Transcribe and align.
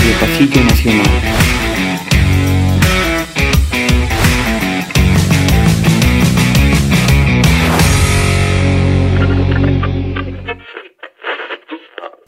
Radio 0.00 0.18
Pasillo 0.18 0.64
Nacional. 0.64 1.06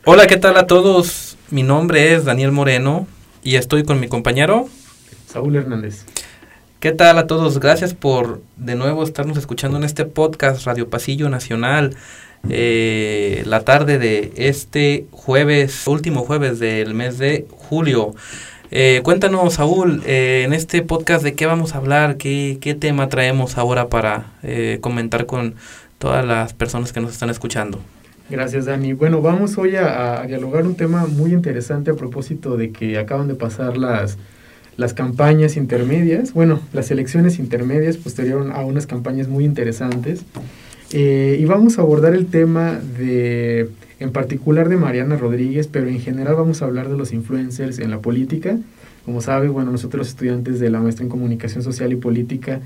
Hola, 0.04 0.26
¿qué 0.26 0.36
tal 0.36 0.58
a 0.58 0.66
todos? 0.66 1.38
Mi 1.50 1.62
nombre 1.62 2.12
es 2.12 2.26
Daniel 2.26 2.52
Moreno 2.52 3.06
y 3.42 3.56
estoy 3.56 3.84
con 3.84 4.00
mi 4.00 4.08
compañero 4.08 4.68
Saúl 5.26 5.56
Hernández. 5.56 6.04
¿Qué 6.78 6.92
tal 6.92 7.16
a 7.16 7.26
todos? 7.26 7.58
Gracias 7.58 7.94
por 7.94 8.42
de 8.56 8.74
nuevo 8.74 9.02
estarnos 9.02 9.38
escuchando 9.38 9.78
en 9.78 9.84
este 9.84 10.04
podcast 10.04 10.66
Radio 10.66 10.90
Pasillo 10.90 11.30
Nacional. 11.30 11.96
Eh, 12.48 13.42
la 13.46 13.60
tarde 13.60 13.98
de 13.98 14.32
este 14.36 15.06
jueves, 15.12 15.86
último 15.86 16.22
jueves 16.22 16.58
del 16.58 16.94
mes 16.94 17.18
de 17.18 17.46
julio. 17.50 18.14
Eh, 18.70 19.00
cuéntanos, 19.04 19.54
Saúl, 19.54 20.02
eh, 20.06 20.42
en 20.44 20.52
este 20.52 20.82
podcast 20.82 21.22
de 21.22 21.34
qué 21.34 21.46
vamos 21.46 21.74
a 21.74 21.78
hablar, 21.78 22.16
qué, 22.16 22.58
qué 22.60 22.74
tema 22.74 23.08
traemos 23.08 23.58
ahora 23.58 23.88
para 23.88 24.32
comentar 24.80 25.26
con 25.26 25.54
todas 25.98 26.24
las 26.24 26.52
personas 26.52 26.92
que 26.92 27.00
nos 27.00 27.12
están 27.12 27.30
escuchando. 27.30 27.78
Gracias, 28.28 28.64
Dani. 28.64 28.94
Bueno, 28.94 29.20
vamos 29.20 29.58
hoy 29.58 29.76
a, 29.76 30.24
dialogar 30.26 30.66
un 30.66 30.74
tema 30.74 31.06
muy 31.06 31.32
interesante 31.32 31.90
a 31.90 31.94
propósito 31.94 32.56
de 32.56 32.72
que 32.72 32.98
acaban 32.98 33.28
de 33.28 33.34
pasar 33.34 33.76
las, 33.76 34.16
las 34.76 34.94
campañas 34.94 35.56
intermedias, 35.56 36.32
bueno, 36.32 36.60
las 36.72 36.90
elecciones 36.90 37.38
intermedias 37.38 37.98
posterior 37.98 38.50
a 38.52 38.64
unas 38.64 38.86
campañas 38.86 39.28
muy 39.28 39.44
interesantes. 39.44 40.24
Eh, 40.92 41.38
y 41.40 41.44
vamos 41.44 41.78
a 41.78 41.82
abordar 41.82 42.14
el 42.14 42.26
tema 42.26 42.78
de, 42.98 43.68
en 43.98 44.12
particular 44.12 44.68
de 44.68 44.76
Mariana 44.76 45.16
Rodríguez, 45.16 45.66
pero 45.66 45.88
en 45.88 46.00
general 46.00 46.34
vamos 46.34 46.62
a 46.62 46.66
hablar 46.66 46.88
de 46.88 46.96
los 46.96 47.12
influencers 47.12 47.78
en 47.78 47.90
la 47.90 48.00
política. 48.00 48.58
Como 49.04 49.20
sabes, 49.20 49.50
bueno, 49.50 49.72
nosotros 49.72 50.08
estudiantes 50.08 50.60
de 50.60 50.70
la 50.70 50.80
maestra 50.80 51.04
en 51.04 51.10
comunicación 51.10 51.62
social 51.62 51.92
y 51.92 51.96
política 51.96 52.60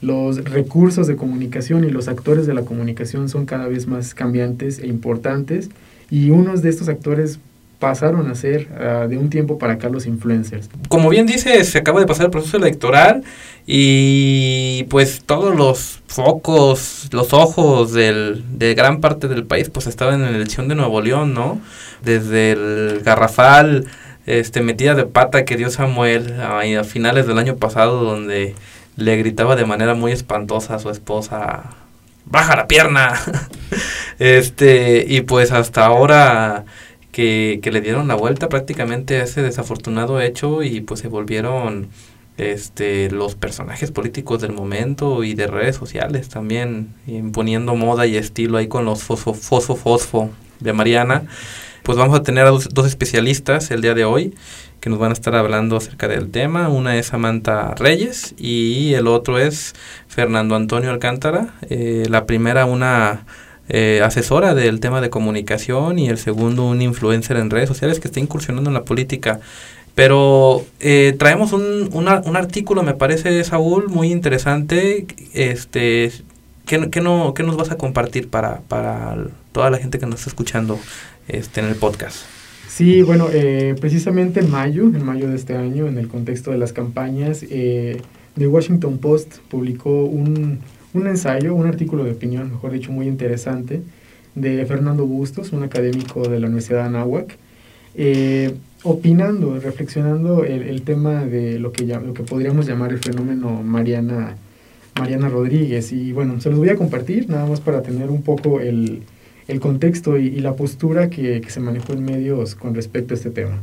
los 0.00 0.44
recursos 0.44 1.06
de 1.06 1.16
comunicación 1.16 1.84
y 1.84 1.90
los 1.90 2.08
actores 2.08 2.46
de 2.46 2.54
la 2.54 2.62
comunicación 2.62 3.28
son 3.28 3.46
cada 3.46 3.66
vez 3.66 3.86
más 3.86 4.14
cambiantes 4.14 4.78
e 4.78 4.86
importantes 4.86 5.70
y 6.10 6.30
unos 6.30 6.62
de 6.62 6.68
estos 6.70 6.88
actores 6.88 7.40
pasaron 7.78 8.30
a 8.30 8.34
ser 8.34 8.68
ah, 8.78 9.06
de 9.08 9.16
un 9.16 9.30
tiempo 9.30 9.58
para 9.58 9.74
acá 9.74 9.88
los 9.88 10.06
influencers. 10.06 10.68
Como 10.88 11.08
bien 11.08 11.26
dice, 11.26 11.62
se 11.64 11.78
acaba 11.78 12.00
de 12.00 12.06
pasar 12.06 12.26
el 12.26 12.30
proceso 12.30 12.56
electoral 12.56 13.22
y 13.66 14.84
pues 14.90 15.22
todos 15.24 15.54
los 15.54 16.00
focos, 16.06 17.08
los 17.12 17.32
ojos 17.32 17.92
del, 17.92 18.44
de 18.58 18.74
gran 18.74 19.00
parte 19.00 19.28
del 19.28 19.44
país 19.44 19.70
pues 19.70 19.86
estaban 19.86 20.14
en 20.14 20.22
la 20.22 20.30
elección 20.30 20.68
de 20.68 20.74
Nuevo 20.74 21.00
León, 21.00 21.34
¿no? 21.34 21.60
Desde 22.02 22.52
el 22.52 23.00
garrafal, 23.04 23.86
este 24.26 24.60
metida 24.60 24.94
de 24.94 25.04
pata 25.04 25.44
que 25.44 25.56
dio 25.56 25.70
Samuel 25.70 26.40
a, 26.40 26.60
a 26.60 26.84
finales 26.84 27.26
del 27.26 27.38
año 27.38 27.56
pasado 27.56 28.02
donde 28.02 28.54
le 28.96 29.16
gritaba 29.16 29.54
de 29.54 29.64
manera 29.64 29.94
muy 29.94 30.10
espantosa 30.10 30.74
a 30.74 30.78
su 30.80 30.90
esposa, 30.90 31.70
baja 32.24 32.56
la 32.56 32.66
pierna. 32.66 33.14
este, 34.18 35.04
y 35.06 35.20
pues 35.20 35.52
hasta 35.52 35.86
ahora 35.86 36.64
que, 37.18 37.58
que, 37.60 37.72
le 37.72 37.80
dieron 37.80 38.06
la 38.06 38.14
vuelta 38.14 38.48
prácticamente 38.48 39.16
a 39.16 39.24
ese 39.24 39.42
desafortunado 39.42 40.20
hecho 40.20 40.62
y 40.62 40.82
pues 40.82 41.00
se 41.00 41.08
volvieron 41.08 41.88
este 42.36 43.10
los 43.10 43.34
personajes 43.34 43.90
políticos 43.90 44.40
del 44.40 44.52
momento 44.52 45.24
y 45.24 45.34
de 45.34 45.48
redes 45.48 45.74
sociales 45.74 46.28
también 46.28 46.94
imponiendo 47.08 47.74
moda 47.74 48.06
y 48.06 48.16
estilo 48.16 48.56
ahí 48.56 48.68
con 48.68 48.84
los 48.84 49.02
fosfo 49.02 49.34
fosfo 49.34 49.74
fosfo 49.74 50.30
de 50.60 50.72
Mariana 50.72 51.24
pues 51.82 51.98
vamos 51.98 52.16
a 52.16 52.22
tener 52.22 52.46
a 52.46 52.50
dos, 52.50 52.68
dos 52.72 52.86
especialistas 52.86 53.72
el 53.72 53.80
día 53.80 53.94
de 53.94 54.04
hoy 54.04 54.32
que 54.78 54.88
nos 54.88 55.00
van 55.00 55.10
a 55.10 55.14
estar 55.14 55.34
hablando 55.34 55.76
acerca 55.76 56.06
del 56.06 56.30
tema. 56.30 56.68
Una 56.68 56.96
es 56.96 57.06
Samantha 57.06 57.74
Reyes 57.74 58.36
y 58.38 58.94
el 58.94 59.08
otro 59.08 59.40
es 59.40 59.74
Fernando 60.06 60.54
Antonio 60.54 60.90
Alcántara. 60.90 61.54
Eh, 61.68 62.06
la 62.08 62.26
primera 62.26 62.64
una 62.64 63.26
eh, 63.68 64.00
asesora 64.02 64.54
del 64.54 64.80
tema 64.80 65.00
de 65.00 65.10
comunicación 65.10 65.98
y 65.98 66.08
el 66.08 66.18
segundo 66.18 66.66
un 66.66 66.82
influencer 66.82 67.36
en 67.36 67.50
redes 67.50 67.68
sociales 67.68 68.00
que 68.00 68.08
está 68.08 68.20
incursionando 68.20 68.70
en 68.70 68.74
la 68.74 68.84
política. 68.84 69.40
Pero 69.94 70.64
eh, 70.78 71.16
traemos 71.18 71.52
un, 71.52 71.90
un 71.92 72.36
artículo, 72.36 72.82
me 72.82 72.94
parece, 72.94 73.42
Saúl, 73.42 73.88
muy 73.88 74.12
interesante. 74.12 75.06
Este, 75.34 76.12
¿qué, 76.66 76.88
qué, 76.90 77.00
no, 77.00 77.34
¿Qué 77.34 77.42
nos 77.42 77.56
vas 77.56 77.72
a 77.72 77.78
compartir 77.78 78.28
para, 78.28 78.60
para 78.68 79.16
toda 79.50 79.70
la 79.70 79.78
gente 79.78 79.98
que 79.98 80.06
nos 80.06 80.20
está 80.20 80.30
escuchando 80.30 80.78
este, 81.26 81.60
en 81.60 81.66
el 81.66 81.74
podcast? 81.74 82.18
Sí, 82.68 83.02
bueno, 83.02 83.26
eh, 83.32 83.74
precisamente 83.80 84.38
en 84.38 84.50
mayo, 84.52 84.84
en 84.84 85.04
mayo 85.04 85.28
de 85.28 85.34
este 85.34 85.56
año, 85.56 85.88
en 85.88 85.98
el 85.98 86.06
contexto 86.06 86.52
de 86.52 86.58
las 86.58 86.72
campañas, 86.72 87.44
eh, 87.50 88.00
The 88.36 88.46
Washington 88.46 88.98
Post 88.98 89.38
publicó 89.48 90.04
un, 90.04 90.60
un, 90.98 91.06
ensayo, 91.06 91.54
un 91.54 91.66
artículo 91.66 92.04
de 92.04 92.12
opinión, 92.12 92.50
mejor 92.50 92.72
dicho, 92.72 92.92
muy 92.92 93.06
interesante, 93.06 93.82
de 94.34 94.64
Fernando 94.66 95.06
Bustos, 95.06 95.52
un 95.52 95.62
académico 95.62 96.28
de 96.28 96.40
la 96.40 96.46
Universidad 96.46 96.80
de 96.80 96.86
Anáhuac, 96.86 97.36
eh, 97.94 98.54
opinando, 98.82 99.58
reflexionando 99.58 100.44
el, 100.44 100.62
el, 100.62 100.82
tema 100.82 101.24
de 101.24 101.58
lo 101.58 101.72
que, 101.72 101.84
lo 101.84 102.14
que 102.14 102.22
podríamos 102.22 102.66
llamar 102.66 102.92
el 102.92 102.98
fenómeno 102.98 103.62
Mariana, 103.62 104.36
Mariana 104.98 105.28
Rodríguez. 105.28 105.92
Y 105.92 106.12
bueno, 106.12 106.40
se 106.40 106.50
los 106.50 106.58
voy 106.58 106.68
a 106.68 106.76
compartir, 106.76 107.28
nada 107.28 107.46
más 107.46 107.60
para 107.60 107.82
tener 107.82 108.10
un 108.10 108.22
poco 108.22 108.60
el 108.60 109.02
el 109.48 109.60
contexto 109.60 110.18
y, 110.18 110.30
la 110.40 110.54
postura 110.54 111.08
que, 111.08 111.42
se 111.48 111.60
manejó 111.60 111.94
en 111.94 112.04
medios 112.04 112.54
con 112.54 112.74
respecto 112.74 113.14
a 113.14 113.16
este 113.16 113.30
tema. 113.30 113.62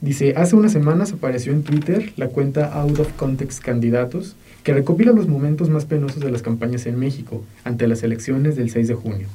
Dice, 0.00 0.34
hace 0.36 0.56
unas 0.56 0.72
semanas 0.72 1.12
apareció 1.12 1.52
en 1.52 1.62
Twitter 1.62 2.12
la 2.16 2.28
cuenta 2.28 2.72
Out 2.72 2.98
of 2.98 3.12
Context 3.12 3.62
Candidatos, 3.62 4.34
que 4.62 4.72
recopila 4.72 5.12
los 5.12 5.28
momentos 5.28 5.68
más 5.68 5.84
penosos 5.84 6.20
de 6.20 6.30
las 6.30 6.42
campañas 6.42 6.86
en 6.86 6.98
México 6.98 7.42
ante 7.64 7.88
las 7.88 8.02
elecciones 8.02 8.56
del 8.56 8.70
6 8.70 8.88
de 8.88 8.94
junio. 8.94 9.26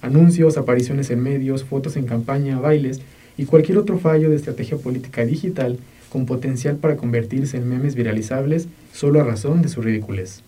Anuncios, 0.00 0.56
apariciones 0.56 1.10
en 1.10 1.22
medios, 1.22 1.64
fotos 1.64 1.96
en 1.96 2.06
campaña, 2.06 2.60
bailes 2.60 3.00
y 3.36 3.46
cualquier 3.46 3.78
otro 3.78 3.98
fallo 3.98 4.30
de 4.30 4.36
estrategia 4.36 4.76
política 4.76 5.24
digital 5.24 5.78
con 6.08 6.26
potencial 6.26 6.76
para 6.76 6.96
convertirse 6.96 7.56
en 7.56 7.68
memes 7.68 7.94
viralizables 7.94 8.68
solo 8.92 9.20
a 9.20 9.24
razón 9.24 9.62
de 9.62 9.68
su 9.68 9.82
ridiculez. 9.82 10.42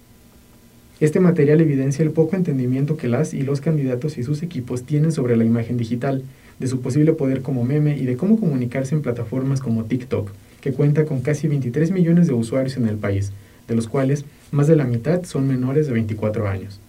Este 1.01 1.21
material 1.21 1.61
evidencia 1.61 2.05
el 2.05 2.11
poco 2.11 2.37
entendimiento 2.37 2.97
que 2.97 3.09
las 3.09 3.35
y 3.35 3.43
los 3.43 3.61
candidatos 3.61 4.19
y 4.19 4.23
sus 4.23 4.43
equipos 4.43 4.83
tienen 4.85 5.13
sobre 5.13 5.37
la 5.37 5.45
imagen 5.45 5.77
digital, 5.77 6.23
de 6.59 6.67
su 6.67 6.81
posible 6.81 7.13
poder 7.13 7.43
como 7.43 7.65
meme 7.65 7.97
y 7.97 8.05
de 8.05 8.17
cómo 8.17 8.39
comunicarse 8.39 8.95
en 8.95 9.03
plataformas 9.03 9.61
como 9.61 9.85
TikTok, 9.85 10.31
que 10.61 10.73
cuenta 10.73 11.05
con 11.05 11.21
casi 11.21 11.47
23 11.47 11.93
millones 11.93 12.27
de 12.27 12.33
usuarios 12.33 12.77
en 12.77 12.89
el 12.89 12.97
país, 12.97 13.33
de 13.69 13.77
los 13.77 13.87
cuales 13.87 14.25
más 14.51 14.67
de 14.67 14.77
la 14.77 14.85
mitad 14.85 15.23
son 15.25 15.47
menores 15.47 15.87
de 15.87 15.93
24 15.93 16.49
años. 16.49 16.81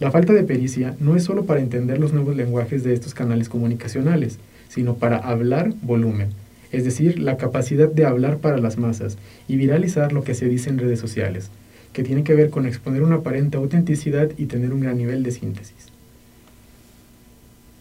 La 0.00 0.10
falta 0.10 0.32
de 0.32 0.44
pericia 0.44 0.94
no 1.00 1.16
es 1.16 1.24
solo 1.24 1.44
para 1.44 1.60
entender 1.60 1.98
los 1.98 2.12
nuevos 2.12 2.36
lenguajes 2.36 2.84
de 2.84 2.92
estos 2.92 3.14
canales 3.14 3.48
comunicacionales, 3.48 4.38
sino 4.68 4.94
para 4.94 5.16
hablar 5.16 5.72
volumen, 5.82 6.28
es 6.70 6.84
decir, 6.84 7.18
la 7.18 7.36
capacidad 7.36 7.90
de 7.90 8.04
hablar 8.04 8.38
para 8.38 8.58
las 8.58 8.78
masas 8.78 9.16
y 9.48 9.56
viralizar 9.56 10.12
lo 10.12 10.22
que 10.22 10.34
se 10.34 10.48
dice 10.48 10.70
en 10.70 10.78
redes 10.78 11.00
sociales, 11.00 11.50
que 11.92 12.02
tiene 12.02 12.22
que 12.22 12.34
ver 12.34 12.50
con 12.50 12.66
exponer 12.66 13.02
una 13.02 13.16
aparente 13.16 13.56
autenticidad 13.56 14.30
y 14.36 14.46
tener 14.46 14.72
un 14.72 14.80
gran 14.80 14.98
nivel 14.98 15.22
de 15.22 15.30
síntesis. 15.30 15.88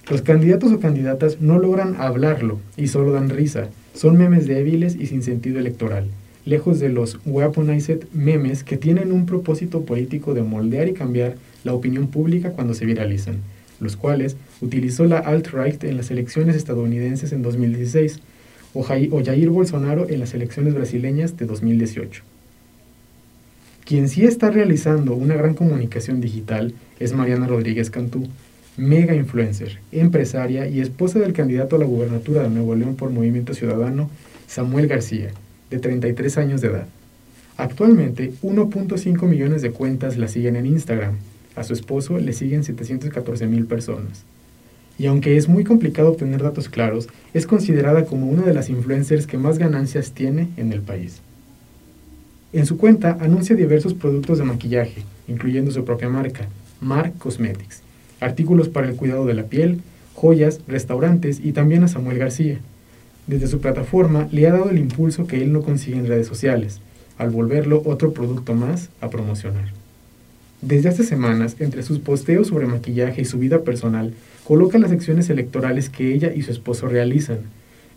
Los 0.09 0.21
candidatos 0.21 0.71
o 0.71 0.79
candidatas 0.79 1.41
no 1.41 1.59
logran 1.59 1.97
hablarlo 1.99 2.59
y 2.77 2.87
solo 2.87 3.11
dan 3.11 3.29
risa. 3.29 3.67
Son 3.93 4.17
memes 4.17 4.47
débiles 4.47 4.95
y 4.95 5.07
sin 5.07 5.21
sentido 5.21 5.59
electoral, 5.59 6.07
lejos 6.47 6.79
de 6.79 6.87
los 6.87 7.19
weaponized 7.25 8.05
memes 8.13 8.63
que 8.63 8.77
tienen 8.77 9.11
un 9.11 9.25
propósito 9.25 9.83
político 9.83 10.33
de 10.33 10.43
moldear 10.43 10.87
y 10.87 10.93
cambiar 10.93 11.35
la 11.65 11.73
opinión 11.73 12.07
pública 12.07 12.51
cuando 12.51 12.73
se 12.73 12.85
viralizan, 12.85 13.41
los 13.81 13.97
cuales 13.97 14.37
utilizó 14.61 15.05
la 15.05 15.19
alt-right 15.19 15.83
en 15.83 15.97
las 15.97 16.09
elecciones 16.09 16.55
estadounidenses 16.55 17.33
en 17.33 17.41
2016 17.41 18.19
o 18.73 18.83
Jair 18.83 19.49
Bolsonaro 19.49 20.07
en 20.09 20.21
las 20.21 20.33
elecciones 20.33 20.73
brasileñas 20.73 21.35
de 21.35 21.45
2018. 21.47 22.23
Quien 23.83 24.07
sí 24.07 24.23
está 24.23 24.49
realizando 24.49 25.15
una 25.15 25.35
gran 25.35 25.53
comunicación 25.53 26.21
digital 26.21 26.73
es 26.99 27.13
Mariana 27.13 27.47
Rodríguez 27.47 27.89
Cantú, 27.89 28.25
mega 28.77 29.13
influencer, 29.15 29.79
empresaria 29.91 30.67
y 30.67 30.79
esposa 30.79 31.19
del 31.19 31.33
candidato 31.33 31.75
a 31.75 31.79
la 31.79 31.85
gubernatura 31.85 32.43
de 32.43 32.49
Nuevo 32.49 32.73
León 32.75 32.95
por 32.95 33.09
Movimiento 33.09 33.53
Ciudadano, 33.53 34.09
Samuel 34.47 34.87
García, 34.87 35.31
de 35.69 35.79
33 35.79 36.37
años 36.37 36.61
de 36.61 36.69
edad. 36.69 36.87
Actualmente, 37.57 38.33
1.5 38.43 39.27
millones 39.27 39.61
de 39.61 39.71
cuentas 39.71 40.17
la 40.17 40.27
siguen 40.27 40.55
en 40.55 40.65
Instagram. 40.67 41.15
A 41.55 41.63
su 41.63 41.73
esposo 41.73 42.17
le 42.19 42.33
siguen 42.33 42.63
714 42.63 43.47
mil 43.47 43.65
personas. 43.65 44.23
Y 44.99 45.05
aunque 45.07 45.37
es 45.37 45.47
muy 45.47 45.63
complicado 45.63 46.09
obtener 46.09 46.41
datos 46.41 46.69
claros, 46.69 47.07
es 47.33 47.47
considerada 47.47 48.05
como 48.05 48.27
una 48.27 48.43
de 48.43 48.53
las 48.53 48.69
influencers 48.69 49.27
que 49.27 49.37
más 49.37 49.57
ganancias 49.57 50.11
tiene 50.11 50.49
en 50.57 50.71
el 50.71 50.81
país. 50.81 51.21
En 52.53 52.65
su 52.65 52.77
cuenta 52.77 53.17
anuncia 53.19 53.55
diversos 53.55 53.93
productos 53.93 54.37
de 54.37 54.45
maquillaje, 54.45 55.03
incluyendo 55.27 55.71
su 55.71 55.83
propia 55.83 56.09
marca, 56.09 56.47
Mar 56.79 57.13
Cosmetics, 57.17 57.81
artículos 58.19 58.69
para 58.69 58.87
el 58.87 58.95
cuidado 58.95 59.25
de 59.25 59.33
la 59.33 59.43
piel, 59.43 59.81
joyas, 60.13 60.61
restaurantes 60.67 61.39
y 61.43 61.51
también 61.51 61.83
a 61.83 61.87
Samuel 61.87 62.17
García. 62.17 62.59
Desde 63.27 63.47
su 63.47 63.59
plataforma 63.59 64.29
le 64.31 64.47
ha 64.47 64.53
dado 64.53 64.69
el 64.69 64.77
impulso 64.77 65.27
que 65.27 65.43
él 65.43 65.51
no 65.51 65.61
consigue 65.61 65.97
en 65.97 66.07
redes 66.07 66.27
sociales, 66.27 66.79
al 67.17 67.29
volverlo 67.29 67.81
otro 67.85 68.13
producto 68.13 68.53
más 68.53 68.89
a 69.01 69.09
promocionar. 69.09 69.65
Desde 70.61 70.89
hace 70.89 71.03
semanas, 71.03 71.57
entre 71.59 71.83
sus 71.83 71.99
posteos 71.99 72.47
sobre 72.47 72.67
maquillaje 72.67 73.21
y 73.21 73.25
su 73.25 73.37
vida 73.37 73.63
personal, 73.63 74.13
coloca 74.45 74.79
las 74.79 74.91
secciones 74.91 75.29
electorales 75.29 75.89
que 75.89 76.13
ella 76.13 76.31
y 76.33 76.41
su 76.41 76.51
esposo 76.51 76.87
realizan. 76.87 77.39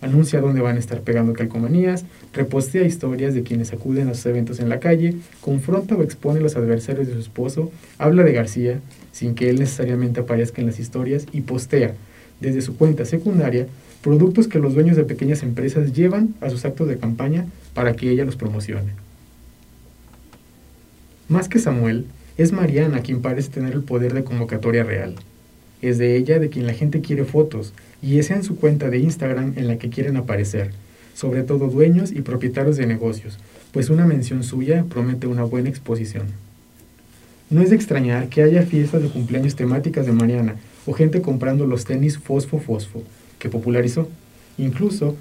Anuncia 0.02 0.40
dónde 0.40 0.62
van 0.62 0.76
a 0.76 0.80
estar 0.80 1.02
pegando 1.02 1.32
calcomanías, 1.32 2.04
repostea 2.32 2.84
historias 2.84 3.32
de 3.32 3.44
quienes 3.44 3.72
acuden 3.72 4.08
a 4.08 4.14
sus 4.14 4.26
eventos 4.26 4.58
en 4.58 4.68
la 4.68 4.80
calle, 4.80 5.14
confronta 5.40 5.94
o 5.94 6.02
expone 6.02 6.40
a 6.40 6.42
los 6.42 6.56
adversarios 6.56 7.06
de 7.06 7.14
su 7.14 7.20
esposo, 7.20 7.70
habla 7.98 8.24
de 8.24 8.32
García, 8.32 8.80
sin 9.12 9.34
que 9.34 9.48
él 9.48 9.60
necesariamente 9.60 10.20
aparezca 10.20 10.60
en 10.60 10.66
las 10.66 10.80
historias, 10.80 11.26
y 11.32 11.42
postea, 11.42 11.94
desde 12.40 12.62
su 12.62 12.76
cuenta 12.76 13.04
secundaria, 13.04 13.66
productos 14.02 14.49
que 14.49 14.58
los 14.58 14.75
dueños 14.75 14.97
de 14.97 15.05
pequeñas 15.05 15.43
empresas 15.43 15.93
llevan 15.93 16.35
a 16.41 16.50
sus 16.50 16.64
actos 16.64 16.88
de 16.88 16.99
campaña 16.99 17.47
para 17.75 17.94
que 17.94 18.11
ella 18.11 18.25
los 18.25 18.37
promocione. 18.37 18.93
Más 21.29 21.49
que 21.49 21.58
Samuel, 21.58 22.06
es 22.37 22.52
Mariana 22.52 23.02
quien 23.02 23.20
parece 23.20 23.50
tener 23.50 23.75
el 23.75 23.82
poder 23.82 24.14
de 24.14 24.25
convocatoria 24.25 24.82
real. 24.82 25.14
Es 25.82 25.99
de 25.99 26.17
ella 26.17 26.38
de 26.38 26.49
quien 26.49 26.67
la 26.67 26.75
gente 26.75 27.00
quiere 27.00 27.25
fotos, 27.25 27.73
y 28.02 28.19
es 28.19 28.31
en 28.31 28.43
su 28.43 28.56
cuenta 28.56 28.91
de 28.91 28.99
Instagram 28.99 29.55
en 29.56 29.69
la 29.69 29.76
que 29.76 29.91
quieren 29.91 30.17
aparecer, 30.17 30.73
sobre 31.14 31.43
todo 31.43 31.69
dueños 31.69 32.12
y 32.12 32.23
propietarios 32.23 32.76
de 32.76 32.87
negocios, 32.87 33.38
pues 33.73 33.91
una 33.91 34.06
mención 34.06 34.43
suya 34.43 34.85
promete 34.88 35.26
una 35.26 35.44
buena 35.44 35.69
exposición. 35.69 36.29
No 37.50 37.62
es 37.62 37.70
de 37.70 37.76
extrañar 37.76 38.29
que 38.29 38.43
haya 38.43 38.62
fiestas 38.62 39.02
de 39.02 39.08
cumpleaños 39.08 39.56
temáticas 39.56 40.06
de 40.06 40.12
Mariana 40.12 40.56
o 40.87 40.93
gente 40.93 41.20
comprando 41.20 41.67
los 41.67 41.85
tenis 41.85 42.19
Fosfo 42.19 42.58
Fosfo, 42.58 43.02
que 43.40 43.48
popularizó. 43.48 44.08
Incluso 44.56 45.16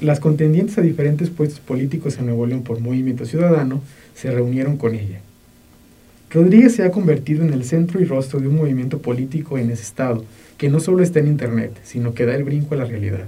las 0.00 0.20
contendientes 0.20 0.78
a 0.78 0.80
diferentes 0.80 1.28
puestos 1.28 1.60
políticos 1.60 2.16
en 2.16 2.26
Nuevo 2.26 2.46
León 2.46 2.62
por 2.62 2.80
Movimiento 2.80 3.26
Ciudadano 3.26 3.82
se 4.14 4.30
reunieron 4.30 4.78
con 4.78 4.94
ella. 4.94 5.20
Rodríguez 6.30 6.74
se 6.74 6.84
ha 6.84 6.90
convertido 6.90 7.44
en 7.44 7.52
el 7.52 7.64
centro 7.64 8.00
y 8.00 8.04
rostro 8.04 8.40
de 8.40 8.48
un 8.48 8.56
movimiento 8.56 8.98
político 8.98 9.58
en 9.58 9.70
ese 9.70 9.82
estado, 9.82 10.24
que 10.58 10.68
no 10.68 10.80
solo 10.80 11.02
está 11.02 11.20
en 11.20 11.28
Internet, 11.28 11.78
sino 11.84 12.14
que 12.14 12.24
da 12.24 12.34
el 12.34 12.44
brinco 12.44 12.74
a 12.74 12.78
la 12.78 12.84
realidad. 12.84 13.26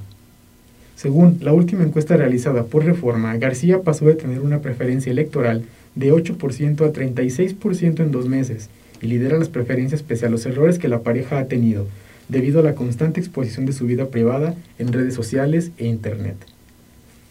Según 0.96 1.38
la 1.42 1.52
última 1.52 1.84
encuesta 1.84 2.16
realizada 2.16 2.64
por 2.64 2.84
Reforma, 2.84 3.36
García 3.36 3.82
pasó 3.82 4.06
de 4.06 4.14
tener 4.14 4.40
una 4.40 4.60
preferencia 4.60 5.12
electoral 5.12 5.64
de 5.94 6.12
8% 6.12 6.80
a 6.80 6.92
36% 6.92 8.00
en 8.00 8.10
dos 8.10 8.28
meses 8.28 8.70
y 9.02 9.06
lidera 9.06 9.38
las 9.38 9.50
preferencias 9.50 10.02
pese 10.02 10.26
a 10.26 10.30
los 10.30 10.46
errores 10.46 10.78
que 10.78 10.88
la 10.88 11.00
pareja 11.00 11.38
ha 11.38 11.46
tenido, 11.46 11.86
debido 12.28 12.60
a 12.60 12.62
la 12.62 12.74
constante 12.74 13.20
exposición 13.20 13.66
de 13.66 13.72
su 13.72 13.86
vida 13.86 14.06
privada 14.06 14.54
en 14.78 14.92
redes 14.92 15.14
sociales 15.14 15.70
e 15.78 15.86
Internet. 15.86 16.36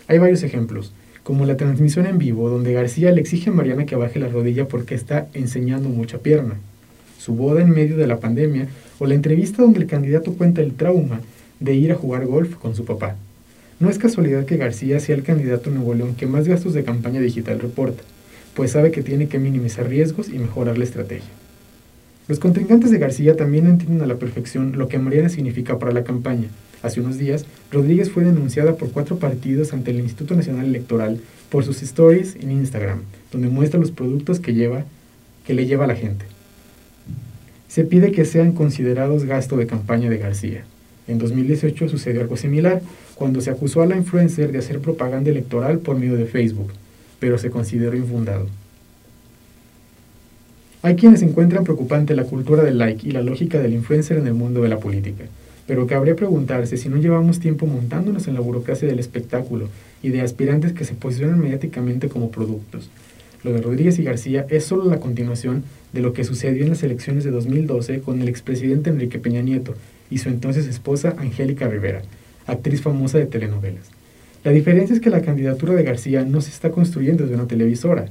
Hay 0.07 0.17
varios 0.17 0.43
ejemplos, 0.43 0.93
como 1.23 1.45
la 1.45 1.57
transmisión 1.57 2.05
en 2.05 2.17
vivo 2.17 2.49
donde 2.49 2.73
García 2.73 3.11
le 3.11 3.21
exige 3.21 3.49
a 3.49 3.53
Mariana 3.53 3.85
que 3.85 3.95
baje 3.95 4.19
la 4.19 4.27
rodilla 4.27 4.67
porque 4.67 4.93
está 4.93 5.27
enseñando 5.33 5.89
mucha 5.89 6.19
pierna, 6.19 6.55
su 7.19 7.33
boda 7.33 7.61
en 7.61 7.71
medio 7.71 7.97
de 7.97 8.07
la 8.07 8.19
pandemia 8.19 8.67
o 8.99 9.07
la 9.07 9.15
entrevista 9.15 9.63
donde 9.63 9.79
el 9.79 9.87
candidato 9.87 10.33
cuenta 10.33 10.61
el 10.61 10.73
trauma 10.73 11.21
de 11.59 11.73
ir 11.73 11.91
a 11.91 11.95
jugar 11.95 12.25
golf 12.27 12.55
con 12.55 12.75
su 12.75 12.85
papá. 12.85 13.15
No 13.79 13.89
es 13.89 13.97
casualidad 13.97 14.45
que 14.45 14.57
García 14.57 14.99
sea 14.99 15.15
el 15.15 15.23
candidato 15.23 15.69
Nuevo 15.71 15.95
León 15.95 16.15
que 16.15 16.27
más 16.27 16.47
gastos 16.47 16.73
de 16.73 16.83
campaña 16.83 17.19
digital 17.19 17.59
reporta, 17.59 18.03
pues 18.53 18.71
sabe 18.71 18.91
que 18.91 19.03
tiene 19.03 19.27
que 19.27 19.39
minimizar 19.39 19.89
riesgos 19.89 20.29
y 20.29 20.37
mejorar 20.37 20.77
la 20.77 20.83
estrategia. 20.83 21.31
Los 22.27 22.39
contrincantes 22.39 22.89
de 22.89 22.97
García 22.97 23.35
también 23.35 23.67
entienden 23.67 24.01
a 24.01 24.07
la 24.07 24.17
perfección 24.17 24.79
lo 24.79 24.87
que 24.87 24.97
Mariana 24.97 25.29
significa 25.29 25.77
para 25.77 25.91
la 25.91 26.03
campaña. 26.03 26.47
Hace 26.81 26.99
unos 26.99 27.19
días, 27.19 27.45
Rodríguez 27.71 28.09
fue 28.09 28.23
denunciada 28.23 28.77
por 28.77 28.89
cuatro 28.89 29.19
partidos 29.19 29.73
ante 29.73 29.91
el 29.91 29.99
Instituto 29.99 30.35
Nacional 30.35 30.65
Electoral 30.65 31.19
por 31.51 31.63
sus 31.63 31.83
stories 31.83 32.35
en 32.35 32.51
Instagram, 32.51 33.03
donde 33.31 33.49
muestra 33.49 33.79
los 33.79 33.91
productos 33.91 34.39
que, 34.39 34.55
lleva, 34.55 34.85
que 35.45 35.53
le 35.53 35.67
lleva 35.67 35.83
a 35.83 35.87
la 35.87 35.95
gente. 35.95 36.25
Se 37.67 37.83
pide 37.83 38.11
que 38.11 38.25
sean 38.25 38.53
considerados 38.53 39.25
gasto 39.25 39.55
de 39.55 39.67
campaña 39.67 40.09
de 40.09 40.17
García. 40.17 40.65
En 41.07 41.19
2018 41.19 41.89
sucedió 41.89 42.21
algo 42.21 42.37
similar, 42.37 42.81
cuando 43.13 43.39
se 43.39 43.51
acusó 43.51 43.83
a 43.83 43.85
la 43.85 43.97
influencer 43.97 44.51
de 44.51 44.57
hacer 44.57 44.79
propaganda 44.79 45.29
electoral 45.29 45.77
por 45.77 45.99
medio 45.99 46.15
de 46.15 46.25
Facebook, 46.25 46.71
pero 47.19 47.37
se 47.37 47.51
consideró 47.51 47.95
infundado. 47.95 48.47
Hay 50.85 50.95
quienes 50.95 51.23
encuentran 51.23 51.63
preocupante 51.63 52.15
la 52.15 52.25
cultura 52.25 52.61
del 52.61 52.77
like 52.77 53.07
y 53.07 53.11
la 53.11 53.23
lógica 53.23 53.59
del 53.59 53.73
influencer 53.73 54.19
en 54.19 54.27
el 54.27 54.35
mundo 54.35 54.61
de 54.61 54.69
la 54.69 54.77
política, 54.77 55.23
pero 55.65 55.87
cabría 55.87 56.15
preguntarse 56.15 56.77
si 56.77 56.89
no 56.89 56.97
llevamos 56.97 57.39
tiempo 57.39 57.65
montándonos 57.65 58.27
en 58.27 58.35
la 58.35 58.39
burocracia 58.39 58.87
del 58.87 58.99
espectáculo 58.99 59.69
y 60.03 60.09
de 60.09 60.21
aspirantes 60.21 60.73
que 60.73 60.85
se 60.85 60.93
posicionan 60.93 61.39
mediáticamente 61.39 62.07
como 62.07 62.29
productos. 62.29 62.91
Lo 63.43 63.51
de 63.51 63.61
Rodríguez 63.61 63.97
y 63.97 64.03
García 64.03 64.45
es 64.47 64.65
solo 64.65 64.85
la 64.85 64.99
continuación 64.99 65.63
de 65.91 66.01
lo 66.01 66.13
que 66.13 66.23
sucedió 66.23 66.61
en 66.61 66.69
las 66.69 66.83
elecciones 66.83 67.23
de 67.23 67.31
2012 67.31 68.01
con 68.01 68.21
el 68.21 68.27
expresidente 68.27 68.91
Enrique 68.91 69.17
Peña 69.17 69.41
Nieto 69.41 69.73
y 70.11 70.19
su 70.19 70.29
entonces 70.29 70.67
esposa 70.67 71.15
Angélica 71.17 71.67
Rivera, 71.67 72.03
actriz 72.45 72.83
famosa 72.83 73.17
de 73.17 73.25
telenovelas. 73.25 73.89
La 74.43 74.51
diferencia 74.51 74.93
es 74.93 75.01
que 75.01 75.09
la 75.09 75.23
candidatura 75.23 75.73
de 75.73 75.81
García 75.81 76.23
no 76.25 76.41
se 76.41 76.51
está 76.51 76.69
construyendo 76.69 77.23
desde 77.23 77.33
una 77.33 77.47
televisora, 77.47 78.05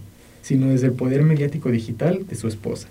sino 0.44 0.68
desde 0.68 0.88
el 0.88 0.92
poder 0.92 1.22
mediático 1.22 1.70
digital 1.70 2.26
de 2.28 2.36
su 2.36 2.48
esposa. 2.48 2.88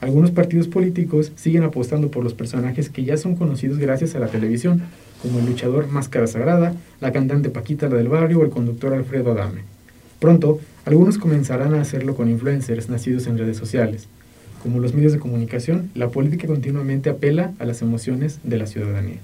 Algunos 0.00 0.30
partidos 0.30 0.68
políticos 0.68 1.32
siguen 1.36 1.62
apostando 1.62 2.10
por 2.10 2.24
los 2.24 2.32
personajes 2.32 2.88
que 2.88 3.04
ya 3.04 3.18
son 3.18 3.36
conocidos 3.36 3.78
gracias 3.78 4.14
a 4.14 4.18
la 4.18 4.28
televisión, 4.28 4.82
como 5.20 5.38
el 5.38 5.46
luchador 5.46 5.86
Máscara 5.88 6.26
Sagrada, 6.26 6.74
la 7.00 7.12
cantante 7.12 7.50
Paquita 7.50 7.88
la 7.88 7.96
del 7.96 8.08
Barrio 8.08 8.40
o 8.40 8.44
el 8.44 8.50
conductor 8.50 8.94
Alfredo 8.94 9.32
Adame. 9.32 9.60
Pronto, 10.18 10.60
algunos 10.86 11.18
comenzarán 11.18 11.74
a 11.74 11.82
hacerlo 11.82 12.14
con 12.14 12.30
influencers 12.30 12.88
nacidos 12.88 13.26
en 13.26 13.36
redes 13.36 13.58
sociales. 13.58 14.08
Como 14.62 14.80
los 14.80 14.94
medios 14.94 15.12
de 15.12 15.18
comunicación, 15.18 15.90
la 15.94 16.08
política 16.08 16.46
continuamente 16.46 17.10
apela 17.10 17.52
a 17.58 17.66
las 17.66 17.82
emociones 17.82 18.40
de 18.44 18.56
la 18.56 18.66
ciudadanía. 18.66 19.18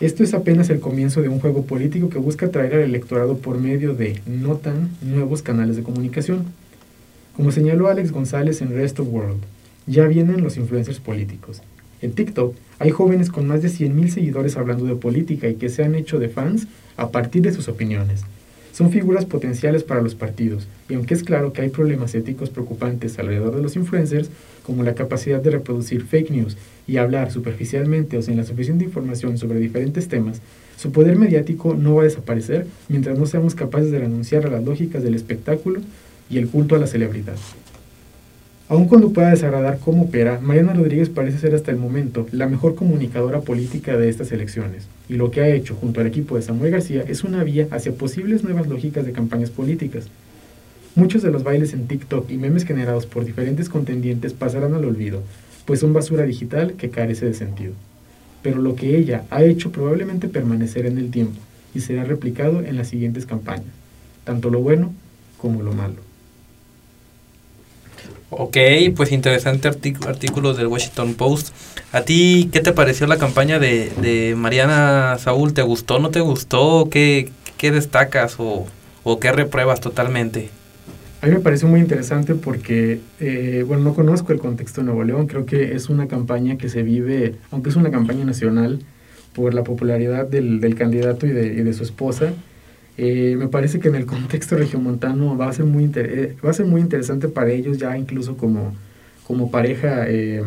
Esto 0.00 0.24
es 0.24 0.32
apenas 0.32 0.70
el 0.70 0.80
comienzo 0.80 1.20
de 1.20 1.28
un 1.28 1.40
juego 1.40 1.66
político 1.66 2.08
que 2.08 2.16
busca 2.16 2.46
atraer 2.46 2.72
al 2.72 2.80
electorado 2.80 3.36
por 3.36 3.60
medio 3.60 3.92
de 3.92 4.22
no 4.24 4.56
tan 4.56 4.88
nuevos 5.02 5.42
canales 5.42 5.76
de 5.76 5.82
comunicación. 5.82 6.46
Como 7.36 7.52
señaló 7.52 7.86
Alex 7.86 8.10
González 8.10 8.62
en 8.62 8.70
Rest 8.70 8.98
of 8.98 9.08
World, 9.10 9.42
ya 9.86 10.06
vienen 10.06 10.42
los 10.42 10.56
influencers 10.56 11.00
políticos. 11.00 11.60
En 12.00 12.12
TikTok 12.12 12.56
hay 12.78 12.90
jóvenes 12.90 13.28
con 13.28 13.46
más 13.46 13.60
de 13.60 13.68
100.000 13.68 14.08
seguidores 14.08 14.56
hablando 14.56 14.86
de 14.86 14.96
política 14.96 15.48
y 15.48 15.56
que 15.56 15.68
se 15.68 15.84
han 15.84 15.94
hecho 15.94 16.18
de 16.18 16.30
fans 16.30 16.66
a 16.96 17.10
partir 17.10 17.42
de 17.42 17.52
sus 17.52 17.68
opiniones. 17.68 18.22
Son 18.80 18.90
figuras 18.90 19.26
potenciales 19.26 19.84
para 19.84 20.00
los 20.00 20.14
partidos, 20.14 20.66
y 20.88 20.94
aunque 20.94 21.12
es 21.12 21.22
claro 21.22 21.52
que 21.52 21.60
hay 21.60 21.68
problemas 21.68 22.14
éticos 22.14 22.48
preocupantes 22.48 23.18
alrededor 23.18 23.54
de 23.54 23.60
los 23.60 23.76
influencers, 23.76 24.30
como 24.62 24.82
la 24.82 24.94
capacidad 24.94 25.38
de 25.38 25.50
reproducir 25.50 26.06
fake 26.06 26.30
news 26.30 26.56
y 26.86 26.96
hablar 26.96 27.30
superficialmente 27.30 28.16
o 28.16 28.22
sin 28.22 28.38
la 28.38 28.44
suficiente 28.44 28.86
información 28.86 29.36
sobre 29.36 29.58
diferentes 29.58 30.08
temas, 30.08 30.40
su 30.78 30.92
poder 30.92 31.16
mediático 31.16 31.74
no 31.74 31.96
va 31.96 32.00
a 32.00 32.04
desaparecer 32.06 32.66
mientras 32.88 33.18
no 33.18 33.26
seamos 33.26 33.54
capaces 33.54 33.90
de 33.90 33.98
renunciar 33.98 34.46
a 34.46 34.50
las 34.50 34.64
lógicas 34.64 35.02
del 35.02 35.14
espectáculo 35.14 35.82
y 36.30 36.38
el 36.38 36.48
culto 36.48 36.74
a 36.74 36.78
la 36.78 36.86
celebridad. 36.86 37.36
Aun 38.70 38.86
cuando 38.86 39.12
pueda 39.12 39.30
desagradar 39.30 39.80
cómo 39.80 40.04
opera, 40.04 40.38
Mariana 40.40 40.74
Rodríguez 40.74 41.08
parece 41.08 41.38
ser 41.38 41.56
hasta 41.56 41.72
el 41.72 41.76
momento 41.76 42.28
la 42.30 42.46
mejor 42.46 42.76
comunicadora 42.76 43.40
política 43.40 43.96
de 43.96 44.08
estas 44.08 44.30
elecciones, 44.30 44.86
y 45.08 45.14
lo 45.14 45.32
que 45.32 45.40
ha 45.40 45.48
hecho 45.48 45.74
junto 45.74 46.00
al 46.00 46.06
equipo 46.06 46.36
de 46.36 46.42
Samuel 46.42 46.70
García 46.70 47.02
es 47.08 47.24
una 47.24 47.42
vía 47.42 47.66
hacia 47.72 47.90
posibles 47.90 48.44
nuevas 48.44 48.68
lógicas 48.68 49.04
de 49.04 49.10
campañas 49.10 49.50
políticas. 49.50 50.06
Muchos 50.94 51.20
de 51.22 51.32
los 51.32 51.42
bailes 51.42 51.72
en 51.72 51.88
TikTok 51.88 52.30
y 52.30 52.36
memes 52.36 52.64
generados 52.64 53.06
por 53.06 53.24
diferentes 53.24 53.68
contendientes 53.68 54.34
pasarán 54.34 54.74
al 54.74 54.84
olvido, 54.84 55.20
pues 55.64 55.80
son 55.80 55.92
basura 55.92 56.22
digital 56.22 56.74
que 56.74 56.90
carece 56.90 57.26
de 57.26 57.34
sentido. 57.34 57.72
Pero 58.40 58.62
lo 58.62 58.76
que 58.76 58.96
ella 58.96 59.24
ha 59.30 59.42
hecho 59.42 59.72
probablemente 59.72 60.28
permanecerá 60.28 60.86
en 60.86 60.98
el 60.98 61.10
tiempo 61.10 61.40
y 61.74 61.80
será 61.80 62.04
replicado 62.04 62.62
en 62.62 62.76
las 62.76 62.86
siguientes 62.86 63.26
campañas, 63.26 63.74
tanto 64.22 64.48
lo 64.48 64.60
bueno 64.60 64.94
como 65.38 65.60
lo 65.60 65.72
malo. 65.72 66.09
Ok, 68.32 68.56
pues 68.94 69.10
interesante 69.10 69.66
artículo 69.66 70.54
del 70.54 70.68
Washington 70.68 71.14
Post. 71.14 71.48
¿A 71.92 72.02
ti 72.02 72.48
qué 72.52 72.60
te 72.60 72.72
pareció 72.72 73.08
la 73.08 73.18
campaña 73.18 73.58
de, 73.58 73.90
de 74.00 74.36
Mariana 74.36 75.16
Saúl? 75.18 75.52
¿Te 75.52 75.62
gustó, 75.62 75.98
no 75.98 76.10
te 76.10 76.20
gustó? 76.20 76.88
¿Qué, 76.88 77.30
qué 77.56 77.72
destacas 77.72 78.36
o, 78.38 78.66
o, 79.02 79.18
qué 79.18 79.32
repruebas 79.32 79.80
totalmente? 79.80 80.48
A 81.22 81.26
mí 81.26 81.32
me 81.32 81.40
pareció 81.40 81.66
muy 81.66 81.80
interesante 81.80 82.36
porque, 82.36 83.00
eh, 83.18 83.64
bueno, 83.66 83.82
no 83.82 83.94
conozco 83.94 84.32
el 84.32 84.38
contexto 84.38 84.80
de 84.80 84.86
Nuevo 84.86 85.02
León. 85.02 85.26
Creo 85.26 85.44
que 85.44 85.74
es 85.74 85.88
una 85.88 86.06
campaña 86.06 86.56
que 86.56 86.68
se 86.68 86.84
vive, 86.84 87.34
aunque 87.50 87.70
es 87.70 87.76
una 87.76 87.90
campaña 87.90 88.24
nacional, 88.24 88.78
por 89.34 89.54
la 89.54 89.64
popularidad 89.64 90.26
del, 90.26 90.60
del 90.60 90.76
candidato 90.76 91.26
y 91.26 91.30
de, 91.30 91.46
y 91.46 91.62
de 91.62 91.72
su 91.72 91.82
esposa 91.82 92.32
eh, 93.02 93.34
me 93.34 93.48
parece 93.48 93.80
que 93.80 93.88
en 93.88 93.94
el 93.94 94.04
contexto 94.04 94.58
regiomontano 94.58 95.34
va 95.34 95.48
a 95.48 95.52
ser 95.54 95.64
muy, 95.64 95.90
eh, 95.94 96.36
va 96.44 96.50
a 96.50 96.52
ser 96.52 96.66
muy 96.66 96.82
interesante 96.82 97.28
para 97.28 97.50
ellos 97.50 97.78
ya 97.78 97.96
incluso 97.96 98.36
como, 98.36 98.74
como 99.26 99.50
pareja, 99.50 100.06
eh, 100.06 100.42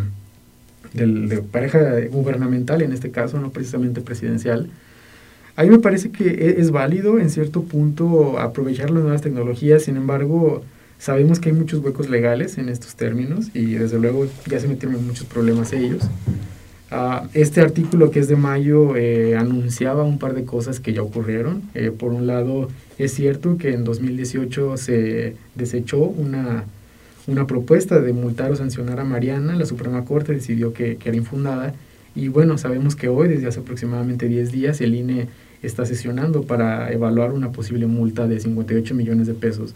de 0.93 1.41
pareja 1.41 1.99
gubernamental, 2.11 2.83
en 2.83 2.91
este 2.91 3.09
caso, 3.09 3.39
no 3.39 3.49
precisamente 3.49 4.01
presidencial. 4.01 4.69
a 5.55 5.63
mí 5.63 5.69
me 5.71 5.79
parece 5.79 6.11
que 6.11 6.25
e, 6.27 6.61
es 6.61 6.69
válido 6.69 7.17
en 7.17 7.31
cierto 7.31 7.63
punto 7.63 8.37
aprovechar 8.37 8.91
las 8.91 9.01
nuevas 9.01 9.23
tecnologías, 9.23 9.81
sin 9.81 9.97
embargo, 9.97 10.63
sabemos 10.99 11.39
que 11.39 11.49
hay 11.49 11.55
muchos 11.55 11.83
huecos 11.83 12.07
legales 12.07 12.59
en 12.59 12.69
estos 12.69 12.95
términos 12.95 13.47
y 13.55 13.73
desde 13.73 13.97
luego 13.97 14.27
ya 14.45 14.59
se 14.59 14.67
metieron 14.67 15.03
muchos 15.07 15.25
problemas 15.25 15.73
ellos. 15.73 16.03
Ah, 16.95 17.27
este 17.33 17.59
artículo 17.59 18.11
que 18.11 18.19
es 18.19 18.27
de 18.27 18.35
mayo 18.35 18.95
eh, 18.95 19.35
anunciaba 19.35 20.03
un 20.03 20.19
par 20.19 20.35
de 20.35 20.45
cosas 20.45 20.79
que 20.79 20.93
ya 20.93 21.01
ocurrieron. 21.01 21.63
Eh, 21.73 21.89
por 21.89 22.13
un 22.13 22.27
lado, 22.27 22.69
es 22.99 23.15
cierto 23.15 23.57
que 23.57 23.73
en 23.73 23.83
2018 23.83 24.77
se 24.77 25.35
desechó 25.55 25.97
una, 25.97 26.65
una 27.25 27.47
propuesta 27.47 27.99
de 27.99 28.13
multar 28.13 28.51
o 28.51 28.55
sancionar 28.55 28.99
a 28.99 29.05
Mariana. 29.05 29.55
La 29.55 29.65
Suprema 29.65 30.05
Corte 30.05 30.33
decidió 30.33 30.71
que, 30.73 30.97
que 30.97 31.09
era 31.09 31.17
infundada. 31.17 31.73
Y 32.13 32.27
bueno, 32.27 32.59
sabemos 32.59 32.95
que 32.95 33.07
hoy, 33.07 33.27
desde 33.27 33.47
hace 33.47 33.61
aproximadamente 33.61 34.27
10 34.27 34.51
días, 34.51 34.79
el 34.79 34.93
INE 34.93 35.29
está 35.63 35.87
sesionando 35.87 36.43
para 36.43 36.91
evaluar 36.91 37.31
una 37.31 37.51
posible 37.51 37.87
multa 37.87 38.27
de 38.27 38.39
58 38.39 38.93
millones 38.93 39.25
de 39.25 39.33
pesos 39.33 39.73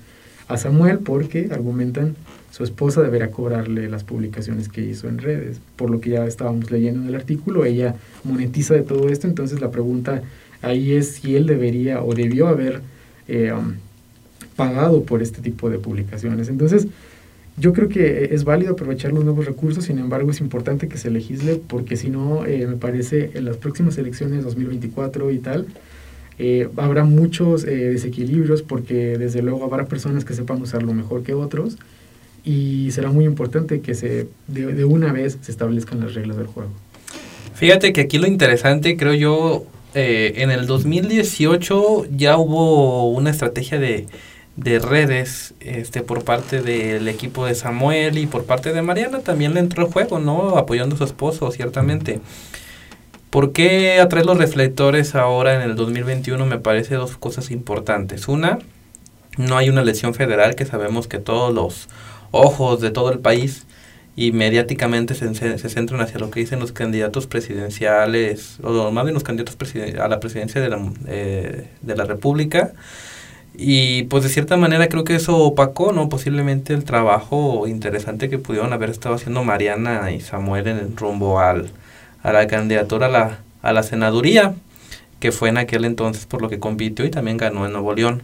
a 0.47 0.57
Samuel 0.57 0.99
porque 0.99 1.49
argumentan 1.51 2.15
su 2.57 2.63
esposa 2.63 3.03
deberá 3.03 3.29
cobrarle 3.29 3.87
las 3.87 4.03
publicaciones 4.03 4.67
que 4.67 4.81
hizo 4.81 5.07
en 5.07 5.19
redes. 5.19 5.59
Por 5.75 5.91
lo 5.91 6.01
que 6.01 6.09
ya 6.09 6.25
estábamos 6.25 6.71
leyendo 6.71 7.01
en 7.01 7.09
el 7.09 7.13
artículo, 7.13 7.65
ella 7.65 7.93
monetiza 8.23 8.73
de 8.73 8.81
todo 8.81 9.09
esto, 9.09 9.27
entonces 9.27 9.61
la 9.61 9.69
pregunta 9.69 10.23
ahí 10.63 10.93
es 10.93 11.11
si 11.11 11.35
él 11.35 11.45
debería 11.45 12.01
o 12.01 12.15
debió 12.15 12.47
haber 12.47 12.81
eh, 13.27 13.53
um, 13.53 13.75
pagado 14.55 15.03
por 15.03 15.21
este 15.21 15.39
tipo 15.39 15.69
de 15.69 15.77
publicaciones. 15.77 16.49
Entonces, 16.49 16.87
yo 17.57 17.73
creo 17.73 17.89
que 17.89 18.29
es 18.31 18.43
válido 18.43 18.71
aprovechar 18.71 19.13
los 19.13 19.23
nuevos 19.23 19.45
recursos, 19.45 19.83
sin 19.83 19.99
embargo 19.99 20.31
es 20.31 20.41
importante 20.41 20.87
que 20.87 20.97
se 20.97 21.11
legisle 21.11 21.61
porque 21.67 21.95
si 21.95 22.09
no, 22.09 22.43
eh, 22.43 22.65
me 22.65 22.77
parece 22.77 23.29
en 23.35 23.45
las 23.45 23.57
próximas 23.57 23.99
elecciones 23.99 24.43
2024 24.43 25.29
y 25.29 25.37
tal, 25.37 25.67
eh, 26.39 26.69
habrá 26.77 27.03
muchos 27.03 27.65
eh, 27.65 27.91
desequilibrios 27.91 28.63
porque 28.63 29.19
desde 29.19 29.43
luego 29.43 29.63
habrá 29.63 29.85
personas 29.85 30.25
que 30.25 30.33
sepan 30.33 30.59
usarlo 30.59 30.95
mejor 30.95 31.21
que 31.21 31.35
otros 31.35 31.77
y 32.47 32.91
será 32.91 33.09
muy 33.09 33.25
importante 33.25 33.81
que 33.81 33.93
se 33.93 34.29
de, 34.47 34.85
una 34.85 35.11
vez 35.11 35.37
se 35.41 35.51
establezcan 35.51 35.99
las 35.99 36.13
reglas 36.13 36.37
del 36.37 36.47
juego. 36.47 36.69
Fíjate 37.55 37.91
que 37.91 38.01
aquí 38.01 38.19
lo 38.19 38.27
interesante, 38.27 38.95
creo 38.95 39.13
yo, 39.13 39.65
eh, 39.93 40.33
en 40.37 40.51
el 40.51 40.65
2018 40.65 42.05
ya 42.15 42.37
hubo 42.37 43.09
una 43.09 43.31
estrategia 43.31 43.79
de, 43.79 44.05
de 44.55 44.79
redes 44.79 45.55
este 45.59 46.01
por 46.03 46.23
parte 46.23 46.61
del 46.61 47.09
equipo 47.09 47.45
de 47.45 47.53
Samuel 47.53 48.17
y 48.17 48.27
por 48.27 48.45
parte 48.45 48.71
de 48.71 48.81
Mariana 48.81 49.19
también 49.19 49.53
le 49.53 49.59
entró 49.59 49.85
el 49.85 49.91
juego, 49.91 50.19
¿no? 50.19 50.57
Apoyando 50.57 50.95
a 50.95 50.99
su 50.99 51.03
esposo, 51.03 51.51
ciertamente. 51.51 52.21
¿Por 53.29 53.51
qué 53.51 53.99
atraer 53.99 54.25
los 54.25 54.37
reflectores 54.37 55.15
ahora 55.15 55.53
en 55.55 55.69
el 55.69 55.75
2021? 55.75 56.45
Me 56.45 56.59
parece 56.59 56.95
dos 56.95 57.17
cosas 57.17 57.51
importantes. 57.51 58.29
Una, 58.29 58.59
no 59.37 59.57
hay 59.57 59.69
una 59.69 59.81
elección 59.81 60.13
federal 60.13 60.55
que 60.55 60.65
sabemos 60.65 61.07
que 61.07 61.19
todos 61.19 61.53
los 61.53 61.89
ojos 62.31 62.81
de 62.81 62.91
todo 62.91 63.11
el 63.11 63.19
país 63.19 63.65
y 64.17 64.31
mediáticamente 64.31 65.13
se, 65.13 65.31
se, 65.35 65.69
centran 65.69 66.01
hacia 66.01 66.19
lo 66.19 66.31
que 66.31 66.39
dicen 66.39 66.59
los 66.59 66.71
candidatos 66.71 67.27
presidenciales, 67.27 68.57
o 68.63 68.91
más 68.91 69.03
bien 69.03 69.13
los 69.13 69.23
candidatos 69.23 69.55
a 69.99 70.07
la 70.07 70.19
presidencia 70.19 70.59
de 70.59 70.69
la, 70.69 70.91
eh, 71.05 71.67
de 71.81 71.95
la 71.95 72.03
República. 72.03 72.73
Y 73.55 74.03
pues 74.03 74.23
de 74.23 74.29
cierta 74.29 74.57
manera 74.57 74.87
creo 74.89 75.03
que 75.03 75.15
eso 75.15 75.37
opacó, 75.37 75.91
¿no? 75.91 76.09
Posiblemente 76.09 76.73
el 76.73 76.83
trabajo 76.83 77.67
interesante 77.67 78.29
que 78.29 78.39
pudieron 78.39 78.73
haber 78.73 78.89
estado 78.89 79.15
haciendo 79.15 79.43
Mariana 79.43 80.11
y 80.11 80.21
Samuel 80.21 80.67
en 80.67 80.77
el 80.77 80.97
rumbo 80.97 81.39
al, 81.39 81.69
a 82.23 82.31
la 82.33 82.47
candidatura 82.47 83.07
a 83.07 83.09
la, 83.09 83.39
a 83.61 83.73
la 83.73 83.83
senaduría, 83.83 84.55
que 85.19 85.31
fue 85.31 85.49
en 85.49 85.57
aquel 85.57 85.85
entonces 85.85 86.25
por 86.25 86.41
lo 86.41 86.49
que 86.49 86.59
compitió 86.59 87.05
y 87.05 87.11
también 87.11 87.37
ganó 87.37 87.65
en 87.67 87.73
Nuevo 87.73 87.93
León. 87.93 88.23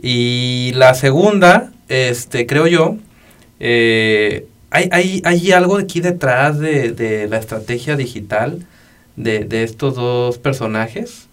Y 0.00 0.72
la 0.74 0.94
segunda, 0.94 1.72
este, 1.88 2.46
creo 2.46 2.66
yo, 2.66 2.96
eh, 3.60 4.46
hay, 4.70 4.88
hay, 4.92 5.22
hay, 5.24 5.52
algo 5.52 5.78
aquí 5.78 6.00
detrás 6.00 6.58
de, 6.58 6.92
de 6.92 7.28
la 7.28 7.38
estrategia 7.38 7.96
digital 7.96 8.66
de, 9.16 9.44
de 9.44 9.62
estos 9.62 9.94
dos 9.94 10.38
personajes, 10.38 11.28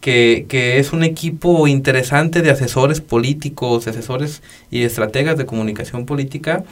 que, 0.00 0.46
que, 0.48 0.78
es 0.78 0.92
un 0.92 1.04
equipo 1.04 1.68
interesante 1.68 2.42
de 2.42 2.50
asesores 2.50 3.00
políticos, 3.00 3.86
asesores 3.86 4.42
y 4.70 4.82
estrategas 4.82 5.36
de 5.38 5.46
comunicación 5.46 6.06
política, 6.06 6.64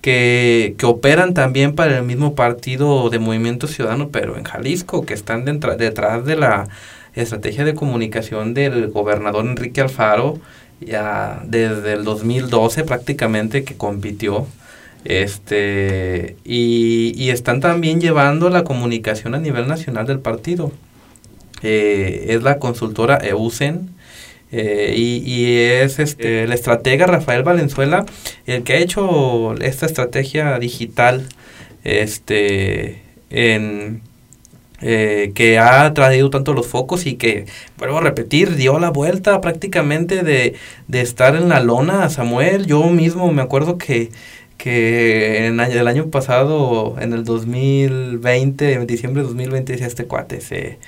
que, 0.00 0.74
que, 0.78 0.86
operan 0.86 1.34
también 1.34 1.74
para 1.74 1.98
el 1.98 2.04
mismo 2.04 2.34
partido 2.34 3.10
de 3.10 3.18
Movimiento 3.18 3.66
Ciudadano, 3.66 4.08
pero 4.10 4.36
en 4.36 4.44
Jalisco, 4.44 5.04
que 5.04 5.14
están 5.14 5.44
detrás 5.44 6.24
de 6.24 6.36
la 6.36 6.68
estrategia 7.14 7.64
de 7.64 7.74
comunicación 7.74 8.54
del 8.54 8.88
gobernador 8.88 9.44
Enrique 9.44 9.80
Alfaro, 9.80 10.38
ya 10.80 11.42
desde 11.46 11.94
el 11.94 12.04
2012 12.04 12.84
prácticamente 12.84 13.64
que 13.64 13.76
compitió. 13.76 14.46
Este, 15.04 16.36
y, 16.44 17.12
y 17.16 17.30
están 17.30 17.60
también 17.60 18.00
llevando 18.00 18.50
la 18.50 18.64
comunicación 18.64 19.34
a 19.34 19.38
nivel 19.38 19.66
nacional 19.66 20.06
del 20.06 20.20
partido. 20.20 20.72
Eh, 21.62 22.26
es 22.28 22.42
la 22.42 22.58
consultora 22.58 23.18
EUSEN, 23.22 23.90
eh, 24.52 24.94
y, 24.96 25.44
es 25.54 26.00
este, 26.00 26.42
el 26.42 26.52
estratega 26.52 27.06
Rafael 27.06 27.44
Valenzuela 27.44 28.04
el 28.46 28.64
que 28.64 28.72
ha 28.72 28.78
hecho 28.78 29.54
esta 29.60 29.86
estrategia 29.86 30.58
digital 30.58 31.28
este 31.84 33.00
en 33.30 34.02
eh, 34.82 35.32
que 35.34 35.58
ha 35.58 35.92
traído 35.94 36.30
tanto 36.30 36.52
los 36.52 36.66
focos 36.66 37.06
y 37.06 37.14
que, 37.14 37.46
vuelvo 37.78 37.98
a 37.98 38.00
repetir, 38.02 38.56
dio 38.56 38.78
la 38.78 38.90
vuelta 38.90 39.40
prácticamente 39.40 40.22
de, 40.22 40.54
de 40.88 41.00
estar 41.00 41.36
en 41.36 41.48
la 41.48 41.60
lona 41.60 42.04
a 42.04 42.10
Samuel. 42.10 42.66
Yo 42.66 42.84
mismo 42.84 43.30
me 43.32 43.42
acuerdo 43.42 43.78
que, 43.78 44.10
que 44.56 45.46
en 45.46 45.60
el 45.60 45.88
año 45.88 46.10
pasado, 46.10 46.96
en 47.00 47.12
el 47.12 47.24
2020, 47.24 48.72
en 48.74 48.86
diciembre 48.86 49.22
de 49.22 49.28
2020, 49.28 49.72
decía 49.72 49.86
este 49.86 50.06
cuate, 50.06 50.40
se 50.40 50.78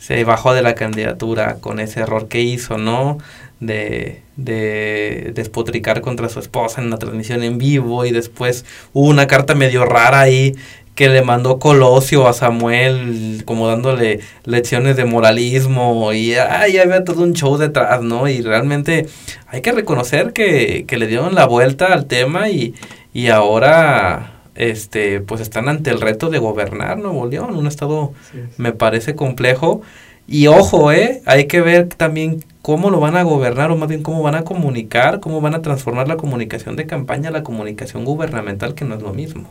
se 0.00 0.24
bajó 0.24 0.54
de 0.54 0.62
la 0.62 0.74
candidatura 0.74 1.56
con 1.60 1.78
ese 1.78 2.00
error 2.00 2.26
que 2.26 2.40
hizo, 2.40 2.78
¿no? 2.78 3.18
De, 3.60 4.22
de 4.36 5.32
despotricar 5.34 6.00
contra 6.00 6.30
su 6.30 6.40
esposa 6.40 6.80
en 6.80 6.86
una 6.86 6.96
transmisión 6.96 7.42
en 7.42 7.58
vivo 7.58 8.06
y 8.06 8.10
después 8.10 8.64
hubo 8.94 9.10
una 9.10 9.26
carta 9.26 9.54
medio 9.54 9.84
rara 9.84 10.20
ahí 10.20 10.56
que 11.00 11.08
le 11.08 11.22
mandó 11.22 11.58
Colosio 11.58 12.28
a 12.28 12.34
Samuel 12.34 13.42
como 13.46 13.66
dándole 13.66 14.20
lecciones 14.44 14.98
de 14.98 15.06
moralismo 15.06 16.12
y 16.12 16.34
ay, 16.34 16.76
había 16.76 17.04
todo 17.04 17.22
un 17.22 17.32
show 17.32 17.56
detrás, 17.56 18.02
¿no? 18.02 18.28
Y 18.28 18.42
realmente 18.42 19.06
hay 19.46 19.62
que 19.62 19.72
reconocer 19.72 20.34
que, 20.34 20.84
que 20.86 20.98
le 20.98 21.06
dieron 21.06 21.34
la 21.34 21.46
vuelta 21.46 21.86
al 21.86 22.04
tema 22.04 22.50
y, 22.50 22.74
y 23.14 23.28
ahora 23.28 24.42
este, 24.54 25.22
pues 25.22 25.40
están 25.40 25.70
ante 25.70 25.88
el 25.88 26.02
reto 26.02 26.28
de 26.28 26.36
gobernar 26.36 26.98
Nuevo 26.98 27.26
León, 27.26 27.56
un 27.56 27.66
estado 27.66 28.12
me 28.58 28.72
parece 28.72 29.14
complejo. 29.14 29.80
Y 30.26 30.48
ojo, 30.48 30.92
eh, 30.92 31.22
hay 31.24 31.46
que 31.46 31.62
ver 31.62 31.88
también 31.88 32.44
cómo 32.60 32.90
lo 32.90 33.00
van 33.00 33.16
a 33.16 33.22
gobernar 33.22 33.70
o 33.70 33.76
más 33.78 33.88
bien 33.88 34.02
cómo 34.02 34.22
van 34.22 34.34
a 34.34 34.44
comunicar, 34.44 35.20
cómo 35.20 35.40
van 35.40 35.54
a 35.54 35.62
transformar 35.62 36.08
la 36.08 36.18
comunicación 36.18 36.76
de 36.76 36.86
campaña 36.86 37.30
a 37.30 37.32
la 37.32 37.42
comunicación 37.42 38.04
gubernamental, 38.04 38.74
que 38.74 38.84
no 38.84 38.96
es 38.96 39.00
lo 39.00 39.14
mismo. 39.14 39.48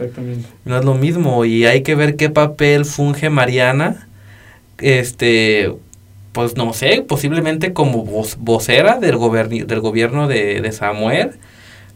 Exactamente. 0.00 0.48
No 0.64 0.78
es 0.78 0.84
lo 0.84 0.94
mismo 0.94 1.44
y 1.44 1.66
hay 1.66 1.82
que 1.82 1.94
ver 1.94 2.16
qué 2.16 2.30
papel 2.30 2.84
funge 2.84 3.28
Mariana, 3.28 4.08
este, 4.78 5.74
pues 6.32 6.56
no 6.56 6.72
sé, 6.72 7.02
posiblemente 7.06 7.72
como 7.72 8.04
vocera 8.04 8.98
del, 8.98 9.18
del 9.66 9.80
gobierno 9.80 10.26
de, 10.26 10.60
de 10.60 10.72
Samuel, 10.72 11.32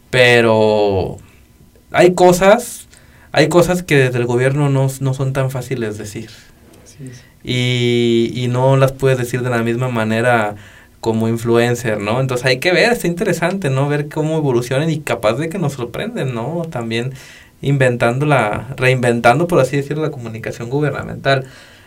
pero 0.09 1.17
hay 1.91 2.13
cosas, 2.13 2.87
hay 3.31 3.49
cosas 3.49 3.83
que 3.83 3.97
desde 3.97 4.19
el 4.19 4.25
gobierno 4.25 4.69
no, 4.69 4.89
son 4.89 5.33
tan 5.33 5.49
fáciles 5.49 5.97
decir. 5.97 6.29
Y, 7.43 8.31
y 8.33 8.47
no 8.47 8.77
las 8.77 8.91
puedes 8.91 9.17
decir 9.17 9.41
de 9.41 9.49
la 9.49 9.61
misma 9.61 9.89
manera 9.89 10.55
como 11.05 11.27
influencer, 11.27 11.99
¿no? 11.99 12.19
Entonces 12.19 12.47
hay 12.47 12.59
que 12.59 12.71
ver, 12.71 12.91
está 12.91 13.05
interesante, 13.05 13.69
¿no? 13.69 13.87
Ver 13.87 14.09
cómo 14.09 14.37
evolucionan 14.37 14.89
y 14.89 15.01
capaz 15.01 15.33
de 15.33 15.49
que 15.49 15.59
nos 15.59 15.73
sorprenden, 15.73 16.33
¿no? 16.33 16.63
También 16.71 17.13
inventando 17.65 18.25
la, 18.25 18.67
reinventando, 18.77 19.47
por 19.47 19.59
así 19.59 19.75
decirlo, 19.75 20.03
la 20.03 20.11
comunicación 20.11 20.69
gubernamental. 20.69 21.45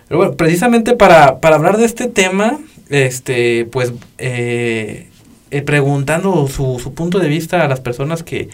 Pero 0.08 0.18
bueno, 0.18 0.34
precisamente 0.34 0.96
para, 0.96 1.38
para 1.40 1.56
hablar 1.56 1.76
de 1.78 1.84
este 1.84 2.08
tema, 2.08 2.58
este, 2.88 3.64
pues, 3.66 3.92
eh, 4.18 5.08
eh, 5.50 5.62
preguntando 5.62 6.48
su, 6.48 6.80
su 6.82 6.94
punto 6.94 7.20
de 7.20 7.28
vista 7.28 7.62
a 7.62 7.68
las 7.68 7.80
personas 7.80 8.24
que, 8.24 8.48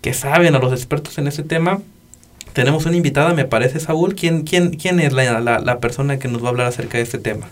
que 0.00 0.14
saben, 0.14 0.54
a 0.54 0.60
los 0.60 0.72
expertos 0.72 1.18
en 1.18 1.26
ese 1.26 1.42
tema. 1.42 1.80
Tenemos 2.52 2.86
una 2.86 2.96
invitada, 2.96 3.34
me 3.34 3.44
parece, 3.44 3.80
Saúl. 3.80 4.14
¿Quién, 4.14 4.42
quién, 4.42 4.70
quién 4.70 5.00
es 5.00 5.12
la, 5.12 5.40
la, 5.40 5.80
persona 5.80 6.18
que 6.18 6.28
nos 6.28 6.42
va 6.42 6.46
a 6.46 6.50
hablar 6.50 6.66
acerca 6.68 6.98
de 6.98 7.04
este 7.04 7.18
tema? 7.18 7.48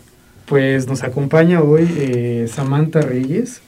Pues 0.46 0.86
nos 0.86 1.02
acompaña 1.02 1.60
hoy 1.60 1.88
eh, 1.98 2.48
Samantha 2.52 3.00
Reyes. 3.00 3.62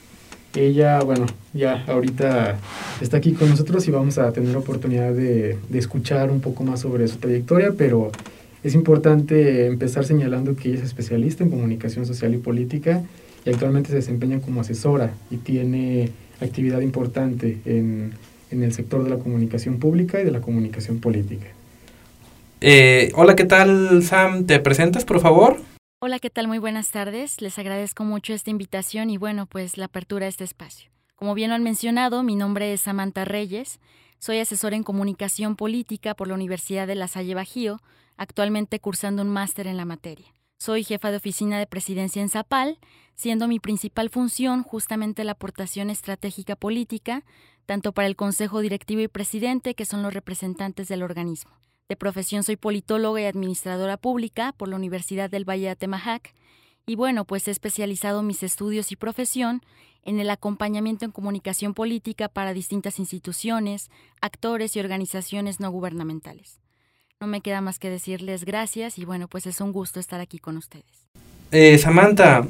Ella, 0.55 1.01
bueno, 1.01 1.25
ya 1.53 1.83
ahorita 1.87 2.57
está 2.99 3.17
aquí 3.17 3.33
con 3.33 3.49
nosotros 3.49 3.87
y 3.87 3.91
vamos 3.91 4.17
a 4.17 4.31
tener 4.33 4.55
oportunidad 4.57 5.13
de, 5.13 5.57
de, 5.69 5.79
escuchar 5.79 6.29
un 6.29 6.41
poco 6.41 6.63
más 6.63 6.81
sobre 6.81 7.07
su 7.07 7.17
trayectoria, 7.17 7.73
pero 7.77 8.11
Es 8.63 8.75
importante 8.75 9.65
empezar 9.65 10.05
señalando 10.05 10.55
que 10.55 10.69
ella 10.69 10.77
es 10.77 10.85
especialista 10.85 11.43
en 11.43 11.49
comunicación 11.49 12.05
social 12.05 12.33
y 12.35 12.37
política 12.37 13.01
y 13.43 13.49
actualmente 13.49 13.89
se 13.89 13.95
desempeña 13.95 14.39
como 14.39 14.61
asesora 14.61 15.13
y 15.31 15.37
tiene 15.37 16.11
actividad 16.41 16.81
importante 16.81 17.57
en, 17.65 18.13
en 18.51 18.63
el 18.63 18.71
sector 18.71 19.03
de 19.03 19.09
la 19.09 19.17
comunicación 19.17 19.79
pública 19.79 20.21
y 20.21 20.25
de 20.25 20.31
la 20.31 20.41
comunicación 20.41 20.99
política. 20.99 21.47
Eh, 22.59 23.11
hola, 23.15 23.35
¿qué 23.35 23.45
tal, 23.45 24.03
Sam? 24.03 24.45
¿Te 24.45 24.59
presentas, 24.59 25.05
por 25.05 25.19
favor? 25.19 25.57
Hola, 26.03 26.17
¿qué 26.17 26.31
tal? 26.31 26.47
Muy 26.47 26.57
buenas 26.57 26.89
tardes. 26.89 27.41
Les 27.41 27.59
agradezco 27.59 28.03
mucho 28.03 28.33
esta 28.33 28.49
invitación 28.49 29.11
y 29.11 29.17
bueno, 29.17 29.45
pues 29.45 29.77
la 29.77 29.85
apertura 29.85 30.25
de 30.25 30.29
este 30.29 30.43
espacio. 30.43 30.89
Como 31.15 31.35
bien 31.35 31.51
lo 31.51 31.55
han 31.55 31.61
mencionado, 31.61 32.23
mi 32.23 32.35
nombre 32.35 32.73
es 32.73 32.81
Samantha 32.81 33.23
Reyes. 33.23 33.79
Soy 34.17 34.39
asesora 34.39 34.75
en 34.75 34.81
comunicación 34.81 35.55
política 35.55 36.15
por 36.15 36.27
la 36.27 36.33
Universidad 36.33 36.87
de 36.87 36.95
La 36.95 37.07
Salle 37.07 37.35
Bajío, 37.35 37.81
actualmente 38.17 38.79
cursando 38.79 39.21
un 39.21 39.29
máster 39.29 39.67
en 39.67 39.77
la 39.77 39.85
materia. 39.85 40.25
Soy 40.57 40.83
jefa 40.83 41.11
de 41.11 41.17
oficina 41.17 41.59
de 41.59 41.67
presidencia 41.67 42.19
en 42.19 42.29
Zapal, 42.29 42.79
siendo 43.13 43.47
mi 43.47 43.59
principal 43.59 44.09
función 44.09 44.63
justamente 44.63 45.23
la 45.23 45.33
aportación 45.33 45.91
estratégica 45.91 46.55
política, 46.55 47.23
tanto 47.67 47.91
para 47.91 48.07
el 48.07 48.15
Consejo 48.15 48.61
Directivo 48.61 49.01
y 49.01 49.07
Presidente, 49.07 49.75
que 49.75 49.85
son 49.85 50.01
los 50.01 50.15
representantes 50.15 50.87
del 50.87 51.03
organismo. 51.03 51.51
De 51.91 51.97
profesión 51.97 52.43
soy 52.43 52.55
politóloga 52.55 53.19
y 53.19 53.25
administradora 53.25 53.97
pública 53.97 54.53
por 54.53 54.69
la 54.69 54.77
Universidad 54.77 55.29
del 55.29 55.43
Valle 55.43 55.63
de 55.63 55.69
Atemajac, 55.71 56.33
y 56.85 56.95
bueno, 56.95 57.25
pues 57.25 57.49
he 57.49 57.51
especializado 57.51 58.23
mis 58.23 58.43
estudios 58.43 58.93
y 58.93 58.95
profesión 58.95 59.61
en 60.01 60.21
el 60.21 60.29
acompañamiento 60.29 61.03
en 61.03 61.11
comunicación 61.11 61.73
política 61.73 62.29
para 62.29 62.53
distintas 62.53 62.97
instituciones, 62.97 63.91
actores 64.21 64.77
y 64.77 64.79
organizaciones 64.79 65.59
no 65.59 65.69
gubernamentales. 65.69 66.61
No 67.19 67.27
me 67.27 67.41
queda 67.41 67.59
más 67.59 67.77
que 67.77 67.89
decirles 67.89 68.45
gracias 68.45 68.97
y 68.97 69.03
bueno, 69.03 69.27
pues 69.27 69.45
es 69.45 69.59
un 69.59 69.73
gusto 69.73 69.99
estar 69.99 70.21
aquí 70.21 70.39
con 70.39 70.55
ustedes. 70.55 71.09
Eh, 71.53 71.77
Samantha, 71.79 72.47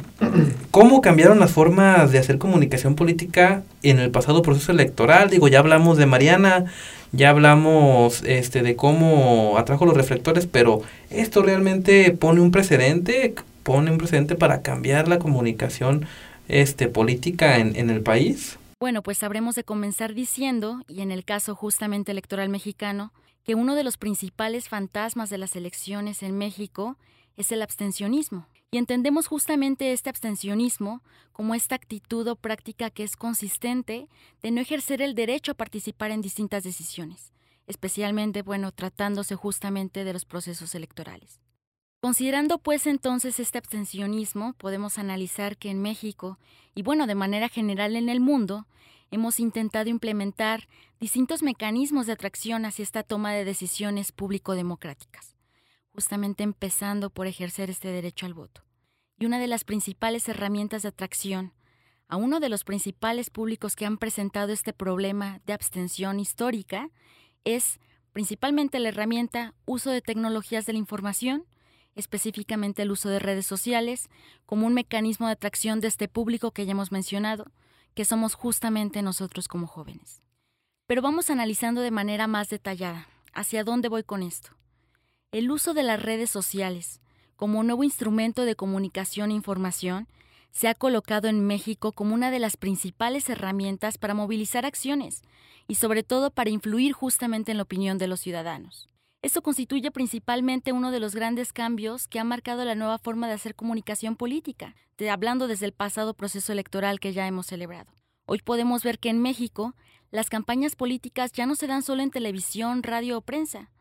¿cómo 0.70 1.02
cambiaron 1.02 1.40
las 1.40 1.52
formas 1.52 2.12
de 2.12 2.20
hacer 2.20 2.38
comunicación 2.38 2.94
política 2.94 3.64
en 3.82 3.98
el 3.98 4.12
pasado 4.12 4.44
proceso 4.44 4.72
electoral? 4.72 5.32
Digo, 5.32 5.48
ya 5.48 5.58
hablamos 5.58 5.98
de 5.98 6.06
Mariana, 6.06 6.66
ya 7.12 7.32
hablamos 7.32 8.22
este, 8.24 8.62
de 8.62 8.76
cómo 8.76 9.58
atrajo 9.58 9.88
los 9.88 9.98
reflectores, 9.98 10.46
pero 10.46 10.84
¿esto 11.10 11.42
realmente 11.42 12.12
pone 12.12 12.42
un 12.42 12.52
precedente? 12.52 13.34
¿Pone 13.64 13.90
un 13.90 13.98
precedente 13.98 14.36
para 14.36 14.62
cambiar 14.62 15.08
la 15.08 15.18
comunicación 15.18 16.06
este, 16.48 16.88
política 16.88 17.58
en, 17.58 17.76
en 17.76 17.90
el 17.90 18.02
país? 18.02 18.60
Bueno, 18.80 19.02
pues 19.02 19.24
habremos 19.24 19.56
de 19.56 19.64
comenzar 19.64 20.14
diciendo, 20.14 20.84
y 20.88 21.02
en 21.02 21.12
el 21.12 21.26
caso 21.26 21.56
justamente 21.56 22.12
electoral 22.12 22.50
mexicano, 22.50 23.14
que 23.44 23.56
uno 23.56 23.74
de 23.74 23.84
los 23.84 23.98
principales 23.98 24.70
fantasmas 24.70 25.32
de 25.32 25.40
las 25.40 25.56
elecciones 25.56 26.22
en 26.22 26.38
México 26.38 26.98
es 27.36 27.52
el 27.52 27.64
abstencionismo. 27.64 28.46
Y 28.72 28.78
entendemos 28.78 29.28
justamente 29.28 29.92
este 29.92 30.10
abstencionismo 30.10 31.04
como 31.34 31.56
esta 31.56 31.76
actitud 31.76 32.26
o 32.28 32.38
práctica 32.38 32.90
que 32.90 33.04
es 33.04 33.18
consistente 33.18 34.08
de 34.42 34.52
no 34.52 34.62
ejercer 34.62 35.02
el 35.02 35.14
derecho 35.14 35.52
a 35.52 35.56
participar 35.56 36.12
en 36.12 36.22
distintas 36.22 36.64
decisiones, 36.64 37.34
especialmente, 37.68 38.44
bueno, 38.44 38.72
tratándose 38.72 39.36
justamente 39.36 40.06
de 40.06 40.14
los 40.14 40.24
procesos 40.24 40.74
electorales. 40.74 41.42
Considerando 42.02 42.58
pues 42.60 42.88
entonces 42.88 43.40
este 43.40 43.58
abstencionismo, 43.58 44.54
podemos 44.54 44.98
analizar 44.98 45.58
que 45.58 45.70
en 45.70 45.82
México, 45.82 46.40
y 46.74 46.82
bueno, 46.82 47.08
de 47.08 47.16
manera 47.16 47.50
general 47.50 47.96
en 47.98 48.08
el 48.08 48.22
mundo, 48.22 48.66
hemos 49.12 49.40
intentado 49.40 49.90
implementar 49.90 50.68
distintos 51.00 51.44
mecanismos 51.44 52.08
de 52.08 52.14
atracción 52.14 52.66
hacia 52.66 52.84
esta 52.84 53.04
toma 53.04 53.34
de 53.34 53.46
decisiones 53.46 54.14
público-democráticas, 54.14 55.36
justamente 55.94 56.44
empezando 56.44 57.10
por 57.10 57.28
ejercer 57.28 57.70
este 57.70 57.90
derecho 57.90 58.26
al 58.26 58.34
voto. 58.34 58.64
Y 59.18 59.26
una 59.26 59.40
de 59.40 59.48
las 59.48 59.64
principales 59.64 60.28
herramientas 60.28 60.82
de 60.82 60.90
atracción 60.90 61.54
a 62.08 62.18
uno 62.18 62.40
de 62.40 62.50
los 62.50 62.64
principales 62.64 63.30
públicos 63.30 63.76
que 63.76 63.86
han 63.86 63.98
presentado 63.98 64.52
este 64.52 64.74
problema 64.74 65.40
de 65.46 65.54
abstención 65.54 66.20
histórica 66.20 66.90
es 67.46 67.80
principalmente 68.12 68.80
la 68.80 68.90
herramienta 68.90 69.54
uso 69.66 69.92
de 69.92 70.02
tecnologías 70.02 70.66
de 70.66 70.74
la 70.74 70.80
información, 70.80 71.46
específicamente 71.96 72.82
el 72.82 72.92
uso 72.92 73.10
de 73.10 73.20
redes 73.20 73.46
sociales, 73.46 74.10
como 74.46 74.68
un 74.68 74.74
mecanismo 74.74 75.28
de 75.28 75.34
atracción 75.34 75.80
de 75.80 75.88
este 75.88 76.08
público 76.08 76.52
que 76.52 76.66
ya 76.66 76.72
hemos 76.72 76.92
mencionado, 76.92 77.52
que 77.94 78.06
somos 78.06 78.34
justamente 78.34 79.02
nosotros 79.02 79.48
como 79.48 79.68
jóvenes. 79.68 80.22
Pero 80.88 81.02
vamos 81.02 81.30
analizando 81.30 81.80
de 81.80 81.92
manera 81.92 82.28
más 82.28 82.50
detallada 82.50 83.08
hacia 83.34 83.64
dónde 83.64 83.88
voy 83.88 84.04
con 84.04 84.24
esto. 84.24 84.52
El 85.32 85.50
uso 85.50 85.74
de 85.74 85.84
las 85.84 86.02
redes 86.02 86.30
sociales 86.30 87.00
como 87.38 87.64
nuevo 87.64 87.86
instrumento 87.86 88.44
de 88.44 88.56
comunicación 88.56 89.32
e 89.32 89.34
información 89.34 90.10
se 90.52 90.68
ha 90.68 90.76
colocado 90.76 91.30
en 91.30 91.48
México 91.48 91.94
como 91.94 92.14
una 92.14 92.32
de 92.32 92.40
las 92.40 92.58
principales 92.58 93.30
herramientas 93.30 93.98
para 93.98 94.14
movilizar 94.14 94.66
acciones 94.66 95.22
y 95.70 95.76
sobre 95.76 96.04
todo 96.04 96.32
para 96.32 96.50
influir 96.50 96.92
justamente 96.92 97.52
en 97.52 97.58
la 97.58 97.64
opinión 97.64 97.98
de 97.98 98.08
los 98.08 98.20
ciudadanos. 98.20 98.90
Esto 99.22 99.42
constituye 99.42 99.90
principalmente 99.90 100.74
uno 100.74 100.92
de 100.92 101.00
los 101.00 101.16
grandes 101.16 101.54
cambios 101.54 102.10
que 102.10 102.20
ha 102.20 102.26
marcado 102.26 102.66
la 102.66 102.76
nueva 102.76 102.98
forma 102.98 103.28
de 103.28 103.34
hacer 103.34 103.56
comunicación 103.56 104.18
política, 104.18 104.76
hablando 105.10 105.48
desde 105.48 105.66
el 105.66 105.72
pasado 105.72 106.14
proceso 106.14 106.52
electoral 106.52 107.00
que 107.00 107.14
ya 107.14 107.26
hemos 107.26 107.48
celebrado. 107.48 107.90
Hoy 108.26 108.40
podemos 108.40 108.84
ver 108.84 109.00
que 109.00 109.10
en 109.10 109.22
México 109.22 109.76
las 110.12 110.30
campañas 110.30 110.76
políticas 110.76 111.32
ya 111.32 111.46
no 111.46 111.56
se 111.56 111.68
dan 111.68 111.84
solo 111.84 112.04
en 112.04 112.12
televisión, 112.12 112.84
radio 112.84 113.20
o 113.20 113.22
prensa. 113.22 113.72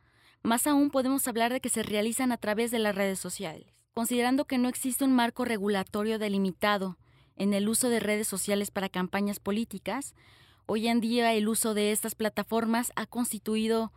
Más 0.42 0.66
aún 0.66 0.90
podemos 0.90 1.28
hablar 1.28 1.52
de 1.52 1.60
que 1.60 1.68
se 1.68 1.82
realizan 1.82 2.32
a 2.32 2.38
través 2.38 2.70
de 2.70 2.78
las 2.78 2.94
redes 2.94 3.18
sociales. 3.18 3.66
Considerando 3.92 4.46
que 4.46 4.56
no 4.56 4.68
existe 4.68 5.04
un 5.04 5.12
marco 5.12 5.44
regulatorio 5.44 6.18
delimitado 6.18 6.96
en 7.36 7.52
el 7.52 7.68
uso 7.68 7.90
de 7.90 8.00
redes 8.00 8.26
sociales 8.26 8.70
para 8.70 8.88
campañas 8.88 9.38
políticas, 9.38 10.14
hoy 10.64 10.88
en 10.88 11.00
día 11.00 11.34
el 11.34 11.46
uso 11.48 11.74
de 11.74 11.92
estas 11.92 12.14
plataformas 12.14 12.92
ha 12.96 13.06
constituido 13.06 13.92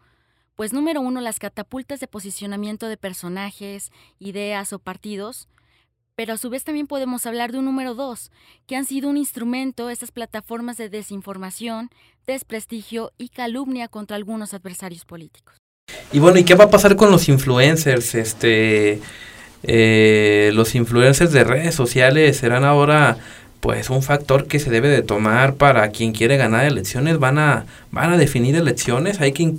pues 0.56 0.74
número 0.74 1.02
uno, 1.02 1.22
las 1.22 1.40
catapultas 1.40 2.00
de 2.00 2.08
posicionamiento 2.08 2.88
de 2.88 2.98
personajes, 2.98 3.92
ideas 4.20 4.74
o 4.74 4.80
partidos, 4.80 5.48
pero 6.16 6.34
a 6.34 6.38
su 6.38 6.50
vez 6.50 6.64
también 6.64 6.88
podemos 6.88 7.26
hablar 7.26 7.52
de 7.52 7.60
un 7.60 7.66
número 7.66 7.96
dos, 7.96 8.32
que 8.68 8.76
han 8.76 8.86
sido 8.86 9.10
un 9.10 9.18
instrumento 9.18 9.90
estas 9.90 10.12
plataformas 10.12 10.78
de 10.78 10.90
desinformación, 10.90 11.90
desprestigio 12.28 13.12
y 13.18 13.30
calumnia 13.30 13.88
contra 13.88 14.16
algunos 14.16 14.54
adversarios 14.54 15.06
políticos. 15.06 15.63
Y 16.12 16.20
bueno, 16.20 16.40
¿y 16.40 16.44
qué 16.44 16.56
va 16.56 16.66
a 16.66 16.70
pasar 16.70 16.96
con 16.96 17.12
los 17.12 17.28
influencers? 17.30 18.16
Este, 18.16 19.00
eh, 19.64 20.52
los 20.54 20.76
influencers 20.76 21.32
de 21.32 21.44
redes 21.44 21.76
sociales 21.76 22.38
serán 22.38 22.64
ahora 22.64 23.18
pues 23.64 23.90
un 23.90 24.04
factor 24.04 24.46
que 24.46 24.60
se 24.60 24.70
debe 24.70 24.90
de 24.90 25.02
tomar 25.04 25.56
para 25.56 25.88
quien 25.90 26.12
quiere 26.12 26.36
ganar 26.36 26.66
elecciones. 26.66 27.18
Van 27.18 27.40
a 27.40 27.66
van 27.92 28.12
a 28.12 28.18
definir 28.18 28.58
elecciones. 28.58 29.22
Hay 29.22 29.32
que 29.32 29.54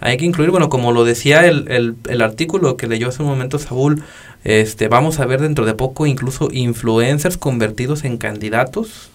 hay 0.00 0.16
que 0.18 0.26
incluir 0.26 0.50
bueno 0.50 0.68
como 0.68 0.92
lo 0.92 1.04
decía 1.04 1.46
el, 1.46 1.66
el, 1.72 1.96
el, 2.06 2.20
artículo 2.20 2.76
que 2.76 2.86
leyó 2.86 3.08
hace 3.08 3.22
un 3.22 3.30
momento 3.30 3.58
Saúl 3.58 4.02
este 4.44 4.88
vamos 4.88 5.20
a 5.20 5.26
ver 5.26 5.40
dentro 5.40 5.64
de 5.64 5.72
poco 5.72 6.04
incluso 6.04 6.48
influencers 6.52 7.38
convertidos 7.38 8.04
en 8.04 8.18
candidatos. 8.18 9.10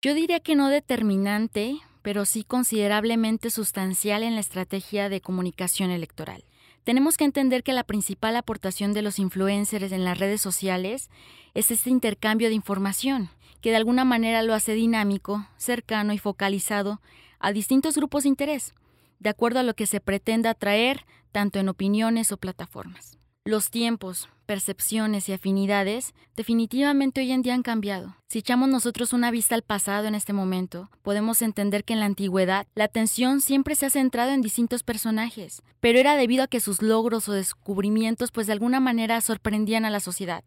Yo 0.00 0.14
diría 0.14 0.40
que 0.40 0.56
no 0.56 0.70
determinante 0.70 1.76
pero 2.02 2.24
sí 2.24 2.44
considerablemente 2.44 3.50
sustancial 3.50 4.22
en 4.22 4.34
la 4.34 4.40
estrategia 4.40 5.08
de 5.08 5.20
comunicación 5.20 5.90
electoral 5.90 6.44
tenemos 6.84 7.16
que 7.16 7.24
entender 7.24 7.62
que 7.62 7.72
la 7.72 7.84
principal 7.84 8.36
aportación 8.36 8.92
de 8.92 9.02
los 9.02 9.18
influencers 9.18 9.92
en 9.92 10.04
las 10.04 10.18
redes 10.18 10.40
sociales 10.40 11.10
es 11.54 11.70
este 11.70 11.90
intercambio 11.90 12.48
de 12.48 12.54
información 12.54 13.30
que 13.60 13.70
de 13.70 13.76
alguna 13.76 14.04
manera 14.04 14.42
lo 14.42 14.54
hace 14.54 14.74
dinámico, 14.74 15.46
cercano 15.56 16.12
y 16.12 16.18
focalizado 16.18 17.00
a 17.38 17.52
distintos 17.52 17.96
grupos 17.96 18.24
de 18.24 18.30
interés, 18.30 18.74
de 19.20 19.30
acuerdo 19.30 19.60
a 19.60 19.62
lo 19.62 19.74
que 19.74 19.86
se 19.86 20.00
pretenda 20.00 20.50
atraer 20.50 21.06
tanto 21.30 21.60
en 21.60 21.68
opiniones 21.68 22.32
o 22.32 22.36
plataformas. 22.36 23.18
Los 23.44 23.70
tiempos, 23.70 24.28
percepciones 24.46 25.28
y 25.28 25.32
afinidades 25.32 26.14
definitivamente 26.36 27.22
hoy 27.22 27.32
en 27.32 27.42
día 27.42 27.54
han 27.54 27.64
cambiado. 27.64 28.14
Si 28.28 28.38
echamos 28.38 28.68
nosotros 28.68 29.12
una 29.12 29.32
vista 29.32 29.56
al 29.56 29.62
pasado 29.62 30.06
en 30.06 30.14
este 30.14 30.32
momento, 30.32 30.90
podemos 31.02 31.42
entender 31.42 31.82
que 31.82 31.94
en 31.94 31.98
la 31.98 32.06
antigüedad 32.06 32.68
la 32.76 32.84
atención 32.84 33.40
siempre 33.40 33.74
se 33.74 33.86
ha 33.86 33.90
centrado 33.90 34.30
en 34.30 34.42
distintos 34.42 34.84
personajes, 34.84 35.64
pero 35.80 35.98
era 35.98 36.14
debido 36.14 36.44
a 36.44 36.46
que 36.46 36.60
sus 36.60 36.82
logros 36.82 37.28
o 37.28 37.32
descubrimientos 37.32 38.30
pues 38.30 38.46
de 38.46 38.52
alguna 38.52 38.78
manera 38.78 39.20
sorprendían 39.20 39.84
a 39.84 39.90
la 39.90 39.98
sociedad. 39.98 40.44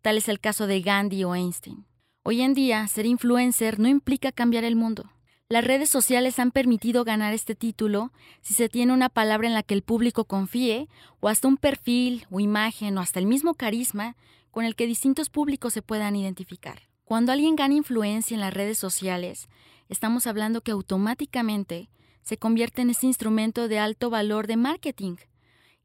Tal 0.00 0.16
es 0.16 0.30
el 0.30 0.40
caso 0.40 0.66
de 0.66 0.80
Gandhi 0.80 1.24
o 1.24 1.34
Einstein. 1.34 1.84
Hoy 2.22 2.40
en 2.40 2.54
día, 2.54 2.88
ser 2.88 3.04
influencer 3.04 3.78
no 3.78 3.88
implica 3.88 4.32
cambiar 4.32 4.64
el 4.64 4.74
mundo. 4.74 5.10
Las 5.50 5.64
redes 5.64 5.88
sociales 5.88 6.38
han 6.38 6.50
permitido 6.50 7.04
ganar 7.04 7.32
este 7.32 7.54
título 7.54 8.12
si 8.42 8.52
se 8.52 8.68
tiene 8.68 8.92
una 8.92 9.08
palabra 9.08 9.48
en 9.48 9.54
la 9.54 9.62
que 9.62 9.72
el 9.72 9.80
público 9.80 10.26
confíe, 10.26 10.90
o 11.20 11.28
hasta 11.28 11.48
un 11.48 11.56
perfil 11.56 12.26
o 12.30 12.38
imagen 12.38 12.98
o 12.98 13.00
hasta 13.00 13.18
el 13.18 13.24
mismo 13.24 13.54
carisma 13.54 14.14
con 14.50 14.66
el 14.66 14.76
que 14.76 14.86
distintos 14.86 15.30
públicos 15.30 15.72
se 15.72 15.80
puedan 15.80 16.16
identificar. 16.16 16.82
Cuando 17.04 17.32
alguien 17.32 17.56
gana 17.56 17.72
influencia 17.72 18.34
en 18.34 18.42
las 18.42 18.52
redes 18.52 18.78
sociales, 18.78 19.48
estamos 19.88 20.26
hablando 20.26 20.60
que 20.60 20.72
automáticamente 20.72 21.88
se 22.20 22.36
convierte 22.36 22.82
en 22.82 22.90
este 22.90 23.06
instrumento 23.06 23.68
de 23.68 23.78
alto 23.78 24.10
valor 24.10 24.46
de 24.48 24.56
marketing, 24.56 25.16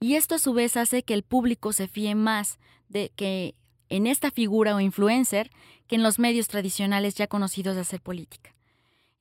Y 0.02 0.16
esto 0.16 0.36
a 0.36 0.40
su 0.40 0.52
vez 0.52 0.76
hace 0.76 1.04
que 1.04 1.14
el 1.14 1.24
público 1.24 1.72
se 1.72 1.88
fíe 1.88 2.14
más 2.14 2.60
de 2.90 3.14
que 3.16 3.56
en 3.88 4.08
esta 4.08 4.32
figura 4.32 4.76
o 4.76 4.82
influencer 4.82 5.50
que 5.88 5.96
en 5.96 6.04
los 6.04 6.20
medios 6.20 6.50
tradicionales 6.50 7.16
ya 7.16 7.28
conocidos 7.28 7.76
de 7.76 7.82
hacer 7.82 8.02
política. 8.02 8.54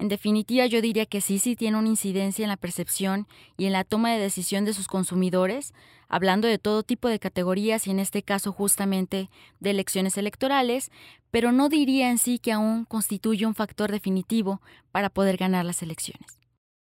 En 0.02 0.08
definitiva, 0.08 0.66
yo 0.66 0.82
diría 0.82 1.06
que 1.06 1.20
sí, 1.20 1.38
sí 1.38 1.54
tiene 1.54 1.78
una 1.78 1.86
incidencia 1.86 2.42
en 2.42 2.48
la 2.48 2.56
percepción 2.56 3.28
y 3.56 3.66
en 3.66 3.72
la 3.72 3.84
toma 3.84 4.10
de 4.10 4.18
decisión 4.18 4.64
de 4.64 4.74
sus 4.74 4.88
consumidores, 4.88 5.74
hablando 6.08 6.48
de 6.48 6.58
todo 6.58 6.82
tipo 6.82 7.06
de 7.06 7.20
categorías 7.20 7.86
y 7.86 7.92
en 7.92 8.00
este 8.00 8.24
caso 8.24 8.50
justamente 8.50 9.30
de 9.60 9.70
elecciones 9.70 10.18
electorales, 10.18 10.90
pero 11.30 11.52
no 11.52 11.68
diría 11.68 12.10
en 12.10 12.18
sí 12.18 12.40
que 12.40 12.50
aún 12.50 12.84
constituye 12.84 13.46
un 13.46 13.54
factor 13.54 13.92
definitivo 13.92 14.60
para 14.90 15.08
poder 15.08 15.36
ganar 15.36 15.64
las 15.64 15.84
elecciones. 15.84 16.40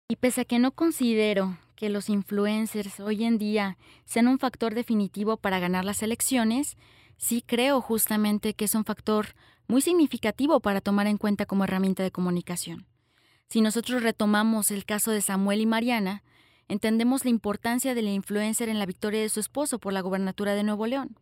Y 0.09 0.15
pese 0.15 0.43
a 0.43 0.45
que 0.45 0.61
no 0.61 0.71
considero 0.71 1.59
que 1.75 1.88
los 1.88 2.09
influencers 2.09 3.01
hoy 3.01 3.25
en 3.25 3.37
día 3.37 3.79
sean 4.05 4.29
un 4.29 4.38
factor 4.38 4.77
definitivo 4.77 5.38
para 5.38 5.59
ganar 5.59 5.85
las 5.85 6.05
elecciones, 6.05 6.77
sí 7.17 7.43
creo 7.45 7.81
justamente 7.81 8.55
que 8.55 8.67
es 8.67 8.77
un 8.77 8.85
factor 8.85 9.35
muy 9.67 9.81
significativo 9.81 10.61
para 10.61 10.81
tomar 10.81 11.09
en 11.09 11.19
cuenta 11.19 11.47
como 11.47 11.65
herramienta 11.65 12.05
de 12.05 12.12
comunicación. 12.12 12.87
Si 13.53 13.61
nosotros 13.61 14.03
retomamos 14.03 14.71
el 14.71 14.87
caso 14.87 15.11
de 15.11 15.21
Samuel 15.21 15.61
y 15.61 15.67
Mariana, 15.67 16.23
entendemos 16.69 17.27
la 17.27 17.31
importancia 17.31 17.95
de 17.95 18.01
la 18.01 18.11
influencer 18.11 18.71
en 18.71 18.79
la 18.79 18.87
victoria 18.87 19.21
de 19.21 19.29
su 19.29 19.41
esposo 19.41 19.79
por 19.79 19.93
la 19.93 20.01
gobernatura 20.01 20.55
de 20.55 20.62
Nuevo 20.62 20.87
León. 20.87 21.19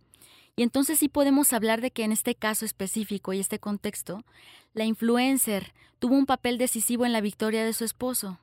Y 0.55 0.63
entonces 0.63 1.01
sí 1.01 1.09
podemos 1.09 1.53
hablar 1.53 1.81
de 1.81 1.91
que 1.91 2.05
en 2.05 2.13
este 2.13 2.37
caso 2.37 2.65
específico 2.65 3.33
y 3.33 3.41
este 3.41 3.59
contexto, 3.59 4.25
la 4.75 4.85
influencer 4.85 5.75
tuvo 5.99 6.15
un 6.15 6.25
papel 6.25 6.57
decisivo 6.57 7.05
en 7.05 7.13
la 7.13 7.21
victoria 7.21 7.65
de 7.65 7.73
su 7.73 7.85
esposo. 7.85 8.39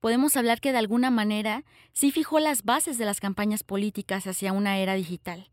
Podemos 0.00 0.36
hablar 0.36 0.60
que 0.60 0.72
de 0.72 0.78
alguna 0.78 1.12
manera 1.12 1.62
sí 1.92 2.10
fijó 2.10 2.40
las 2.40 2.64
bases 2.64 2.98
de 2.98 3.04
las 3.04 3.20
campañas 3.20 3.62
políticas 3.62 4.26
hacia 4.26 4.52
una 4.52 4.78
era 4.78 4.94
digital, 4.94 5.50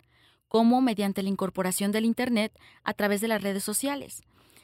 como 0.47 0.81
mediante 0.81 1.21
la 1.21 1.29
incorporación 1.29 1.91
del 1.91 2.05
Internet 2.05 2.57
a 2.83 2.95
través 2.95 3.21
de 3.21 3.27
las 3.27 3.43
redes 3.43 3.63
sociales. 3.63 4.23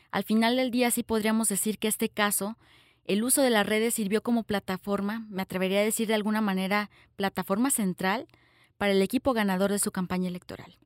Al 0.10 0.24
final 0.24 0.56
del 0.56 0.72
día 0.72 0.90
sí 0.90 1.04
podríamos 1.04 1.48
decir 1.48 1.78
que 1.78 1.88
este 1.88 2.10
caso 2.10 2.58
el 3.06 3.24
uso 3.24 3.42
de 3.42 3.50
las 3.50 3.66
redes 3.66 3.94
sirvió 3.94 4.22
como 4.22 4.44
plataforma, 4.44 5.26
me 5.30 5.42
atrevería 5.42 5.80
a 5.80 5.84
decir 5.84 6.08
de 6.08 6.14
alguna 6.14 6.42
manera, 6.42 6.90
plataforma 7.16 7.70
central 7.70 8.28
para 8.78 8.94
el 8.94 9.02
equipo 9.02 9.34
ganador 9.34 9.72
de 9.72 9.80
su 9.80 9.92
campaña 9.92 10.30
electoral. 10.30 10.78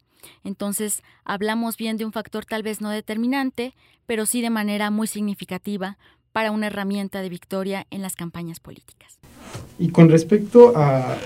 Entonces, 0.44 1.04
hablamos 1.24 1.78
bien 1.78 1.98
de 1.98 2.06
un 2.06 2.12
factor 2.12 2.46
tal 2.46 2.64
vez 2.64 2.82
no 2.82 2.90
determinante, 2.90 3.76
pero 4.06 4.26
sí 4.26 4.42
de 4.42 4.50
manera 4.50 4.90
muy 4.90 5.08
significativa 5.08 5.98
para 6.32 6.52
una 6.52 6.68
herramienta 6.68 7.22
de 7.22 7.30
victoria 7.30 7.88
en 7.92 8.02
las 8.02 8.16
campañas 8.16 8.60
políticas. 8.60 9.20
Y 9.80 9.90
con 9.90 10.10
respecto 10.10 10.74
a, 10.76 11.18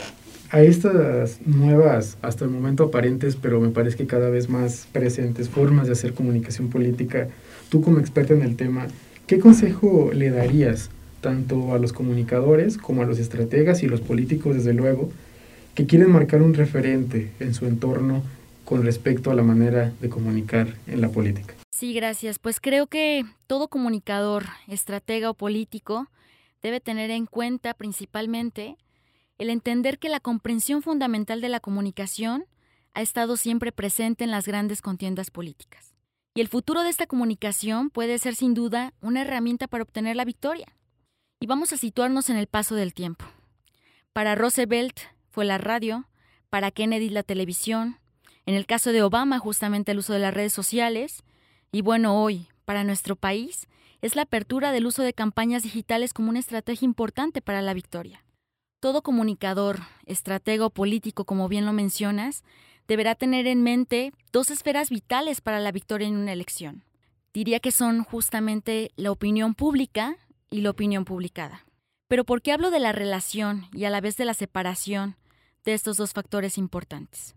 a 0.52 0.62
estas 0.62 1.42
nuevas, 1.46 2.18
hasta 2.22 2.46
el 2.46 2.52
momento 2.52 2.86
aparentes, 2.86 3.36
pero 3.36 3.60
me 3.60 3.70
parece 3.70 3.98
que 3.98 4.08
cada 4.08 4.30
vez 4.30 4.50
más 4.50 4.88
presentes 4.92 5.50
formas 5.50 5.88
de 5.88 5.94
hacer 5.94 6.14
comunicación 6.14 6.70
política, 6.70 7.30
tú 7.70 7.82
como 7.82 8.00
experta 8.00 8.34
en 8.34 8.42
el 8.42 8.56
tema, 8.56 8.88
¿Qué 9.32 9.40
consejo 9.40 10.12
le 10.14 10.30
darías 10.30 10.90
tanto 11.22 11.74
a 11.74 11.80
los 11.80 11.94
comunicadores 11.94 12.78
como 12.78 13.02
a 13.02 13.06
los 13.06 13.18
estrategas 13.18 13.82
y 13.82 13.88
los 13.88 14.02
políticos, 14.02 14.58
desde 14.58 14.74
luego, 14.74 15.10
que 15.74 15.86
quieren 15.86 16.12
marcar 16.12 16.42
un 16.42 16.54
referente 16.54 17.32
en 17.40 17.54
su 17.54 17.66
entorno 17.66 18.24
con 18.66 18.84
respecto 18.84 19.32
a 19.32 19.34
la 19.34 19.42
manera 19.42 19.94
de 20.02 20.10
comunicar 20.10 20.76
en 20.86 21.00
la 21.00 21.08
política? 21.08 21.54
Sí, 21.70 21.94
gracias. 21.94 22.40
Pues 22.40 22.60
creo 22.60 22.88
que 22.88 23.24
todo 23.48 23.70
comunicador, 23.70 24.48
estratega 24.68 25.30
o 25.30 25.34
político 25.34 26.10
debe 26.62 26.82
tener 26.82 27.10
en 27.10 27.26
cuenta 27.26 27.74
principalmente 27.74 28.76
el 29.38 29.50
entender 29.50 29.98
que 29.98 30.10
la 30.10 30.20
comprensión 30.20 30.82
fundamental 30.82 31.40
de 31.40 31.48
la 31.48 31.62
comunicación 31.62 32.44
ha 32.94 33.02
estado 33.02 33.38
siempre 33.38 33.72
presente 33.72 34.26
en 34.26 34.32
las 34.32 34.46
grandes 34.46 34.82
contiendas 34.82 35.32
políticas. 35.32 35.92
Y 36.34 36.42
el 36.42 36.48
futuro 36.48 36.84
de 36.84 36.90
esta 36.90 37.08
comunicación 37.08 37.90
puede 37.90 38.18
ser 38.18 38.36
sin 38.36 38.54
duda 38.54 38.94
una 39.02 39.22
herramienta 39.22 39.68
para 39.68 39.84
obtener 39.84 40.16
la 40.16 40.26
victoria. 40.26 40.78
Y 41.42 41.48
vamos 41.48 41.74
a 41.74 41.78
situarnos 41.78 42.30
en 42.30 42.38
el 42.38 42.48
paso 42.48 42.76
del 42.76 42.94
tiempo. 42.94 43.26
Para 44.14 44.36
Roosevelt 44.36 44.98
fue 45.30 45.44
la 45.44 45.58
radio, 45.58 46.08
para 46.50 46.72
Kennedy 46.72 47.10
la 47.10 47.24
televisión, 47.24 48.00
en 48.46 48.56
el 48.56 48.66
caso 48.66 48.92
de 48.92 49.04
Obama 49.04 49.40
justamente 49.40 49.92
el 49.92 50.00
uso 50.00 50.14
de 50.14 50.20
las 50.20 50.34
redes 50.34 50.54
sociales, 50.54 51.24
y 51.72 51.82
bueno, 51.82 52.22
hoy, 52.22 52.48
para 52.66 52.84
nuestro 52.84 53.16
país, 53.16 53.68
es 54.02 54.16
la 54.16 54.24
apertura 54.24 54.72
del 54.72 54.86
uso 54.86 55.04
de 55.04 55.14
campañas 55.14 55.64
digitales 55.64 56.14
como 56.14 56.30
una 56.30 56.40
estrategia 56.40 56.86
importante 56.86 57.42
para 57.42 57.62
la 57.62 57.74
victoria. 57.74 58.26
Todo 58.80 59.04
comunicador, 59.04 59.82
estratego 60.06 60.70
político, 60.70 61.24
como 61.26 61.48
bien 61.48 61.66
lo 61.66 61.74
mencionas, 61.74 62.44
deberá 62.92 63.16
tener 63.16 63.48
en 63.48 63.64
mente 63.64 64.12
dos 64.34 64.52
esferas 64.52 64.90
vitales 64.90 65.40
para 65.40 65.62
la 65.62 65.72
victoria 65.72 66.10
en 66.10 66.18
una 66.18 66.34
elección. 66.34 66.84
Diría 67.34 67.62
que 67.62 67.72
son 67.72 68.04
justamente 68.04 68.92
la 68.98 69.12
opinión 69.12 69.56
pública 69.56 70.18
y 70.50 70.60
la 70.60 70.72
opinión 70.72 71.06
publicada. 71.06 71.66
Pero 72.10 72.26
¿por 72.26 72.42
qué 72.42 72.52
hablo 72.52 72.70
de 72.70 72.82
la 72.82 72.92
relación 72.92 73.68
y 73.72 73.86
a 73.86 73.90
la 73.90 74.02
vez 74.02 74.18
de 74.18 74.26
la 74.26 74.34
separación 74.34 75.16
de 75.64 75.74
estos 75.74 75.96
dos 75.96 76.12
factores 76.12 76.58
importantes? 76.58 77.34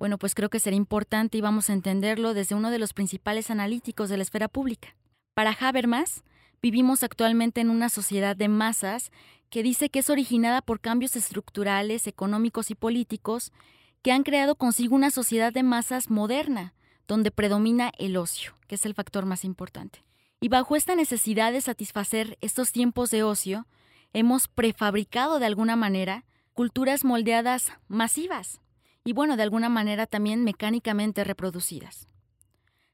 Bueno, 0.00 0.18
pues 0.18 0.34
creo 0.34 0.50
que 0.50 0.58
será 0.58 0.74
importante 0.74 1.38
y 1.38 1.42
vamos 1.42 1.70
a 1.70 1.74
entenderlo 1.74 2.34
desde 2.34 2.56
uno 2.56 2.72
de 2.72 2.80
los 2.80 2.92
principales 2.92 3.52
analíticos 3.52 4.08
de 4.08 4.16
la 4.16 4.24
esfera 4.24 4.48
pública. 4.48 4.96
Para 5.32 5.56
Habermas, 5.60 6.24
vivimos 6.60 7.04
actualmente 7.04 7.60
en 7.60 7.70
una 7.70 7.88
sociedad 7.88 8.34
de 8.34 8.48
masas 8.48 9.12
que 9.48 9.62
dice 9.62 9.90
que 9.90 10.00
es 10.00 10.10
originada 10.10 10.60
por 10.60 10.80
cambios 10.80 11.14
estructurales, 11.14 12.08
económicos 12.08 12.72
y 12.72 12.74
políticos 12.74 13.52
que 14.02 14.12
han 14.12 14.24
creado 14.24 14.56
consigo 14.56 14.94
una 14.94 15.10
sociedad 15.10 15.52
de 15.52 15.62
masas 15.62 16.10
moderna, 16.10 16.74
donde 17.06 17.30
predomina 17.30 17.92
el 17.98 18.16
ocio, 18.16 18.54
que 18.66 18.74
es 18.74 18.84
el 18.86 18.94
factor 18.94 19.26
más 19.26 19.44
importante. 19.44 20.04
Y 20.40 20.48
bajo 20.48 20.74
esta 20.74 20.96
necesidad 20.96 21.52
de 21.52 21.60
satisfacer 21.60 22.36
estos 22.40 22.72
tiempos 22.72 23.10
de 23.10 23.22
ocio, 23.22 23.66
hemos 24.12 24.48
prefabricado 24.48 25.38
de 25.38 25.46
alguna 25.46 25.76
manera 25.76 26.24
culturas 26.52 27.04
moldeadas 27.04 27.72
masivas 27.88 28.60
y 29.04 29.12
bueno, 29.12 29.36
de 29.36 29.42
alguna 29.42 29.68
manera 29.68 30.06
también 30.06 30.44
mecánicamente 30.44 31.24
reproducidas. 31.24 32.08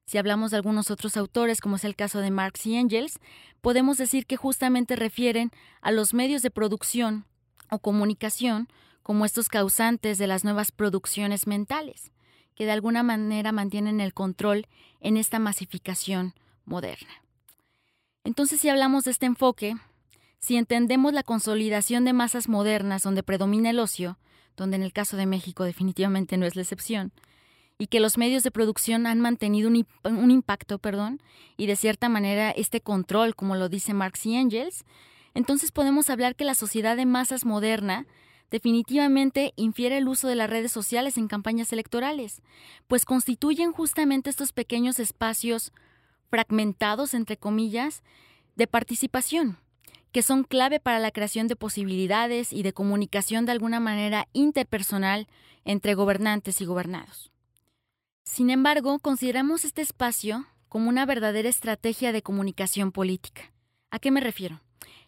Si 0.06 0.16
hablamos 0.16 0.50
de 0.50 0.56
algunos 0.56 0.90
otros 0.90 1.16
autores, 1.18 1.60
como 1.60 1.76
es 1.76 1.84
el 1.84 1.96
caso 1.96 2.20
de 2.20 2.30
Marx 2.30 2.64
y 2.66 2.76
Engels, 2.76 3.18
podemos 3.60 3.98
decir 3.98 4.26
que 4.26 4.36
justamente 4.36 4.96
refieren 4.96 5.50
a 5.82 5.90
los 5.90 6.14
medios 6.14 6.40
de 6.40 6.50
producción 6.50 7.26
o 7.70 7.78
comunicación 7.78 8.68
como 9.02 9.24
estos 9.24 9.48
causantes 9.48 10.18
de 10.18 10.26
las 10.26 10.44
nuevas 10.44 10.72
producciones 10.72 11.46
mentales, 11.46 12.12
que 12.54 12.64
de 12.64 12.72
alguna 12.72 13.02
manera 13.02 13.52
mantienen 13.52 14.00
el 14.00 14.14
control 14.14 14.66
en 15.00 15.16
esta 15.16 15.38
masificación 15.38 16.34
moderna. 16.64 17.22
Entonces, 18.24 18.60
si 18.60 18.68
hablamos 18.68 19.04
de 19.04 19.12
este 19.12 19.26
enfoque, 19.26 19.76
si 20.38 20.56
entendemos 20.56 21.12
la 21.12 21.22
consolidación 21.22 22.04
de 22.04 22.12
masas 22.12 22.48
modernas 22.48 23.02
donde 23.02 23.22
predomina 23.22 23.70
el 23.70 23.78
ocio, 23.78 24.18
donde 24.56 24.76
en 24.76 24.82
el 24.82 24.92
caso 24.92 25.16
de 25.16 25.26
México 25.26 25.64
definitivamente 25.64 26.36
no 26.36 26.46
es 26.46 26.56
la 26.56 26.62
excepción, 26.62 27.12
y 27.78 27.86
que 27.86 28.00
los 28.00 28.18
medios 28.18 28.42
de 28.42 28.50
producción 28.50 29.06
han 29.06 29.20
mantenido 29.20 29.68
un, 29.68 30.30
impacto, 30.30 30.78
perdón, 30.78 31.22
y 31.56 31.66
de 31.66 31.76
cierta 31.76 32.08
manera 32.08 32.50
este 32.50 32.80
control, 32.80 33.36
como 33.36 33.54
lo 33.54 33.68
dice 33.68 33.94
Marx 33.94 34.26
y 34.26 34.34
Engels, 34.34 34.84
entonces 35.34 35.70
podemos 35.70 36.10
hablar 36.10 36.34
que 36.34 36.44
la 36.44 36.56
sociedad 36.56 36.96
de 36.96 37.06
masas 37.06 37.44
moderna 37.44 38.06
definitivamente 38.50 39.52
infiere 39.56 39.98
el 39.98 40.08
uso 40.08 40.28
de 40.28 40.34
las 40.34 40.50
redes 40.50 40.72
sociales 40.72 41.16
en 41.18 41.28
campañas 41.28 41.72
electorales, 41.72 42.42
pues 42.86 43.04
constituyen 43.04 43.72
justamente 43.72 44.30
estos 44.30 44.52
pequeños 44.52 44.98
espacios 44.98 45.72
fragmentados, 46.30 47.14
entre 47.14 47.36
comillas, 47.36 48.02
de 48.56 48.66
participación, 48.66 49.58
que 50.12 50.22
son 50.22 50.44
clave 50.44 50.80
para 50.80 50.98
la 50.98 51.10
creación 51.10 51.48
de 51.48 51.56
posibilidades 51.56 52.52
y 52.52 52.62
de 52.62 52.72
comunicación 52.72 53.46
de 53.46 53.52
alguna 53.52 53.80
manera 53.80 54.28
interpersonal 54.32 55.28
entre 55.64 55.94
gobernantes 55.94 56.60
y 56.60 56.64
gobernados. 56.64 57.30
Sin 58.24 58.50
embargo, 58.50 58.98
consideramos 58.98 59.64
este 59.64 59.82
espacio 59.82 60.46
como 60.68 60.88
una 60.88 61.06
verdadera 61.06 61.48
estrategia 61.48 62.12
de 62.12 62.22
comunicación 62.22 62.92
política. 62.92 63.52
¿A 63.90 63.98
qué 63.98 64.10
me 64.10 64.20
refiero? 64.20 64.60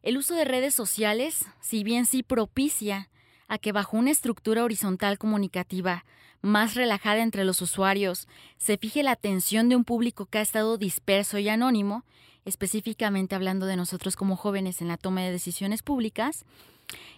El 0.02 0.16
uso 0.16 0.34
de 0.34 0.46
redes 0.46 0.74
sociales, 0.74 1.44
si 1.60 1.84
bien 1.84 2.06
sí 2.06 2.22
propicia 2.22 3.10
a 3.50 3.58
que 3.58 3.72
bajo 3.72 3.96
una 3.96 4.12
estructura 4.12 4.62
horizontal 4.62 5.18
comunicativa 5.18 6.04
más 6.40 6.76
relajada 6.76 7.20
entre 7.20 7.44
los 7.44 7.60
usuarios 7.60 8.28
se 8.58 8.76
fije 8.76 9.02
la 9.02 9.10
atención 9.10 9.68
de 9.68 9.74
un 9.74 9.84
público 9.84 10.26
que 10.26 10.38
ha 10.38 10.40
estado 10.40 10.78
disperso 10.78 11.36
y 11.36 11.48
anónimo, 11.48 12.04
específicamente 12.44 13.34
hablando 13.34 13.66
de 13.66 13.74
nosotros 13.74 14.14
como 14.14 14.36
jóvenes 14.36 14.80
en 14.80 14.86
la 14.86 14.96
toma 14.96 15.22
de 15.22 15.32
decisiones 15.32 15.82
públicas, 15.82 16.44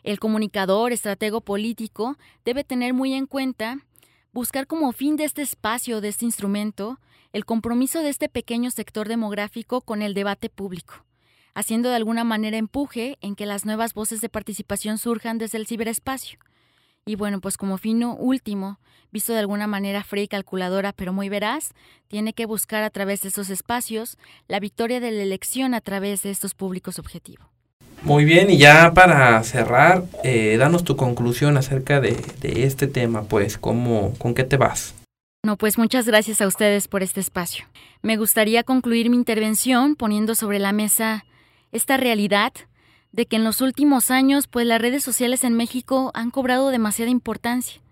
el 0.04 0.18
comunicador, 0.18 0.92
estratego 0.92 1.42
político, 1.42 2.16
debe 2.46 2.64
tener 2.64 2.94
muy 2.94 3.12
en 3.12 3.26
cuenta 3.26 3.80
buscar 4.32 4.66
como 4.66 4.92
fin 4.92 5.16
de 5.16 5.24
este 5.24 5.42
espacio, 5.42 6.00
de 6.00 6.08
este 6.08 6.24
instrumento, 6.24 6.98
el 7.34 7.44
compromiso 7.44 8.00
de 8.00 8.08
este 8.08 8.30
pequeño 8.30 8.70
sector 8.70 9.06
demográfico 9.06 9.82
con 9.82 10.00
el 10.00 10.14
debate 10.14 10.48
público 10.48 11.04
haciendo 11.54 11.90
de 11.90 11.96
alguna 11.96 12.24
manera 12.24 12.56
empuje 12.56 13.18
en 13.20 13.34
que 13.34 13.46
las 13.46 13.64
nuevas 13.64 13.94
voces 13.94 14.20
de 14.20 14.28
participación 14.28 14.98
surjan 14.98 15.38
desde 15.38 15.58
el 15.58 15.66
ciberespacio. 15.66 16.38
Y 17.04 17.16
bueno, 17.16 17.40
pues 17.40 17.56
como 17.56 17.78
fino 17.78 18.14
último, 18.14 18.78
visto 19.10 19.32
de 19.32 19.40
alguna 19.40 19.66
manera 19.66 20.04
fría 20.04 20.24
y 20.24 20.28
calculadora, 20.28 20.92
pero 20.92 21.12
muy 21.12 21.28
veraz, 21.28 21.72
tiene 22.08 22.32
que 22.32 22.46
buscar 22.46 22.84
a 22.84 22.90
través 22.90 23.22
de 23.22 23.28
estos 23.28 23.50
espacios 23.50 24.18
la 24.46 24.60
victoria 24.60 25.00
de 25.00 25.10
la 25.10 25.22
elección 25.22 25.74
a 25.74 25.80
través 25.80 26.22
de 26.22 26.30
estos 26.30 26.54
públicos 26.54 26.98
objetivos. 26.98 27.46
Muy 28.02 28.24
bien, 28.24 28.50
y 28.50 28.58
ya 28.58 28.92
para 28.94 29.40
cerrar, 29.44 30.04
eh, 30.24 30.56
danos 30.58 30.82
tu 30.82 30.96
conclusión 30.96 31.56
acerca 31.56 32.00
de, 32.00 32.12
de 32.40 32.64
este 32.64 32.88
tema, 32.88 33.22
pues, 33.22 33.58
¿cómo, 33.58 34.14
¿con 34.18 34.34
qué 34.34 34.42
te 34.42 34.56
vas? 34.56 34.94
No, 35.44 35.56
pues 35.56 35.78
muchas 35.78 36.06
gracias 36.06 36.40
a 36.40 36.46
ustedes 36.46 36.88
por 36.88 37.02
este 37.02 37.20
espacio. 37.20 37.64
Me 38.00 38.16
gustaría 38.16 38.64
concluir 38.64 39.10
mi 39.10 39.16
intervención 39.16 39.94
poniendo 39.94 40.34
sobre 40.34 40.58
la 40.58 40.72
mesa 40.72 41.24
esta 41.72 41.96
realidad 41.96 42.52
de 43.12 43.26
que 43.26 43.36
en 43.36 43.44
los 43.44 43.60
últimos 43.60 44.10
años, 44.10 44.46
pues 44.46 44.66
las 44.66 44.80
redes 44.80 45.02
sociales 45.02 45.44
en 45.44 45.54
México 45.54 46.10
han 46.14 46.30
cobrado 46.30 46.70
demasiada 46.70 47.10
importancia. 47.10 47.82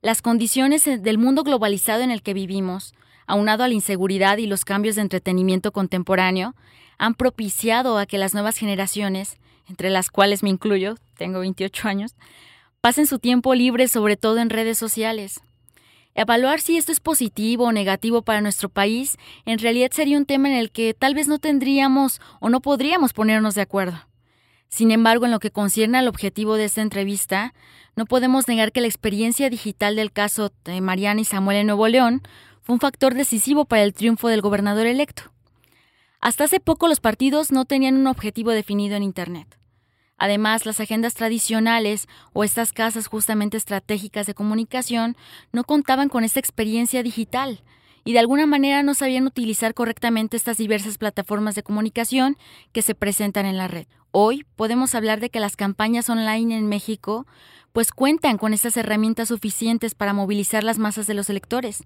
Las 0.00 0.22
condiciones 0.22 0.84
del 0.84 1.18
mundo 1.18 1.42
globalizado 1.42 2.02
en 2.02 2.10
el 2.10 2.22
que 2.22 2.34
vivimos, 2.34 2.94
aunado 3.26 3.64
a 3.64 3.68
la 3.68 3.74
inseguridad 3.74 4.38
y 4.38 4.46
los 4.46 4.64
cambios 4.64 4.96
de 4.96 5.02
entretenimiento 5.02 5.72
contemporáneo, 5.72 6.54
han 6.98 7.14
propiciado 7.14 7.98
a 7.98 8.06
que 8.06 8.18
las 8.18 8.34
nuevas 8.34 8.56
generaciones, 8.56 9.38
entre 9.68 9.90
las 9.90 10.10
cuales 10.10 10.42
me 10.42 10.50
incluyo, 10.50 10.96
tengo 11.16 11.40
28 11.40 11.88
años, 11.88 12.14
pasen 12.80 13.06
su 13.06 13.18
tiempo 13.18 13.54
libre 13.54 13.88
sobre 13.88 14.16
todo 14.16 14.38
en 14.38 14.50
redes 14.50 14.78
sociales. 14.78 15.40
Evaluar 16.14 16.60
si 16.60 16.76
esto 16.76 16.92
es 16.92 17.00
positivo 17.00 17.64
o 17.64 17.72
negativo 17.72 18.22
para 18.22 18.40
nuestro 18.40 18.68
país 18.68 19.16
en 19.46 19.58
realidad 19.58 19.90
sería 19.92 20.16
un 20.16 20.26
tema 20.26 20.48
en 20.48 20.54
el 20.54 20.70
que 20.70 20.94
tal 20.94 21.14
vez 21.14 21.26
no 21.26 21.40
tendríamos 21.40 22.20
o 22.40 22.48
no 22.50 22.60
podríamos 22.60 23.12
ponernos 23.12 23.56
de 23.56 23.62
acuerdo. 23.62 23.98
Sin 24.68 24.90
embargo, 24.90 25.24
en 25.24 25.32
lo 25.32 25.40
que 25.40 25.50
concierne 25.50 25.98
al 25.98 26.08
objetivo 26.08 26.54
de 26.54 26.64
esta 26.64 26.82
entrevista, 26.82 27.54
no 27.96 28.06
podemos 28.06 28.48
negar 28.48 28.72
que 28.72 28.80
la 28.80 28.86
experiencia 28.86 29.50
digital 29.50 29.96
del 29.96 30.12
caso 30.12 30.52
de 30.64 30.80
Mariana 30.80 31.20
y 31.20 31.24
Samuel 31.24 31.58
en 31.58 31.66
Nuevo 31.66 31.86
León 31.88 32.22
fue 32.62 32.74
un 32.74 32.80
factor 32.80 33.14
decisivo 33.14 33.64
para 33.66 33.82
el 33.82 33.92
triunfo 33.92 34.28
del 34.28 34.40
gobernador 34.40 34.86
electo. 34.86 35.32
Hasta 36.20 36.44
hace 36.44 36.58
poco 36.58 36.88
los 36.88 37.00
partidos 37.00 37.52
no 37.52 37.66
tenían 37.66 37.96
un 37.96 38.06
objetivo 38.06 38.50
definido 38.50 38.96
en 38.96 39.02
Internet. 39.02 39.58
Además, 40.16 40.66
las 40.66 40.80
agendas 40.80 41.14
tradicionales 41.14 42.08
o 42.32 42.44
estas 42.44 42.72
casas 42.72 43.06
justamente 43.06 43.56
estratégicas 43.56 44.26
de 44.26 44.34
comunicación 44.34 45.16
no 45.52 45.64
contaban 45.64 46.08
con 46.08 46.24
esta 46.24 46.40
experiencia 46.40 47.02
digital, 47.02 47.62
y 48.04 48.12
de 48.12 48.18
alguna 48.18 48.46
manera 48.46 48.82
no 48.82 48.94
sabían 48.94 49.26
utilizar 49.26 49.74
correctamente 49.74 50.36
estas 50.36 50.58
diversas 50.58 50.98
plataformas 50.98 51.54
de 51.54 51.62
comunicación 51.62 52.36
que 52.72 52.82
se 52.82 52.94
presentan 52.94 53.46
en 53.46 53.56
la 53.56 53.66
red. 53.66 53.86
Hoy 54.10 54.44
podemos 54.56 54.94
hablar 54.94 55.20
de 55.20 55.30
que 55.30 55.40
las 55.40 55.56
campañas 55.56 56.08
online 56.10 56.56
en 56.56 56.68
México 56.68 57.26
pues 57.72 57.90
cuentan 57.90 58.38
con 58.38 58.54
estas 58.54 58.76
herramientas 58.76 59.28
suficientes 59.28 59.94
para 59.94 60.12
movilizar 60.12 60.62
las 60.62 60.78
masas 60.78 61.06
de 61.08 61.14
los 61.14 61.28
electores 61.30 61.84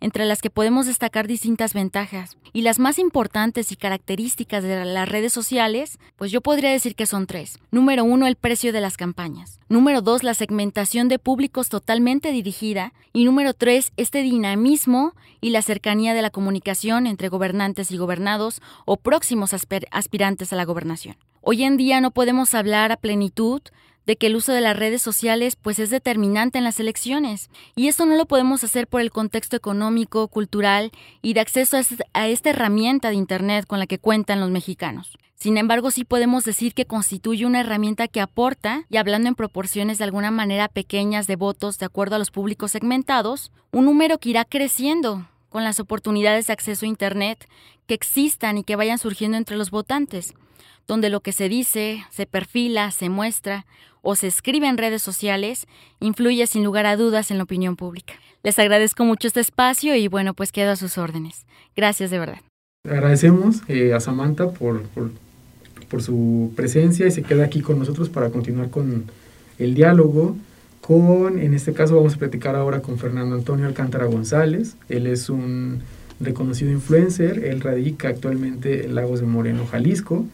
entre 0.00 0.24
las 0.24 0.40
que 0.40 0.50
podemos 0.50 0.86
destacar 0.86 1.26
distintas 1.26 1.74
ventajas. 1.74 2.36
Y 2.52 2.62
las 2.62 2.78
más 2.78 2.98
importantes 2.98 3.72
y 3.72 3.76
características 3.76 4.62
de 4.62 4.84
las 4.84 5.08
redes 5.08 5.32
sociales, 5.32 5.98
pues 6.16 6.30
yo 6.30 6.40
podría 6.40 6.70
decir 6.70 6.94
que 6.94 7.06
son 7.06 7.26
tres. 7.26 7.58
Número 7.70 8.04
uno, 8.04 8.26
el 8.26 8.36
precio 8.36 8.72
de 8.72 8.80
las 8.80 8.96
campañas. 8.96 9.60
Número 9.68 10.00
dos, 10.00 10.22
la 10.22 10.34
segmentación 10.34 11.08
de 11.08 11.18
públicos 11.18 11.68
totalmente 11.68 12.32
dirigida. 12.32 12.92
Y 13.12 13.24
número 13.24 13.54
tres, 13.54 13.92
este 13.96 14.22
dinamismo 14.22 15.14
y 15.40 15.50
la 15.50 15.62
cercanía 15.62 16.14
de 16.14 16.22
la 16.22 16.30
comunicación 16.30 17.06
entre 17.06 17.28
gobernantes 17.28 17.90
y 17.90 17.96
gobernados 17.96 18.60
o 18.84 18.96
próximos 18.96 19.54
aspirantes 19.90 20.52
a 20.52 20.56
la 20.56 20.64
gobernación. 20.64 21.16
Hoy 21.40 21.64
en 21.64 21.76
día 21.76 22.00
no 22.00 22.10
podemos 22.10 22.54
hablar 22.54 22.92
a 22.92 22.96
plenitud 22.96 23.62
de 24.08 24.16
que 24.16 24.28
el 24.28 24.36
uso 24.36 24.54
de 24.54 24.62
las 24.62 24.74
redes 24.74 25.02
sociales 25.02 25.54
pues 25.54 25.78
es 25.78 25.90
determinante 25.90 26.56
en 26.56 26.64
las 26.64 26.80
elecciones 26.80 27.50
y 27.76 27.88
esto 27.88 28.06
no 28.06 28.16
lo 28.16 28.24
podemos 28.24 28.64
hacer 28.64 28.88
por 28.88 29.02
el 29.02 29.10
contexto 29.10 29.54
económico, 29.54 30.28
cultural 30.28 30.92
y 31.20 31.34
de 31.34 31.40
acceso 31.40 31.76
a 32.14 32.28
esta 32.28 32.50
herramienta 32.50 33.10
de 33.10 33.16
internet 33.16 33.66
con 33.66 33.78
la 33.78 33.86
que 33.86 33.98
cuentan 33.98 34.40
los 34.40 34.48
mexicanos. 34.48 35.18
Sin 35.34 35.58
embargo, 35.58 35.90
sí 35.90 36.04
podemos 36.04 36.44
decir 36.44 36.72
que 36.72 36.86
constituye 36.86 37.44
una 37.44 37.60
herramienta 37.60 38.08
que 38.08 38.22
aporta, 38.22 38.86
y 38.88 38.96
hablando 38.96 39.28
en 39.28 39.34
proporciones 39.34 39.98
de 39.98 40.04
alguna 40.04 40.30
manera 40.30 40.68
pequeñas 40.68 41.26
de 41.26 41.36
votos 41.36 41.78
de 41.78 41.84
acuerdo 41.84 42.16
a 42.16 42.18
los 42.18 42.30
públicos 42.30 42.70
segmentados, 42.70 43.52
un 43.72 43.84
número 43.84 44.16
que 44.18 44.30
irá 44.30 44.46
creciendo 44.46 45.28
con 45.50 45.64
las 45.64 45.80
oportunidades 45.80 46.46
de 46.46 46.54
acceso 46.54 46.86
a 46.86 46.88
Internet 46.88 47.46
que 47.86 47.92
existan 47.92 48.56
y 48.56 48.64
que 48.64 48.74
vayan 48.74 48.98
surgiendo 48.98 49.36
entre 49.36 49.58
los 49.58 49.70
votantes 49.70 50.32
donde 50.88 51.10
lo 51.10 51.20
que 51.20 51.32
se 51.32 51.48
dice, 51.48 52.04
se 52.10 52.26
perfila, 52.26 52.90
se 52.90 53.08
muestra 53.08 53.66
o 54.02 54.16
se 54.16 54.26
escribe 54.26 54.66
en 54.66 54.78
redes 54.78 55.02
sociales 55.02 55.66
influye 56.00 56.46
sin 56.48 56.64
lugar 56.64 56.86
a 56.86 56.96
dudas 56.96 57.30
en 57.30 57.36
la 57.36 57.44
opinión 57.44 57.76
pública. 57.76 58.14
Les 58.42 58.58
agradezco 58.58 59.04
mucho 59.04 59.28
este 59.28 59.40
espacio 59.40 59.94
y 59.94 60.08
bueno, 60.08 60.34
pues 60.34 60.50
quedo 60.50 60.72
a 60.72 60.76
sus 60.76 60.98
órdenes. 60.98 61.46
Gracias 61.76 62.10
de 62.10 62.18
verdad. 62.18 62.40
Agradecemos 62.88 63.62
eh, 63.68 63.92
a 63.92 64.00
Samantha 64.00 64.50
por, 64.50 64.82
por, 64.88 65.12
por 65.88 66.02
su 66.02 66.52
presencia 66.56 67.06
y 67.06 67.10
se 67.12 67.22
queda 67.22 67.44
aquí 67.44 67.60
con 67.60 67.78
nosotros 67.78 68.08
para 68.08 68.30
continuar 68.30 68.70
con 68.70 69.04
el 69.58 69.74
diálogo 69.74 70.36
con, 70.80 71.38
en 71.38 71.52
este 71.52 71.74
caso 71.74 71.96
vamos 71.96 72.14
a 72.14 72.18
platicar 72.18 72.56
ahora 72.56 72.80
con 72.80 72.98
Fernando 72.98 73.34
Antonio 73.36 73.66
Alcántara 73.66 74.06
González. 74.06 74.74
Él 74.88 75.06
es 75.06 75.28
un 75.28 75.80
reconocido 76.18 76.70
influencer, 76.70 77.44
él 77.44 77.60
radica 77.60 78.08
actualmente 78.08 78.86
en 78.86 78.94
Lagos 78.94 79.20
de 79.20 79.26
Moreno, 79.26 79.66
Jalisco. 79.66 80.24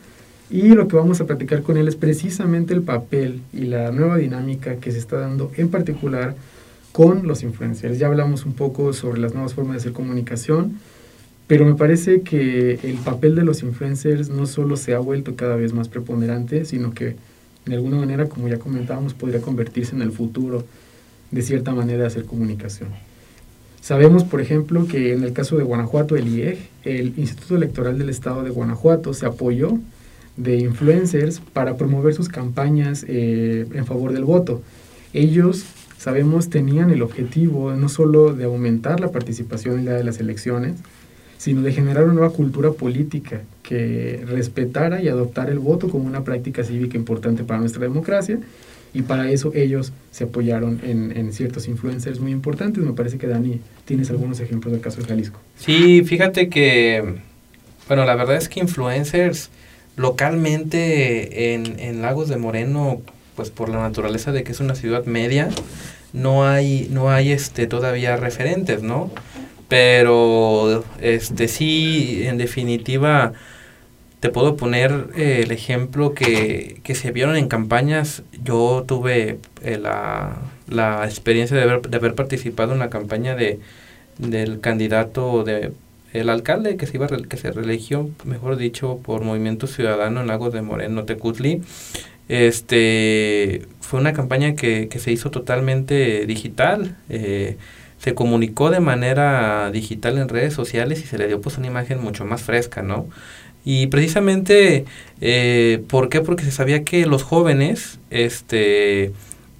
Y 0.51 0.69
lo 0.69 0.89
que 0.89 0.97
vamos 0.97 1.21
a 1.21 1.27
platicar 1.27 1.63
con 1.63 1.77
él 1.77 1.89
es 1.89 1.97
precisamente 1.97 2.75
el 2.75 2.83
papel 2.83 3.41
y 3.53 3.63
la 3.63 3.91
nueva 3.93 4.19
dinámica 4.19 4.77
que 4.77 4.93
se 4.93 4.99
está 4.99 5.19
dando 5.19 5.51
en 5.57 5.69
particular 5.69 6.35
con 6.93 7.27
los 7.27 7.43
influencers. 7.43 7.99
Ya 7.99 8.07
hablamos 8.07 8.45
un 8.45 8.53
poco 8.53 8.93
sobre 8.93 9.21
las 9.21 9.35
nuevas 9.35 9.55
formas 9.55 9.75
de 9.75 9.79
hacer 9.81 9.93
comunicación, 9.93 10.79
pero 11.47 11.65
me 11.65 11.75
parece 11.75 12.21
que 12.23 12.79
el 12.83 12.97
papel 12.99 13.35
de 13.35 13.45
los 13.45 13.63
influencers 13.63 14.29
no 14.29 14.47
solo 14.47 14.77
se 14.77 14.95
ha 14.95 14.99
vuelto 14.99 15.35
cada 15.35 15.57
vez 15.57 15.73
más 15.73 15.89
preponderante, 15.89 16.65
sino 16.65 16.93
que 16.93 17.17
de 17.67 17.75
alguna 17.75 17.97
manera, 17.97 18.29
como 18.29 18.49
ya 18.49 18.59
comentábamos, 18.59 19.15
podría 19.15 19.41
convertirse 19.41 19.97
en 19.97 20.03
el 20.03 20.13
futuro 20.13 20.65
de 21.31 21.43
cierta 21.43 21.73
manera 21.75 22.03
de 22.03 22.07
hacer 22.07 22.25
comunicación. 22.27 22.91
Sabemos, 23.81 24.25
por 24.25 24.41
ejemplo, 24.41 24.87
que 24.87 25.13
en 25.13 25.25
el 25.25 25.33
caso 25.33 25.57
de 25.57 25.65
Guanajuato, 25.65 26.17
el 26.17 26.29
IEG, 26.29 26.59
el 26.85 27.15
Instituto 27.19 27.57
Electoral 27.57 27.99
del 27.99 28.09
Estado 28.09 28.43
de 28.43 28.51
Guanajuato, 28.51 29.13
se 29.15 29.27
apoyó 29.27 29.79
de 30.37 30.57
influencers 30.59 31.41
para 31.41 31.77
promover 31.77 32.15
sus 32.15 32.29
campañas 32.29 33.05
eh, 33.09 33.67
en 33.73 33.87
favor 33.87 34.13
del 34.13 34.25
voto. 34.25 34.63
Ellos, 35.13 35.65
sabemos, 35.97 36.51
tenían 36.51 36.91
el 36.91 37.03
objetivo 37.03 37.73
no 37.73 37.89
solo 37.89 38.35
de 38.35 38.45
aumentar 38.45 39.01
la 39.01 39.13
participación 39.13 39.79
en 39.79 39.85
la 39.87 39.93
de 39.93 40.05
las 40.05 40.19
elecciones, 40.19 40.75
sino 41.39 41.63
de 41.63 41.73
generar 41.73 42.05
una 42.05 42.15
nueva 42.15 42.31
cultura 42.31 42.73
política 42.73 43.43
que 43.63 44.25
respetara 44.27 45.03
y 45.03 45.09
adoptara 45.09 45.53
el 45.53 45.59
voto 45.59 45.89
como 45.89 46.05
una 46.05 46.25
práctica 46.25 46.65
cívica 46.65 46.97
importante 46.97 47.45
para 47.45 47.61
nuestra 47.61 47.83
democracia. 47.83 48.39
Y 48.93 49.03
para 49.03 49.29
eso 49.31 49.51
ellos 49.55 49.93
se 50.13 50.25
apoyaron 50.25 50.81
en, 50.85 51.17
en, 51.17 51.33
ciertos 51.33 51.67
influencers 51.67 52.21
muy 52.21 52.31
importantes. 52.31 52.83
Me 52.83 52.93
parece 52.93 53.19
que 53.19 53.27
Dani, 53.27 53.61
tienes 53.85 54.09
algunos 54.11 54.39
ejemplos 54.39 54.73
del 54.73 54.81
caso 54.81 55.01
de 55.01 55.09
Jalisco. 55.09 55.41
Sí, 55.57 56.03
fíjate 56.05 56.49
que, 56.49 57.03
bueno, 57.89 58.05
la 58.05 58.15
verdad 58.15 58.37
es 58.37 58.49
que 58.49 58.61
influencers 58.61 59.51
localmente 59.97 61.55
en, 61.55 61.79
en 61.79 62.03
Lagos 62.03 62.29
de 62.29 62.37
Moreno, 62.37 63.01
pues 63.37 63.51
por 63.51 63.69
la 63.69 63.79
naturaleza 63.79 64.33
de 64.33 64.45
que 64.45 64.53
es 64.53 64.61
una 64.61 64.75
ciudad 64.75 65.05
media, 65.05 65.49
no 66.13 66.47
hay, 66.47 66.89
no 66.91 67.11
hay 67.11 67.33
este 67.33 67.67
todavía 67.67 68.17
referentes, 68.17 68.83
¿no? 68.83 69.11
Pero 69.69 70.85
este 71.01 71.49
sí, 71.49 72.23
en 72.25 72.39
definitiva, 72.39 73.33
te 74.21 74.31
puedo 74.31 74.57
poner 74.57 75.09
eh, 75.17 75.43
el 75.45 75.51
ejemplo 75.53 76.15
que, 76.15 76.81
que, 76.85 76.95
se 76.95 77.11
vieron 77.13 77.37
en 77.37 77.49
campañas. 77.49 78.23
Yo 78.43 78.85
tuve 78.87 79.39
eh, 79.63 79.79
la, 79.79 80.37
la, 80.69 81.05
experiencia 81.05 81.57
de 81.57 81.63
haber, 81.65 81.83
de 81.83 81.97
haber 81.97 82.15
participado 82.15 82.73
en 82.73 82.79
la 82.79 82.91
campaña 82.91 83.35
de, 83.35 83.59
del 84.19 84.61
candidato 84.61 85.45
de 85.45 85.73
el 86.15 86.31
alcalde 86.31 86.77
que 86.77 86.87
se 86.87 86.97
iba 86.97 87.07
que 87.07 87.37
se 87.37 87.53
religió, 87.53 88.09
mejor 88.25 88.57
dicho, 88.57 89.01
por 89.05 89.23
Movimiento 89.23 89.67
Ciudadano 89.67 90.23
en 90.23 90.29
Lagos 90.29 90.53
de 90.53 90.63
Moreno, 90.63 91.05
Tecutli, 91.05 91.61
este 92.29 93.67
fue 93.81 94.01
una 94.01 94.15
campaña 94.15 94.55
que, 94.55 94.89
que 94.89 94.99
se 94.99 95.13
hizo 95.13 95.31
totalmente 95.31 96.25
digital. 96.27 96.97
Eh, 97.11 97.59
se 97.99 98.15
comunicó 98.15 98.71
de 98.71 98.81
manera 98.81 99.71
digital 99.71 100.19
en 100.19 100.29
redes 100.29 100.53
sociales 100.53 101.03
y 101.03 101.07
se 101.07 101.17
le 101.17 101.27
dio 101.27 101.41
pues 101.41 101.57
una 101.59 101.69
imagen 101.69 102.03
mucho 102.03 102.25
más 102.25 102.43
fresca, 102.43 102.83
¿no? 102.83 103.09
Y 103.65 103.87
precisamente, 103.87 104.85
eh, 105.23 105.83
¿por 105.89 106.11
qué? 106.11 106.21
Porque 106.21 106.45
se 106.45 106.51
sabía 106.51 106.85
que 106.85 107.07
los 107.07 107.23
jóvenes, 107.23 107.99
este, 108.11 109.13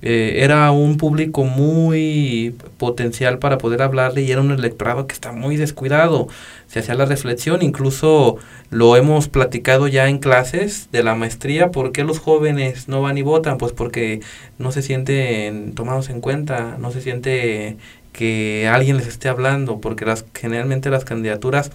eh, 0.07 0.45
era 0.45 0.71
un 0.71 0.99
público 0.99 1.45
muy 1.45 2.55
potencial 2.77 3.39
para 3.39 3.57
poder 3.57 3.81
hablarle 3.81 4.21
y 4.21 4.31
era 4.31 4.43
un 4.43 4.51
electorado 4.51 5.07
que 5.07 5.15
está 5.15 5.33
muy 5.33 5.57
descuidado. 5.57 6.29
Se 6.67 6.81
hacía 6.81 6.95
la 6.95 7.07
reflexión, 7.07 7.63
incluso 7.63 8.37
lo 8.69 8.97
hemos 8.97 9.29
platicado 9.29 9.89
ya 9.89 10.11
en 10.11 10.19
clases 10.19 10.91
de 10.93 11.03
la 11.03 11.15
maestría, 11.15 11.71
¿por 11.71 11.91
qué 11.91 12.05
los 12.05 12.19
jóvenes 12.19 12.87
no 12.87 13.01
van 13.01 13.17
y 13.17 13.23
votan? 13.23 13.57
Pues 13.57 13.73
porque 13.73 14.21
no 14.59 14.73
se 14.73 14.83
sienten 14.83 15.73
tomados 15.75 16.11
en 16.11 16.21
cuenta, 16.21 16.77
no 16.79 16.91
se 16.91 17.01
siente 17.01 17.79
que 18.13 18.69
alguien 18.69 18.99
les 18.99 19.07
esté 19.07 19.31
hablando, 19.31 19.81
porque 19.81 20.05
las 20.05 20.27
generalmente 20.35 20.91
las 20.91 21.07
candidaturas 21.07 21.71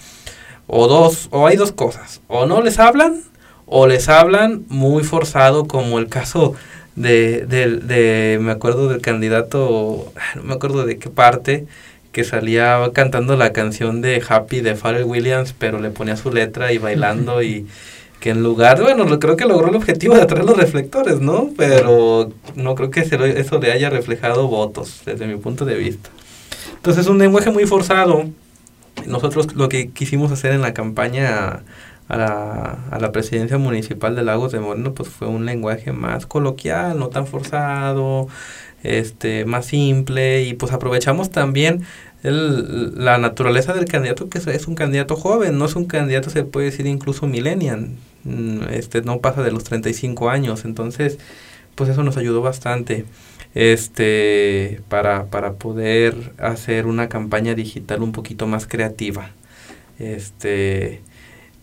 o 0.67 0.87
dos 0.87 1.29
o 1.31 1.47
hay 1.47 1.57
dos 1.57 1.71
cosas, 1.71 2.21
o 2.27 2.45
no 2.45 2.61
les 2.61 2.77
hablan 2.77 3.23
o 3.65 3.87
les 3.87 4.07
hablan 4.07 4.65
muy 4.67 5.03
forzado 5.03 5.65
como 5.65 5.97
el 5.97 6.09
caso 6.09 6.53
de, 6.99 7.45
de, 7.45 8.39
me 8.41 8.51
acuerdo 8.51 8.89
del 8.89 9.01
candidato, 9.01 10.11
no 10.35 10.43
me 10.43 10.53
acuerdo 10.53 10.85
de 10.85 10.97
qué 10.97 11.09
parte, 11.09 11.65
que 12.11 12.23
salía 12.23 12.91
cantando 12.93 13.37
la 13.37 13.53
canción 13.53 14.01
de 14.01 14.21
Happy 14.27 14.61
de 14.61 14.75
Pharrell 14.75 15.05
Williams, 15.05 15.55
pero 15.57 15.79
le 15.79 15.91
ponía 15.91 16.17
su 16.17 16.31
letra 16.31 16.73
y 16.73 16.77
bailando 16.77 17.41
y 17.41 17.67
que 18.19 18.31
en 18.31 18.43
lugar, 18.43 18.81
bueno, 18.81 19.17
creo 19.17 19.37
que 19.37 19.45
logró 19.45 19.69
el 19.69 19.75
objetivo 19.75 20.15
de 20.15 20.23
atraer 20.23 20.43
los 20.43 20.57
reflectores, 20.57 21.21
¿no? 21.21 21.51
Pero 21.55 22.33
no 22.55 22.75
creo 22.75 22.91
que 22.91 22.99
eso 22.99 23.59
le 23.59 23.71
haya 23.71 23.89
reflejado 23.89 24.49
votos, 24.49 25.01
desde 25.05 25.25
mi 25.25 25.37
punto 25.37 25.63
de 25.63 25.75
vista. 25.75 26.09
Entonces 26.75 27.05
es 27.05 27.09
un 27.09 27.17
lenguaje 27.17 27.49
muy 27.49 27.65
forzado. 27.65 28.25
Nosotros 29.05 29.55
lo 29.55 29.69
que 29.69 29.91
quisimos 29.91 30.33
hacer 30.33 30.51
en 30.51 30.61
la 30.61 30.73
campaña 30.73 31.61
a 32.09 32.17
la, 32.17 32.79
a 32.91 32.99
la 32.99 33.11
presidencia 33.11 33.57
municipal 33.57 34.15
de 34.15 34.23
Lagos 34.23 34.51
de 34.51 34.59
Moreno, 34.59 34.93
pues 34.93 35.09
fue 35.09 35.27
un 35.27 35.45
lenguaje 35.45 35.93
más 35.93 36.25
coloquial, 36.25 36.97
no 36.99 37.09
tan 37.09 37.27
forzado, 37.27 38.27
este, 38.83 39.45
más 39.45 39.67
simple, 39.67 40.43
y 40.43 40.55
pues 40.55 40.71
aprovechamos 40.73 41.29
también 41.29 41.83
el, 42.23 42.95
la 43.03 43.19
naturaleza 43.19 43.73
del 43.73 43.85
candidato, 43.85 44.27
que 44.27 44.39
es 44.39 44.67
un 44.67 44.75
candidato 44.75 45.15
joven, 45.15 45.57
no 45.57 45.65
es 45.65 45.75
un 45.75 45.85
candidato, 45.85 46.31
se 46.31 46.43
puede 46.43 46.67
decir 46.67 46.87
incluso 46.87 47.27
millennial, 47.27 47.89
mm, 48.23 48.63
este, 48.71 49.01
no 49.03 49.19
pasa 49.21 49.43
de 49.43 49.51
los 49.51 49.63
35 49.63 50.29
años, 50.31 50.65
entonces, 50.65 51.19
pues 51.75 51.89
eso 51.91 52.03
nos 52.03 52.17
ayudó 52.17 52.41
bastante 52.41 53.05
este 53.55 54.81
para, 54.89 55.25
para 55.27 55.53
poder 55.53 56.33
hacer 56.37 56.85
una 56.85 57.09
campaña 57.09 57.55
digital 57.55 58.03
un 58.03 58.11
poquito 58.11 58.47
más 58.47 58.67
creativa. 58.67 59.31
Este, 59.99 61.01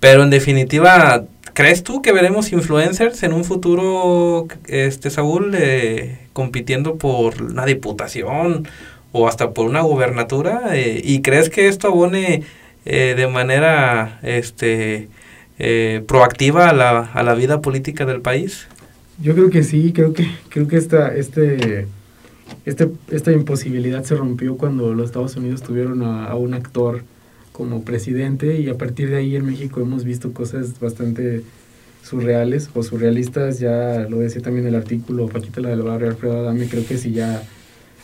pero 0.09 0.23
en 0.23 0.31
definitiva, 0.31 1.25
¿crees 1.53 1.83
tú 1.83 2.01
que 2.01 2.13
veremos 2.13 2.53
influencers 2.53 3.25
en 3.25 3.33
un 3.33 3.43
futuro, 3.43 4.47
este 4.69 5.11
Saúl, 5.11 5.53
eh, 5.59 6.21
compitiendo 6.33 6.95
por 6.95 7.43
una 7.43 7.67
diputación 7.67 8.69
o 9.11 9.27
hasta 9.27 9.51
por 9.51 9.67
una 9.67 9.81
gubernatura? 9.81 10.77
Eh, 10.77 11.03
¿Y 11.03 11.23
crees 11.23 11.51
que 11.51 11.67
esto 11.67 11.89
abone 11.89 12.45
eh, 12.85 13.15
de 13.17 13.27
manera 13.27 14.21
este, 14.23 15.09
proactiva 16.07 16.69
a 16.69 16.73
la, 16.73 17.01
a 17.01 17.25
la 17.25 17.35
vida 17.35 17.61
política 17.61 18.07
del 18.07 18.21
país? 18.21 18.69
Yo 19.21 19.35
creo 19.35 19.51
que 19.51 19.65
sí, 19.65 19.93
creo 19.93 20.13
que, 20.13 20.31
creo 20.51 20.69
que 20.69 20.77
esta, 20.77 21.17
este, 21.17 21.89
este, 22.65 22.91
esta 23.11 23.33
imposibilidad 23.33 24.05
se 24.05 24.15
rompió 24.15 24.57
cuando 24.57 24.95
los 24.95 25.07
Estados 25.07 25.35
Unidos 25.35 25.65
tuvieron 25.65 26.05
a 26.05 26.33
un 26.37 26.55
actor 26.55 27.03
como 27.57 27.83
presidente 27.83 28.61
y 28.61 28.69
a 28.69 28.77
partir 28.77 29.09
de 29.09 29.17
ahí 29.17 29.35
en 29.35 29.47
México 29.47 29.81
hemos 29.81 30.05
visto 30.05 30.33
cosas 30.33 30.79
bastante 30.79 31.43
surreales 32.03 32.69
o 32.75 32.83
surrealistas, 32.83 33.59
ya 33.59 34.07
lo 34.11 34.19
decía 34.19 34.43
también 34.43 34.67
el 34.67 34.75
artículo 34.75 35.27
Paquita 35.29 35.63
la 35.63 35.71
del 35.71 35.83
barrio, 35.83 36.09
Alfredo 36.09 36.41
Adame, 36.41 36.69
creo 36.69 36.87
que 36.87 36.99
si 36.99 37.13
ya 37.13 37.43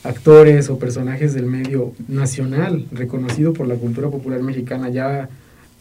actores 0.04 0.70
o 0.70 0.78
personajes 0.78 1.34
del 1.34 1.46
medio 1.46 1.92
nacional 2.08 2.86
reconocido 2.92 3.52
por 3.52 3.68
la 3.68 3.74
cultura 3.74 4.08
popular 4.08 4.42
mexicana, 4.42 4.88
ya 4.88 5.28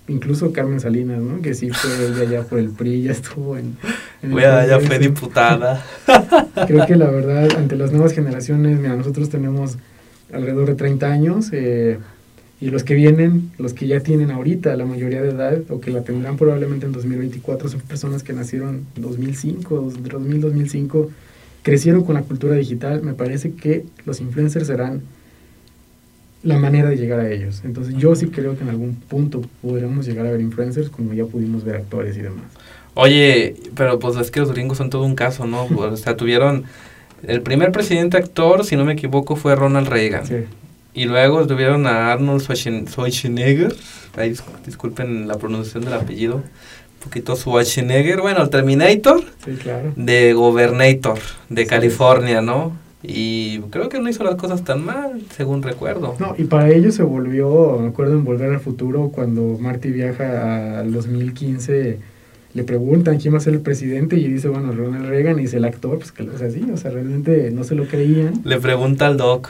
incluso 0.10 0.52
Carmen 0.52 0.82
Salinas, 0.82 1.22
¿no? 1.22 1.42
que 1.42 1.54
sí 1.54 1.70
fue 1.70 1.92
ella 2.08 2.26
ya 2.26 2.44
por 2.44 2.60
el 2.60 2.72
PRI, 2.72 3.04
ya 3.04 3.14
estuvo 3.14 3.58
en... 3.58 3.78
en 4.22 4.38
ya 4.38 4.80
fue 4.82 5.00
diputada. 5.00 5.84
Creo 6.68 6.86
que 6.86 6.98
la 6.98 7.10
verdad, 7.10 7.48
ante 7.58 7.78
las 7.78 7.94
nuevas 7.94 8.12
generaciones, 8.12 8.78
mira, 8.78 8.98
nosotros 8.98 9.30
tenemos 9.30 9.78
alrededor 10.34 10.68
de 10.68 10.76
30 10.76 11.08
años, 11.08 11.50
eh, 11.54 11.98
y 12.62 12.70
los 12.70 12.84
que 12.84 12.94
vienen, 12.94 13.52
los 13.58 13.74
que 13.74 13.88
ya 13.88 14.02
tienen 14.02 14.30
ahorita 14.30 14.76
la 14.76 14.86
mayoría 14.86 15.24
de 15.24 15.30
edad 15.30 15.60
o 15.70 15.82
que 15.82 15.90
la 15.90 16.04
tendrán 16.04 16.38
probablemente 16.38 16.86
en 16.86 16.92
2024 16.92 17.68
son 17.68 17.82
personas 17.82 18.22
que 18.22 18.34
nacieron 18.34 18.86
en 18.96 19.02
2005, 19.02 19.94
2000, 20.00 20.42
2005, 20.42 21.10
crecieron 21.64 22.04
con 22.04 22.14
la 22.14 22.22
cultura 22.22 22.54
digital. 22.54 23.02
Me 23.02 23.16
parece 23.16 23.54
que 23.54 23.86
los 24.06 24.22
influencers 24.22 24.68
serán 24.68 25.02
la 26.44 26.60
manera 26.60 26.88
de 26.88 26.98
llegar 26.98 27.20
a 27.20 27.32
ellos. 27.32 27.64
Entonces 27.66 27.96
yo 27.98 28.14
sí 28.16 28.28
creo 28.28 28.56
que 28.56 28.62
en 28.62 28.70
algún 28.70 28.94
punto 28.94 29.42
podremos 29.64 30.06
llegar 30.06 30.28
a 30.28 30.32
ver 30.32 30.40
influencers 30.40 30.92
como 30.92 31.16
ya 31.16 31.26
pudimos 31.26 31.64
ver 31.64 31.78
actores 31.78 32.16
y 32.16 32.22
demás. 32.22 32.46
Oye, 32.94 33.56
pero 33.76 33.98
pues 33.98 34.18
es 34.18 34.30
que 34.30 34.40
los 34.40 34.52
gringos 34.52 34.78
son 34.78 34.92
todo 34.92 35.04
un 35.04 35.16
caso, 35.16 35.48
¿no? 35.48 35.64
o 35.78 35.98
sea, 35.98 36.16
tuvieron... 36.16 36.66
El 37.24 37.42
primer 37.42 37.72
presidente 37.72 38.18
actor, 38.18 38.66
si 38.66 38.76
no 38.76 38.84
me 38.84 38.94
equivoco, 38.94 39.36
fue 39.36 39.56
Ronald 39.56 39.88
Reagan. 39.88 40.26
Sí. 40.26 40.38
Y 40.94 41.06
luego 41.06 41.48
tuvieron 41.48 41.88
a 41.88 42.12
Arnold 42.12 42.42
Schwarzenegger. 42.42 43.76
Ahí 44.18 44.34
disculpen 44.66 45.28
la 45.28 45.38
pronunciación 45.38 45.86
del 45.86 45.94
apellido. 45.94 46.36
Un 46.36 47.04
poquito 47.04 47.36
Schwarzenegger. 47.36 48.22
Bueno, 48.22 48.44
el 48.44 48.50
Terminator. 48.50 49.24
Sí, 49.46 49.52
claro. 49.54 49.94
De 49.96 50.34
Governator, 50.34 51.20
de 51.50 51.66
California, 51.66 52.42
¿no? 52.42 52.74
Y 53.04 53.60
creo 53.72 53.90
que 53.90 54.00
no 54.00 54.10
hizo 54.10 54.24
las 54.24 54.36
cosas 54.36 54.64
tan 54.64 54.86
mal, 54.86 55.24
según 55.36 55.64
recuerdo. 55.64 56.16
No, 56.20 56.36
y 56.38 56.44
para 56.44 56.70
ello 56.70 56.92
se 56.92 57.02
volvió, 57.02 57.80
me 57.82 57.88
acuerdo 57.88 58.14
en 58.14 58.24
Volver 58.24 58.52
al 58.52 58.60
Futuro, 58.60 59.10
cuando 59.10 59.58
Marty 59.60 59.90
viaja 59.90 60.80
al 60.82 60.94
2015, 60.94 61.98
le 62.54 62.64
preguntan 62.64 63.18
quién 63.18 63.34
va 63.34 63.40
a 63.40 63.42
ser 63.42 63.54
el 63.54 63.62
presidente 63.62 64.18
y 64.18 64.28
dice, 64.28 64.50
bueno, 64.50 64.72
Ronald 64.72 65.08
Reagan, 65.08 65.40
y 65.40 65.44
dice 65.44 65.58
el 65.58 65.66
actor, 65.66 65.98
pues 65.98 66.12
que 66.12 66.22
lo 66.22 66.36
es 66.36 66.44
así, 66.44 66.64
o 66.72 66.78
sea, 66.78 66.92
realmente 66.92 67.50
no 67.50 67.64
se 67.64 67.74
lo 67.74 67.88
creían. 67.88 68.42
Le 68.44 68.60
pregunta 68.60 69.08
al 69.08 69.18
doc. 69.18 69.50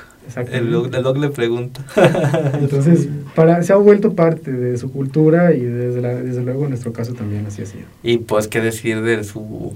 El 0.52 0.72
doc, 0.72 1.18
le 1.18 1.30
pregunta. 1.30 1.82
Entonces, 2.60 3.08
para, 3.36 3.62
se 3.64 3.74
ha 3.74 3.78
vuelto 3.78 4.14
parte 4.14 4.52
de 4.52 4.78
su 4.78 4.92
cultura 4.92 5.54
y 5.54 5.62
desde, 5.62 6.24
desde 6.24 6.44
luego 6.44 6.64
en 6.64 6.70
nuestro 6.70 6.94
caso 6.94 7.14
también 7.14 7.46
así 7.46 7.62
ha 7.62 7.66
sido. 7.66 7.86
Y 8.04 8.18
pues, 8.20 8.48
¿qué 8.48 8.62
decir 8.62 9.02
de 9.02 9.24
su 9.24 9.74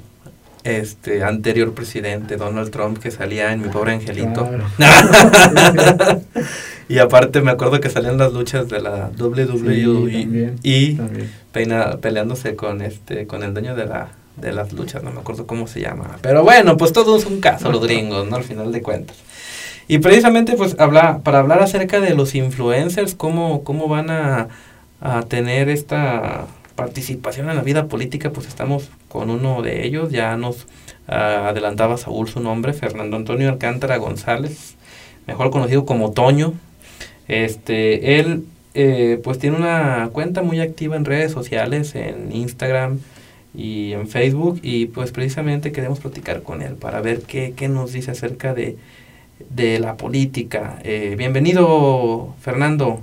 este 0.64 1.24
anterior 1.24 1.74
presidente, 1.74 2.38
Donald 2.38 2.72
Trump, 2.72 2.98
que 2.98 3.12
salía 3.12 3.54
en 3.54 3.62
Mi 3.62 3.70
Pobre 3.70 3.94
Angelito? 3.94 4.50
y 6.90 6.98
aparte 6.98 7.42
me 7.42 7.52
acuerdo 7.52 7.80
que 7.80 7.90
salían 7.90 8.18
las 8.18 8.34
luchas 8.34 8.68
de 8.68 8.82
la 8.82 9.12
WWE 9.18 10.56
y 10.64 10.98
peleándose 12.02 12.56
con 12.56 12.82
este 12.82 13.28
con 13.28 13.44
el 13.44 13.54
dueño 13.54 13.76
de 13.76 13.86
la 13.86 14.10
de 14.38 14.52
las 14.52 14.74
luchas, 14.74 15.02
no 15.04 15.12
me 15.12 15.20
acuerdo 15.20 15.48
cómo 15.48 15.68
se 15.68 15.82
llama. 15.82 16.18
Pero 16.22 16.44
bueno, 16.44 16.76
pues 16.78 16.92
todo 16.92 17.16
es 17.16 17.26
un 17.26 17.40
caso, 17.40 17.72
los 17.72 17.82
gringos, 17.86 18.28
¿no? 18.28 18.36
Al 18.36 18.44
final 18.44 18.72
de 18.72 18.82
cuentas. 18.82 19.18
Y 19.88 20.00
precisamente 20.00 20.56
pues 20.56 20.76
habla, 20.80 21.20
para 21.20 21.40
hablar 21.40 21.62
acerca 21.62 22.00
de 22.00 22.16
los 22.16 22.34
influencers, 22.34 23.14
cómo, 23.14 23.64
cómo 23.64 23.88
van 23.88 24.10
a, 24.10 24.48
tener 25.28 25.70
esta 25.70 26.48
participación 26.76 27.48
en 27.52 27.58
la 27.58 27.62
vida 27.62 27.88
política, 27.88 28.32
pues 28.32 28.48
estamos 28.48 28.90
con 29.08 29.30
uno 29.30 29.62
de 29.62 29.86
ellos, 29.86 30.12
ya 30.12 30.36
nos 30.36 30.66
ah, 31.08 31.50
adelantaba 31.50 31.98
Saúl 31.98 32.28
su 32.28 32.40
nombre, 32.40 32.74
Fernando 32.74 33.16
Antonio 33.16 33.50
Alcántara 33.50 33.98
González, 33.98 34.76
mejor 35.28 35.52
conocido 35.52 35.86
como 35.86 36.12
Toño. 36.12 36.54
Este, 37.28 38.20
él 38.20 38.46
eh, 38.74 39.20
pues 39.24 39.38
tiene 39.38 39.58
una 39.58 40.10
cuenta 40.12 40.42
muy 40.42 40.60
activa 40.60 40.96
en 40.96 41.06
redes 41.06 41.32
sociales, 41.32 41.94
en 41.94 42.32
Instagram 42.32 43.00
y 43.54 43.92
en 43.94 44.08
Facebook, 44.08 44.60
y 44.64 44.88
pues 44.88 45.12
precisamente 45.12 45.72
queremos 45.72 46.00
platicar 46.00 46.42
con 46.42 46.64
él 46.64 46.74
para 46.74 47.00
ver 47.00 47.22
qué, 47.22 47.54
qué 47.56 47.70
nos 47.70 47.94
dice 47.94 48.10
acerca 48.10 48.56
de 48.56 48.76
de 49.50 49.80
la 49.80 49.98
política. 49.98 50.80
Eh, 50.84 51.16
bienvenido, 51.18 52.36
Fernando. 52.42 53.02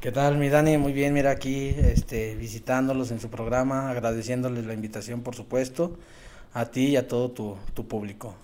¿Qué 0.00 0.12
tal, 0.12 0.36
mi 0.36 0.50
Dani? 0.50 0.76
Muy 0.76 0.92
bien, 0.92 1.14
mira 1.14 1.30
aquí 1.30 1.74
este, 1.78 2.34
visitándolos 2.34 3.10
en 3.10 3.20
su 3.20 3.28
programa, 3.28 3.90
agradeciéndoles 3.90 4.66
la 4.66 4.74
invitación, 4.74 5.22
por 5.22 5.34
supuesto, 5.34 5.96
a 6.52 6.66
ti 6.66 6.88
y 6.88 6.96
a 6.96 7.08
todo 7.08 7.30
tu, 7.30 7.86
público. 7.86 8.34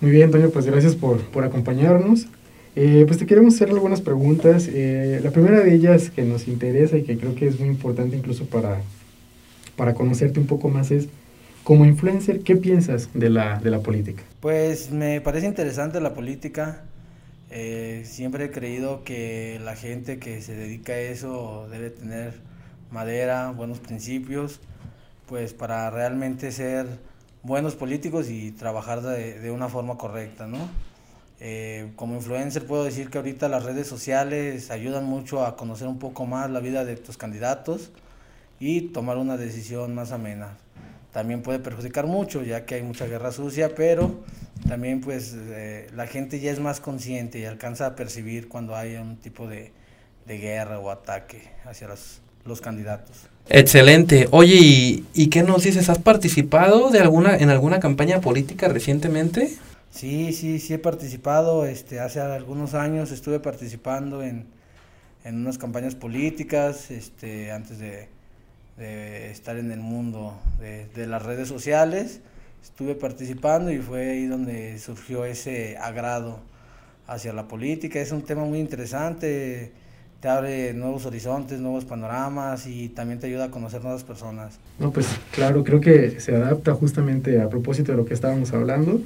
Muy 0.00 0.12
bien, 0.12 0.26
Antonio, 0.26 0.52
pues 0.52 0.66
gracias 0.66 0.94
por, 0.94 1.20
acompañarnos. 1.42 2.26
Eh, 2.76 3.02
pues 3.08 3.18
te 3.18 3.26
queremos 3.26 3.54
hacer 3.54 3.70
algunas 3.70 4.00
preguntas. 4.00 4.68
Eh, 4.72 5.20
la 5.24 5.32
primera 5.32 5.58
de 5.58 5.74
ellas 5.74 6.10
que 6.10 6.22
nos 6.22 6.46
interesa 6.46 6.96
y 6.96 7.02
que 7.02 7.18
creo 7.18 7.34
que 7.34 7.48
es 7.48 7.58
muy 7.58 7.68
importante 7.68 8.16
incluso 8.16 8.44
para, 8.44 8.80
para 9.74 9.94
conocerte 9.94 10.38
un 10.38 10.46
poco 10.46 10.68
más 10.68 10.92
es, 10.92 11.08
como 11.68 11.84
influencer, 11.84 12.40
¿qué 12.44 12.56
piensas 12.56 13.10
de 13.12 13.28
la, 13.28 13.58
de 13.58 13.70
la 13.70 13.80
política? 13.80 14.22
Pues 14.40 14.90
me 14.90 15.20
parece 15.20 15.46
interesante 15.46 16.00
la 16.00 16.14
política. 16.14 16.80
Eh, 17.50 18.04
siempre 18.06 18.46
he 18.46 18.50
creído 18.50 19.04
que 19.04 19.60
la 19.62 19.76
gente 19.76 20.18
que 20.18 20.40
se 20.40 20.54
dedica 20.54 20.94
a 20.94 20.98
eso 20.98 21.68
debe 21.70 21.90
tener 21.90 22.40
madera, 22.90 23.50
buenos 23.50 23.80
principios, 23.80 24.60
pues 25.26 25.52
para 25.52 25.90
realmente 25.90 26.52
ser 26.52 26.86
buenos 27.42 27.74
políticos 27.74 28.30
y 28.30 28.50
trabajar 28.52 29.02
de, 29.02 29.38
de 29.38 29.50
una 29.50 29.68
forma 29.68 29.98
correcta, 29.98 30.46
¿no? 30.46 30.70
Eh, 31.38 31.92
como 31.96 32.14
influencer 32.14 32.64
puedo 32.66 32.82
decir 32.82 33.10
que 33.10 33.18
ahorita 33.18 33.46
las 33.50 33.64
redes 33.64 33.86
sociales 33.86 34.70
ayudan 34.70 35.04
mucho 35.04 35.44
a 35.44 35.58
conocer 35.58 35.86
un 35.86 35.98
poco 35.98 36.24
más 36.24 36.50
la 36.50 36.60
vida 36.60 36.86
de 36.86 36.96
tus 36.96 37.18
candidatos 37.18 37.90
y 38.58 38.80
tomar 38.92 39.18
una 39.18 39.36
decisión 39.36 39.94
más 39.94 40.12
amena. 40.12 40.56
También 41.12 41.42
puede 41.42 41.58
perjudicar 41.58 42.06
mucho, 42.06 42.42
ya 42.42 42.66
que 42.66 42.76
hay 42.76 42.82
mucha 42.82 43.06
guerra 43.06 43.32
sucia, 43.32 43.74
pero 43.74 44.14
también 44.68 45.00
pues 45.00 45.34
eh, 45.36 45.88
la 45.94 46.06
gente 46.06 46.38
ya 46.40 46.50
es 46.50 46.60
más 46.60 46.80
consciente 46.80 47.38
y 47.38 47.44
alcanza 47.44 47.86
a 47.86 47.96
percibir 47.96 48.48
cuando 48.48 48.76
hay 48.76 48.96
un 48.96 49.16
tipo 49.16 49.48
de, 49.48 49.72
de 50.26 50.38
guerra 50.38 50.78
o 50.78 50.90
ataque 50.90 51.50
hacia 51.64 51.88
los, 51.88 52.20
los 52.44 52.60
candidatos. 52.60 53.16
Excelente. 53.48 54.28
Oye, 54.30 54.56
¿y, 54.56 55.06
¿y, 55.14 55.28
qué 55.28 55.42
nos 55.42 55.62
dices? 55.62 55.88
¿Has 55.88 55.98
participado 55.98 56.90
de 56.90 57.00
alguna 57.00 57.36
en 57.36 57.48
alguna 57.48 57.80
campaña 57.80 58.20
política 58.20 58.68
recientemente? 58.68 59.54
Sí, 59.90 60.34
sí, 60.34 60.58
sí 60.58 60.74
he 60.74 60.78
participado. 60.78 61.64
Este, 61.64 62.00
hace 62.00 62.20
algunos 62.20 62.74
años 62.74 63.10
estuve 63.10 63.40
participando 63.40 64.22
en, 64.22 64.44
en 65.24 65.36
unas 65.36 65.56
campañas 65.56 65.94
políticas, 65.94 66.90
este, 66.90 67.50
antes 67.50 67.78
de, 67.78 68.08
de 68.78 69.30
estar 69.30 69.58
en 69.58 69.70
el 69.70 69.80
mundo 69.80 70.38
de, 70.60 70.86
de, 70.94 71.06
las 71.06 71.22
redes 71.22 71.48
sociales. 71.48 72.20
Estuve 72.62 72.94
participando 72.94 73.70
y 73.72 73.78
fue 73.78 74.10
ahí 74.10 74.26
donde 74.26 74.78
surgió 74.78 75.24
ese 75.24 75.76
agrado 75.78 76.40
hacia 77.06 77.32
la 77.32 77.48
política. 77.48 78.00
Es 78.00 78.12
un 78.12 78.22
tema 78.22 78.44
muy 78.44 78.60
interesante, 78.60 79.72
te 80.20 80.28
abre 80.28 80.74
nuevos 80.74 81.06
horizontes, 81.06 81.60
nuevos 81.60 81.84
panoramas 81.84 82.66
y 82.66 82.88
también 82.88 83.18
te 83.18 83.26
ayuda 83.26 83.46
a 83.46 83.50
conocer 83.50 83.82
nuevas 83.82 84.04
personas. 84.04 84.58
No, 84.78 84.92
pues 84.92 85.08
claro, 85.32 85.64
creo 85.64 85.80
que 85.80 86.20
se 86.20 86.34
adapta 86.36 86.74
justamente 86.74 87.40
a 87.40 87.48
propósito 87.48 87.92
de 87.92 87.98
lo 87.98 88.04
que 88.04 88.14
estábamos 88.14 88.52
hablando. 88.52 89.00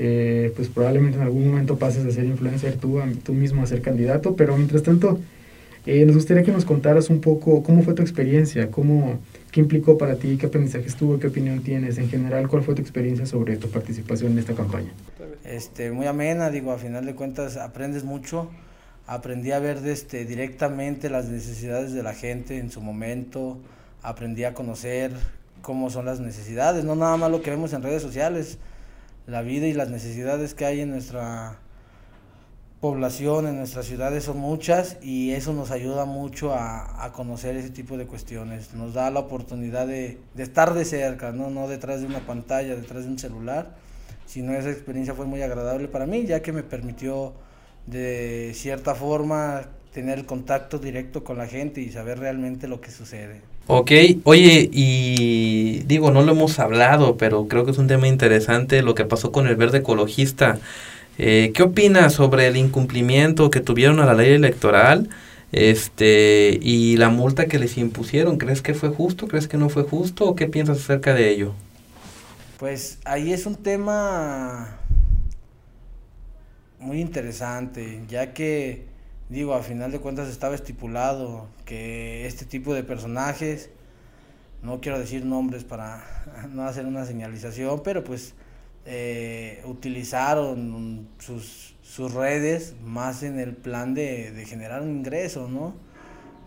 Eh, 0.00 0.52
pues 0.54 0.68
probablemente 0.68 1.18
en 1.18 1.24
algún 1.24 1.48
momento 1.48 1.76
pases 1.76 2.04
de 2.04 2.12
ser 2.12 2.24
influencer 2.24 2.76
tú, 2.76 3.00
tú 3.24 3.32
mismo 3.34 3.62
a 3.62 3.66
ser 3.66 3.82
candidato, 3.82 4.36
pero 4.36 4.56
mientras 4.56 4.84
tanto 4.84 5.18
eh, 5.88 6.04
nos 6.04 6.16
gustaría 6.16 6.42
que 6.42 6.52
nos 6.52 6.66
contaras 6.66 7.08
un 7.08 7.22
poco 7.22 7.62
cómo 7.62 7.82
fue 7.82 7.94
tu 7.94 8.02
experiencia, 8.02 8.70
cómo, 8.70 9.20
qué 9.50 9.60
implicó 9.60 9.96
para 9.96 10.16
ti, 10.16 10.36
qué 10.36 10.44
aprendizaje 10.44 10.86
estuvo, 10.86 11.18
qué 11.18 11.28
opinión 11.28 11.62
tienes 11.62 11.96
en 11.96 12.10
general, 12.10 12.46
cuál 12.46 12.62
fue 12.62 12.74
tu 12.74 12.82
experiencia 12.82 13.24
sobre 13.24 13.56
tu 13.56 13.70
participación 13.70 14.32
en 14.32 14.40
esta 14.40 14.54
campaña. 14.54 14.92
Este, 15.46 15.90
muy 15.90 16.06
amena, 16.06 16.50
digo, 16.50 16.72
a 16.72 16.76
final 16.76 17.06
de 17.06 17.14
cuentas 17.14 17.56
aprendes 17.56 18.04
mucho. 18.04 18.50
Aprendí 19.06 19.52
a 19.52 19.60
ver 19.60 19.78
este, 19.86 20.26
directamente 20.26 21.08
las 21.08 21.30
necesidades 21.30 21.94
de 21.94 22.02
la 22.02 22.12
gente 22.12 22.58
en 22.58 22.70
su 22.70 22.82
momento, 22.82 23.56
aprendí 24.02 24.44
a 24.44 24.52
conocer 24.52 25.12
cómo 25.62 25.88
son 25.88 26.04
las 26.04 26.20
necesidades, 26.20 26.84
no 26.84 26.96
nada 26.96 27.16
más 27.16 27.30
lo 27.30 27.40
que 27.40 27.48
vemos 27.48 27.72
en 27.72 27.82
redes 27.82 28.02
sociales, 28.02 28.58
la 29.26 29.40
vida 29.40 29.66
y 29.66 29.72
las 29.72 29.88
necesidades 29.88 30.52
que 30.52 30.66
hay 30.66 30.82
en 30.82 30.90
nuestra 30.90 31.60
población 32.80 33.48
en 33.48 33.56
nuestras 33.56 33.86
ciudades 33.86 34.24
son 34.24 34.38
muchas 34.38 34.98
y 35.02 35.32
eso 35.32 35.52
nos 35.52 35.70
ayuda 35.70 36.04
mucho 36.04 36.54
a, 36.54 37.04
a, 37.04 37.12
conocer 37.12 37.56
ese 37.56 37.70
tipo 37.70 37.96
de 37.96 38.06
cuestiones. 38.06 38.72
Nos 38.74 38.94
da 38.94 39.10
la 39.10 39.20
oportunidad 39.20 39.86
de, 39.86 40.18
de, 40.34 40.42
estar 40.42 40.74
de 40.74 40.84
cerca, 40.84 41.32
¿no? 41.32 41.50
no 41.50 41.66
detrás 41.66 42.00
de 42.00 42.06
una 42.06 42.20
pantalla, 42.20 42.76
detrás 42.76 43.04
de 43.04 43.10
un 43.10 43.18
celular, 43.18 43.74
sino 44.26 44.52
esa 44.54 44.70
experiencia 44.70 45.14
fue 45.14 45.26
muy 45.26 45.42
agradable 45.42 45.88
para 45.88 46.06
mí, 46.06 46.24
ya 46.24 46.40
que 46.40 46.52
me 46.52 46.62
permitió 46.62 47.32
de 47.86 48.52
cierta 48.54 48.94
forma 48.94 49.62
tener 49.92 50.26
contacto 50.26 50.78
directo 50.78 51.24
con 51.24 51.38
la 51.38 51.46
gente 51.46 51.80
y 51.80 51.90
saber 51.90 52.20
realmente 52.20 52.68
lo 52.68 52.80
que 52.80 52.90
sucede. 52.90 53.40
Ok, 53.66 53.90
oye, 54.24 54.70
y 54.72 55.80
digo, 55.86 56.10
no 56.10 56.22
lo 56.22 56.32
hemos 56.32 56.58
hablado, 56.58 57.16
pero 57.16 57.48
creo 57.48 57.64
que 57.64 57.72
es 57.72 57.78
un 57.78 57.86
tema 57.86 58.08
interesante 58.08 58.82
lo 58.82 58.94
que 58.94 59.04
pasó 59.04 59.32
con 59.32 59.46
el 59.46 59.56
verde 59.56 59.78
ecologista. 59.78 60.58
Eh, 61.18 61.50
¿Qué 61.52 61.64
opinas 61.64 62.12
sobre 62.12 62.46
el 62.46 62.56
incumplimiento 62.56 63.50
que 63.50 63.60
tuvieron 63.60 63.98
a 63.98 64.06
la 64.06 64.14
ley 64.14 64.32
electoral 64.32 65.10
este, 65.50 66.58
y 66.62 66.96
la 66.96 67.08
multa 67.08 67.46
que 67.46 67.58
les 67.58 67.76
impusieron? 67.76 68.38
¿Crees 68.38 68.62
que 68.62 68.72
fue 68.72 68.90
justo? 68.90 69.26
¿Crees 69.26 69.48
que 69.48 69.56
no 69.56 69.68
fue 69.68 69.82
justo? 69.82 70.26
¿O 70.26 70.36
qué 70.36 70.46
piensas 70.46 70.78
acerca 70.78 71.14
de 71.14 71.30
ello? 71.30 71.54
Pues 72.58 73.00
ahí 73.04 73.32
es 73.32 73.46
un 73.46 73.56
tema 73.56 74.78
muy 76.78 77.00
interesante, 77.00 78.00
ya 78.08 78.32
que, 78.32 78.86
digo, 79.28 79.54
a 79.54 79.62
final 79.62 79.90
de 79.90 79.98
cuentas 79.98 80.28
estaba 80.28 80.54
estipulado 80.54 81.48
que 81.64 82.26
este 82.26 82.44
tipo 82.44 82.74
de 82.74 82.84
personajes, 82.84 83.70
no 84.62 84.80
quiero 84.80 85.00
decir 85.00 85.24
nombres 85.24 85.64
para 85.64 86.04
no 86.52 86.62
hacer 86.62 86.86
una 86.86 87.04
señalización, 87.04 87.82
pero 87.82 88.04
pues 88.04 88.34
eh, 88.90 89.60
utilizaron 89.66 91.10
sus, 91.18 91.76
sus, 91.82 92.14
redes 92.14 92.74
más 92.82 93.22
en 93.22 93.38
el 93.38 93.54
plan 93.54 93.92
de, 93.92 94.46
generar 94.48 94.80
un 94.80 94.88
ingreso, 94.88 95.46
¿no? 95.46 95.74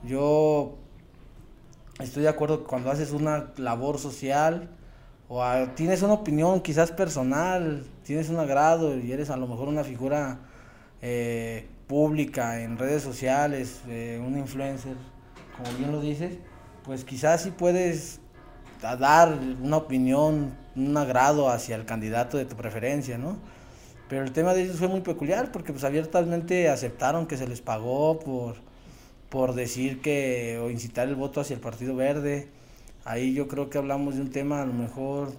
Yo 0.04 0.80
estoy 2.00 2.24
de 2.24 2.30
acuerdo 2.30 2.64
que 2.64 2.66
cuando 2.66 2.90
haces 2.90 3.12
una 3.12 3.54
labor 3.58 4.00
social 4.00 4.72
o 5.30 5.44
tienes 5.76 6.02
una 6.02 6.14
opinión 6.14 6.62
quizás 6.62 6.92
personal, 6.92 7.86
tienes 8.04 8.30
un 8.30 8.40
agrado 8.40 8.98
y 8.98 9.12
eres 9.12 9.30
a 9.30 9.38
lo 9.38 9.46
mejor 9.46 9.68
una 9.68 9.84
figura 9.84 10.40
eh, 11.04 11.68
pública 11.86 12.62
en 12.62 12.80
redes 12.80 13.04
sociales, 13.04 13.82
eh, 13.88 14.20
un 14.20 14.36
influencer, 14.36 14.96
como 15.56 15.78
bien 15.78 15.92
lo 15.92 16.02
dices, 16.02 16.40
pues 16.86 17.04
quizás 17.06 17.44
sí 17.44 17.52
puedes 17.52 18.20
dar 18.82 19.38
una 19.62 19.78
opinión 19.78 20.60
un 20.76 20.96
agrado 20.96 21.50
hacia 21.50 21.76
el 21.76 21.86
candidato 21.86 22.38
de 22.38 22.46
tu 22.46 22.56
preferencia, 22.56 23.18
¿no? 23.18 23.38
Pero 24.10 24.24
el 24.24 24.32
tema 24.32 24.54
de 24.54 24.64
ellos 24.64 24.78
fue 24.78 24.88
muy 24.88 25.02
peculiar 25.02 25.52
porque 25.52 25.72
pues 25.72 25.84
abiertamente 25.84 26.70
aceptaron 26.70 27.28
que 27.28 27.38
se 27.38 27.48
les 27.48 27.62
pagó 27.62 28.20
por, 28.20 28.56
por 29.30 29.54
decir 29.54 30.02
que 30.02 30.60
o 30.62 30.70
incitar 30.70 31.08
el 31.08 31.16
voto 31.16 31.40
hacia 31.40 31.54
el 31.54 31.62
Partido 31.62 31.96
Verde. 31.96 32.50
Ahí 33.06 33.34
yo 33.34 33.48
creo 33.48 33.70
que 33.70 33.78
hablamos 33.78 34.16
de 34.16 34.22
un 34.22 34.32
tema 34.32 34.62
a 34.62 34.66
lo 34.66 34.74
mejor 34.74 35.32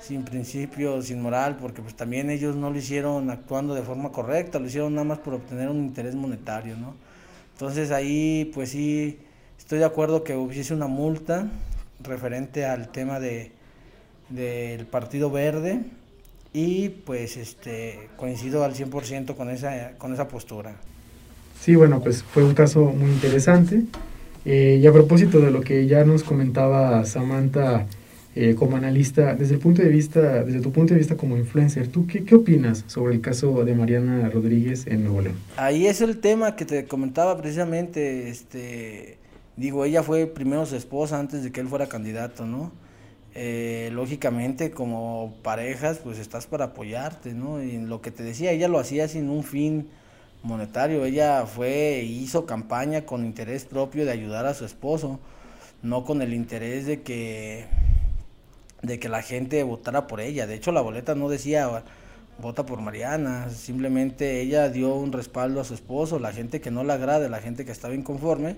sin 0.00 0.24
principio, 0.24 1.02
sin 1.02 1.20
moral, 1.20 1.56
porque 1.56 1.82
pues 1.82 1.96
también 1.96 2.30
ellos 2.30 2.54
no 2.54 2.70
lo 2.70 2.78
hicieron 2.78 3.28
actuando 3.30 3.74
de 3.74 3.82
forma 3.82 4.12
correcta, 4.12 4.58
lo 4.58 4.66
hicieron 4.66 4.94
nada 4.94 5.04
más 5.04 5.18
por 5.18 5.34
obtener 5.34 5.68
un 5.68 5.78
interés 5.78 6.14
monetario, 6.14 6.76
¿no? 6.76 6.94
Entonces 7.54 7.90
ahí 7.90 8.50
pues 8.54 8.70
sí 8.70 9.18
estoy 9.58 9.80
de 9.80 9.84
acuerdo 9.84 10.22
que 10.22 10.36
hubiese 10.36 10.74
una 10.74 10.86
multa 10.86 11.48
referente 12.00 12.66
al 12.66 12.88
tema 12.88 13.18
de, 13.18 13.50
del 14.28 14.86
Partido 14.86 15.30
Verde 15.30 15.80
y 16.52 16.88
pues 16.88 17.36
este 17.36 18.08
coincido 18.16 18.64
al 18.64 18.74
100% 18.74 19.36
con 19.36 19.50
esa, 19.50 19.92
con 19.98 20.12
esa 20.12 20.28
postura. 20.28 20.76
Sí, 21.60 21.74
bueno, 21.74 22.00
pues 22.00 22.22
fue 22.22 22.44
un 22.44 22.54
caso 22.54 22.84
muy 22.84 23.10
interesante. 23.10 23.82
Eh, 24.44 24.78
y 24.80 24.86
a 24.86 24.92
propósito 24.92 25.40
de 25.40 25.50
lo 25.50 25.60
que 25.60 25.86
ya 25.86 26.04
nos 26.04 26.22
comentaba 26.22 27.04
Samantha 27.04 27.86
eh, 28.36 28.54
como 28.54 28.76
analista, 28.76 29.34
desde 29.34 29.54
el 29.54 29.60
punto 29.60 29.82
de 29.82 29.88
vista, 29.88 30.44
desde 30.44 30.60
tu 30.60 30.70
punto 30.70 30.94
de 30.94 30.98
vista 30.98 31.16
como 31.16 31.36
influencer, 31.36 31.88
¿tú 31.88 32.06
qué, 32.06 32.22
qué 32.22 32.34
opinas 32.34 32.84
sobre 32.86 33.14
el 33.14 33.20
caso 33.20 33.64
de 33.64 33.74
Mariana 33.74 34.28
Rodríguez 34.28 34.86
en 34.86 35.04
Nuevo 35.04 35.22
León? 35.22 35.36
Ahí 35.56 35.86
es 35.86 36.00
el 36.00 36.18
tema 36.18 36.54
que 36.54 36.64
te 36.64 36.84
comentaba 36.84 37.36
precisamente, 37.38 38.28
este, 38.28 39.16
digo, 39.56 39.84
ella 39.84 40.02
fue 40.02 40.26
primero 40.26 40.64
su 40.64 40.76
esposa 40.76 41.18
antes 41.18 41.42
de 41.42 41.50
que 41.50 41.60
él 41.60 41.66
fuera 41.66 41.88
candidato, 41.88 42.46
¿no? 42.46 42.72
Eh, 43.38 43.90
lógicamente 43.92 44.70
como 44.70 45.34
parejas 45.42 45.98
pues 45.98 46.18
estás 46.18 46.46
para 46.46 46.66
apoyarte, 46.66 47.34
¿no? 47.34 47.62
Y 47.62 47.76
lo 47.76 48.00
que 48.00 48.10
te 48.10 48.22
decía, 48.22 48.50
ella 48.50 48.66
lo 48.66 48.78
hacía 48.78 49.08
sin 49.08 49.28
un 49.28 49.44
fin 49.44 49.90
monetario, 50.42 51.04
ella 51.04 51.44
fue, 51.44 52.02
hizo 52.02 52.46
campaña 52.46 53.04
con 53.04 53.26
interés 53.26 53.66
propio 53.66 54.06
de 54.06 54.12
ayudar 54.12 54.46
a 54.46 54.54
su 54.54 54.64
esposo, 54.64 55.20
no 55.82 56.06
con 56.06 56.22
el 56.22 56.32
interés 56.32 56.86
de 56.86 57.02
que, 57.02 57.66
de 58.80 58.98
que 58.98 59.10
la 59.10 59.20
gente 59.20 59.62
votara 59.64 60.06
por 60.06 60.22
ella, 60.22 60.46
de 60.46 60.54
hecho 60.54 60.72
la 60.72 60.80
boleta 60.80 61.14
no 61.14 61.28
decía 61.28 61.84
vota 62.38 62.64
por 62.64 62.80
Mariana, 62.80 63.50
simplemente 63.50 64.40
ella 64.40 64.70
dio 64.70 64.94
un 64.94 65.12
respaldo 65.12 65.60
a 65.60 65.64
su 65.64 65.74
esposo, 65.74 66.18
la 66.18 66.32
gente 66.32 66.62
que 66.62 66.70
no 66.70 66.84
le 66.84 66.94
agrade, 66.94 67.28
la 67.28 67.42
gente 67.42 67.66
que 67.66 67.72
estaba 67.72 67.94
inconforme, 67.94 68.56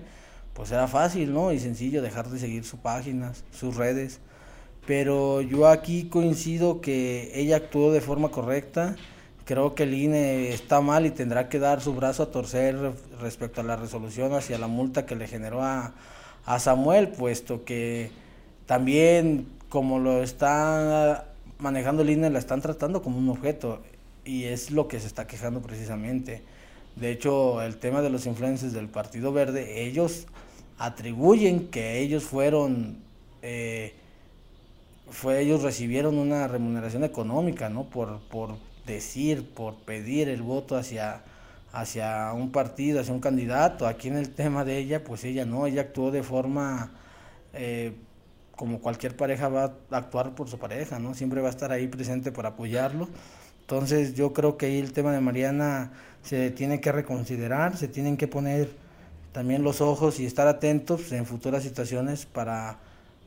pues 0.53 0.71
era 0.71 0.87
fácil, 0.87 1.33
¿no? 1.33 1.51
Y 1.51 1.59
sencillo 1.59 2.01
dejar 2.01 2.29
de 2.29 2.39
seguir 2.39 2.63
sus 2.63 2.79
páginas, 2.79 3.43
sus 3.51 3.75
redes 3.75 4.21
pero 4.89 5.41
yo 5.41 5.67
aquí 5.67 6.05
coincido 6.05 6.81
que 6.81 7.31
ella 7.35 7.57
actuó 7.57 7.91
de 7.91 8.01
forma 8.01 8.29
correcta. 8.29 8.95
Creo 9.45 9.75
que 9.75 9.83
el 9.83 9.93
INE 9.93 10.49
está 10.49 10.81
mal 10.81 11.05
y 11.05 11.11
tendrá 11.11 11.47
que 11.47 11.59
dar 11.59 11.79
su 11.79 11.93
brazo 11.93 12.23
a 12.23 12.31
torcer 12.31 12.75
respecto 13.21 13.61
a 13.61 13.63
la 13.63 13.75
resolución 13.75 14.33
hacia 14.33 14.57
la 14.57 14.65
multa 14.65 15.05
que 15.05 15.15
le 15.15 15.27
generó 15.27 15.61
a, 15.61 15.93
a 16.43 16.57
Samuel, 16.57 17.09
puesto 17.09 17.63
que 17.65 18.09
también 18.65 19.47
como 19.69 19.99
lo 19.99 20.23
está 20.23 21.35
manejando 21.59 22.01
el 22.01 22.09
INE, 22.09 22.31
la 22.31 22.39
están 22.39 22.59
tratando 22.59 23.03
como 23.03 23.19
un 23.19 23.29
objeto 23.29 23.83
y 24.25 24.45
es 24.45 24.71
lo 24.71 24.87
que 24.87 24.99
se 24.99 25.05
está 25.05 25.27
quejando 25.27 25.61
precisamente. 25.61 26.41
De 26.95 27.11
hecho, 27.11 27.61
el 27.61 27.77
tema 27.77 28.01
de 28.01 28.09
los 28.09 28.25
influencers 28.25 28.73
del 28.73 28.87
Partido 28.87 29.31
Verde, 29.33 29.83
ellos 29.85 30.25
atribuyen 30.79 31.67
que 31.67 31.99
ellos 31.99 32.23
fueron... 32.23 33.03
Eh, 33.43 33.98
fue 35.11 35.41
ellos 35.41 35.63
recibieron 35.63 36.17
una 36.17 36.47
remuneración 36.47 37.03
económica, 37.03 37.69
¿no? 37.69 37.89
Por, 37.89 38.19
por 38.29 38.57
decir, 38.85 39.49
por 39.53 39.75
pedir 39.75 40.29
el 40.29 40.41
voto 40.41 40.75
hacia, 40.75 41.23
hacia 41.71 42.33
un 42.33 42.51
partido, 42.51 42.99
hacia 42.99 43.13
un 43.13 43.19
candidato. 43.19 43.87
Aquí 43.87 44.07
en 44.07 44.17
el 44.17 44.31
tema 44.31 44.65
de 44.65 44.77
ella, 44.77 45.03
pues 45.03 45.23
ella 45.23 45.45
no, 45.45 45.67
ella 45.67 45.81
actuó 45.81 46.11
de 46.11 46.23
forma 46.23 46.91
eh, 47.53 47.93
como 48.55 48.79
cualquier 48.79 49.15
pareja 49.15 49.47
va 49.47 49.73
a 49.91 49.97
actuar 49.97 50.35
por 50.35 50.49
su 50.49 50.59
pareja, 50.59 50.99
¿no? 50.99 51.13
Siempre 51.13 51.41
va 51.41 51.47
a 51.47 51.51
estar 51.51 51.71
ahí 51.71 51.87
presente 51.87 52.31
para 52.31 52.49
apoyarlo. 52.49 53.07
Entonces 53.61 54.15
yo 54.15 54.33
creo 54.33 54.57
que 54.57 54.65
ahí 54.65 54.79
el 54.79 54.91
tema 54.93 55.13
de 55.13 55.21
Mariana 55.21 55.93
se 56.23 56.51
tiene 56.51 56.81
que 56.81 56.91
reconsiderar, 56.91 57.77
se 57.77 57.87
tienen 57.87 58.17
que 58.17 58.27
poner 58.27 58.69
también 59.31 59.63
los 59.63 59.79
ojos 59.79 60.19
y 60.19 60.25
estar 60.25 60.47
atentos 60.47 61.11
en 61.11 61.25
futuras 61.25 61.63
situaciones 61.63 62.25
para, 62.25 62.79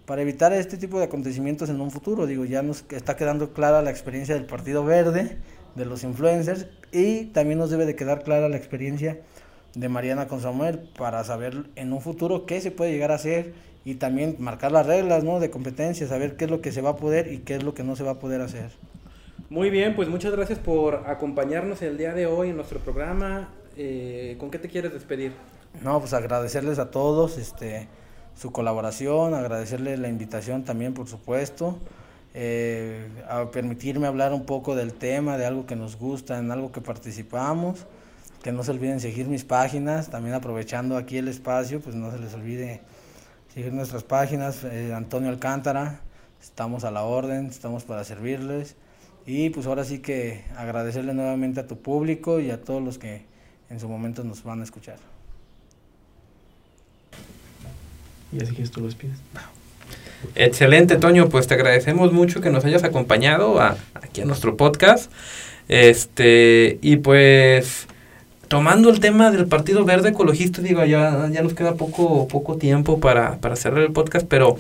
para 0.07 0.22
evitar 0.22 0.53
este 0.53 0.76
tipo 0.76 0.98
de 0.98 1.05
acontecimientos 1.05 1.70
en 1.70 1.80
un 1.80 1.90
futuro. 1.90 2.26
Digo, 2.26 2.44
ya 2.44 2.62
nos 2.62 2.84
está 2.90 3.16
quedando 3.16 3.53
clara 3.53 3.82
la 3.82 3.90
experiencia 3.90 4.34
del 4.34 4.46
Partido 4.46 4.84
Verde, 4.84 5.38
de 5.74 5.84
los 5.84 6.05
influencers, 6.05 6.66
y 6.90 7.26
también 7.26 7.59
nos 7.59 7.70
debe 7.70 7.86
de 7.86 7.96
quedar 7.96 8.22
clara 8.22 8.48
la 8.48 8.57
experiencia 8.57 9.20
de 9.74 9.88
Mariana 9.88 10.28
con 10.28 10.40
Samuel 10.40 10.90
para 10.98 11.24
saber 11.24 11.64
en 11.76 11.92
un 11.92 12.00
futuro 12.00 12.46
qué 12.46 12.61
se 12.61 12.70
puede 12.70 12.92
llegar 12.92 13.11
a 13.11 13.14
hacer 13.14 13.55
y 13.84 13.94
también 13.94 14.36
marcar 14.38 14.70
las 14.70 14.86
reglas 14.86 15.24
¿no? 15.24 15.40
de 15.40 15.50
competencia, 15.50 16.07
saber 16.07 16.36
qué 16.36 16.44
es 16.44 16.50
lo 16.50 16.61
que 16.61 16.72
se 16.72 16.82
va 16.82 16.90
a 16.90 16.96
poder 16.96 17.32
y 17.32 17.38
qué 17.38 17.57
es 17.57 17.62
lo 17.62 17.74
que 17.74 17.82
no 17.82 17.96
se 17.96 18.05
va 18.05 18.12
a 18.12 18.18
poder 18.18 18.40
hacer. 18.40 18.70
Muy 19.50 19.70
bien, 19.70 19.94
pues 19.96 20.09
muchas 20.09 20.32
gracias 20.32 20.59
por 20.59 21.05
acompañarnos 21.07 21.82
el 21.82 21.98
día 21.98 22.14
de 22.14 22.26
hoy 22.26 22.50
en 22.50 22.57
nuestro 22.57 22.78
programa. 22.80 23.50
Eh, 23.76 24.36
¿Con 24.38 24.50
qué 24.50 24.59
te 24.59 24.68
quieres 24.68 24.92
despedir? 24.92 25.32
No, 25.82 25.98
pues 26.00 26.12
agradecerles 26.12 26.78
a 26.78 26.90
todos 26.90 27.38
este, 27.38 27.88
su 28.43 28.51
colaboración, 28.51 29.34
agradecerles 29.34 30.01
la 30.01 30.09
invitación 30.09 30.64
también, 30.64 30.95
por 30.95 31.07
supuesto, 31.07 31.78
eh, 32.34 33.07
a 33.28 33.53
permitirme 33.53 34.09
hablar 34.09 34.32
un 34.32 34.45
poco 34.45 34.74
del 34.74 34.95
tema, 34.95 35.38
de 35.38 35.47
algo 35.47 35.64
que 35.64 35.76
nos 35.76 35.97
gusta, 35.97 36.38
en 36.38 36.51
algo 36.51 36.72
que 36.72 36.80
participamos. 36.80 37.86
Que 38.43 38.51
no 38.51 38.64
se 38.64 38.72
olviden 38.72 38.99
seguir 38.99 39.28
mis 39.28 39.45
páginas, 39.45 40.11
también 40.11 40.34
aprovechando 40.34 40.97
aquí 40.97 41.18
el 41.18 41.28
espacio, 41.28 41.80
pues 41.80 41.95
no 41.95 42.11
se 42.11 42.18
les 42.18 42.34
olvide 42.34 42.80
seguir 43.55 43.72
nuestras 43.72 44.03
páginas, 44.03 44.64
eh, 44.64 44.93
Antonio 44.93 45.28
Alcántara, 45.28 46.01
estamos 46.43 46.82
a 46.82 46.90
la 46.90 47.05
orden, 47.05 47.47
estamos 47.47 47.84
para 47.84 48.03
servirles 48.03 48.74
y 49.24 49.51
pues 49.51 49.66
ahora 49.68 49.84
sí 49.84 50.01
que 50.01 50.43
agradecerle 50.57 51.14
nuevamente 51.14 51.61
a 51.61 51.68
tu 51.68 51.78
público 51.78 52.40
y 52.40 52.51
a 52.51 52.61
todos 52.61 52.82
los 52.82 52.99
que 52.99 53.24
en 53.70 53.78
su 53.78 53.88
momento 53.88 54.24
nos 54.24 54.43
van 54.43 54.61
a 54.61 54.64
escuchar. 54.64 55.12
Y 58.33 58.43
así 58.43 58.55
que 58.55 58.62
esto 58.62 58.80
lo 58.80 58.87
despides. 58.87 59.18
Excelente, 60.35 60.97
Toño, 60.97 61.28
pues 61.28 61.47
te 61.47 61.55
agradecemos 61.55 62.12
mucho 62.12 62.41
que 62.41 62.51
nos 62.51 62.64
hayas 62.64 62.85
acompañado 62.85 63.61
aquí 63.61 64.20
a 64.22 64.24
nuestro 64.24 64.57
podcast. 64.57 65.11
Este, 65.68 66.78
y 66.80 66.97
pues 66.97 67.87
tomando 68.49 68.91
el 68.91 69.01
tema 69.01 69.30
del 69.30 69.47
Partido 69.47 69.85
Verde 69.85 70.11
Ecologista, 70.11 70.61
digo, 70.62 70.85
ya, 70.85 71.28
ya 71.30 71.43
nos 71.43 71.55
queda 71.55 71.74
poco, 71.74 72.28
poco 72.28 72.57
tiempo 72.57 73.01
para, 73.01 73.39
para 73.39 73.57
cerrar 73.57 73.83
el 73.83 73.93
podcast, 73.93 74.26
pero 74.28 74.57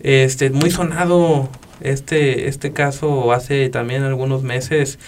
este, 0.00 0.50
muy 0.50 0.70
sonado 0.70 1.48
este, 1.80 2.48
este 2.48 2.72
caso 2.72 3.32
hace 3.32 3.68
también 3.68 4.02
algunos 4.02 4.42
meses. 4.42 4.98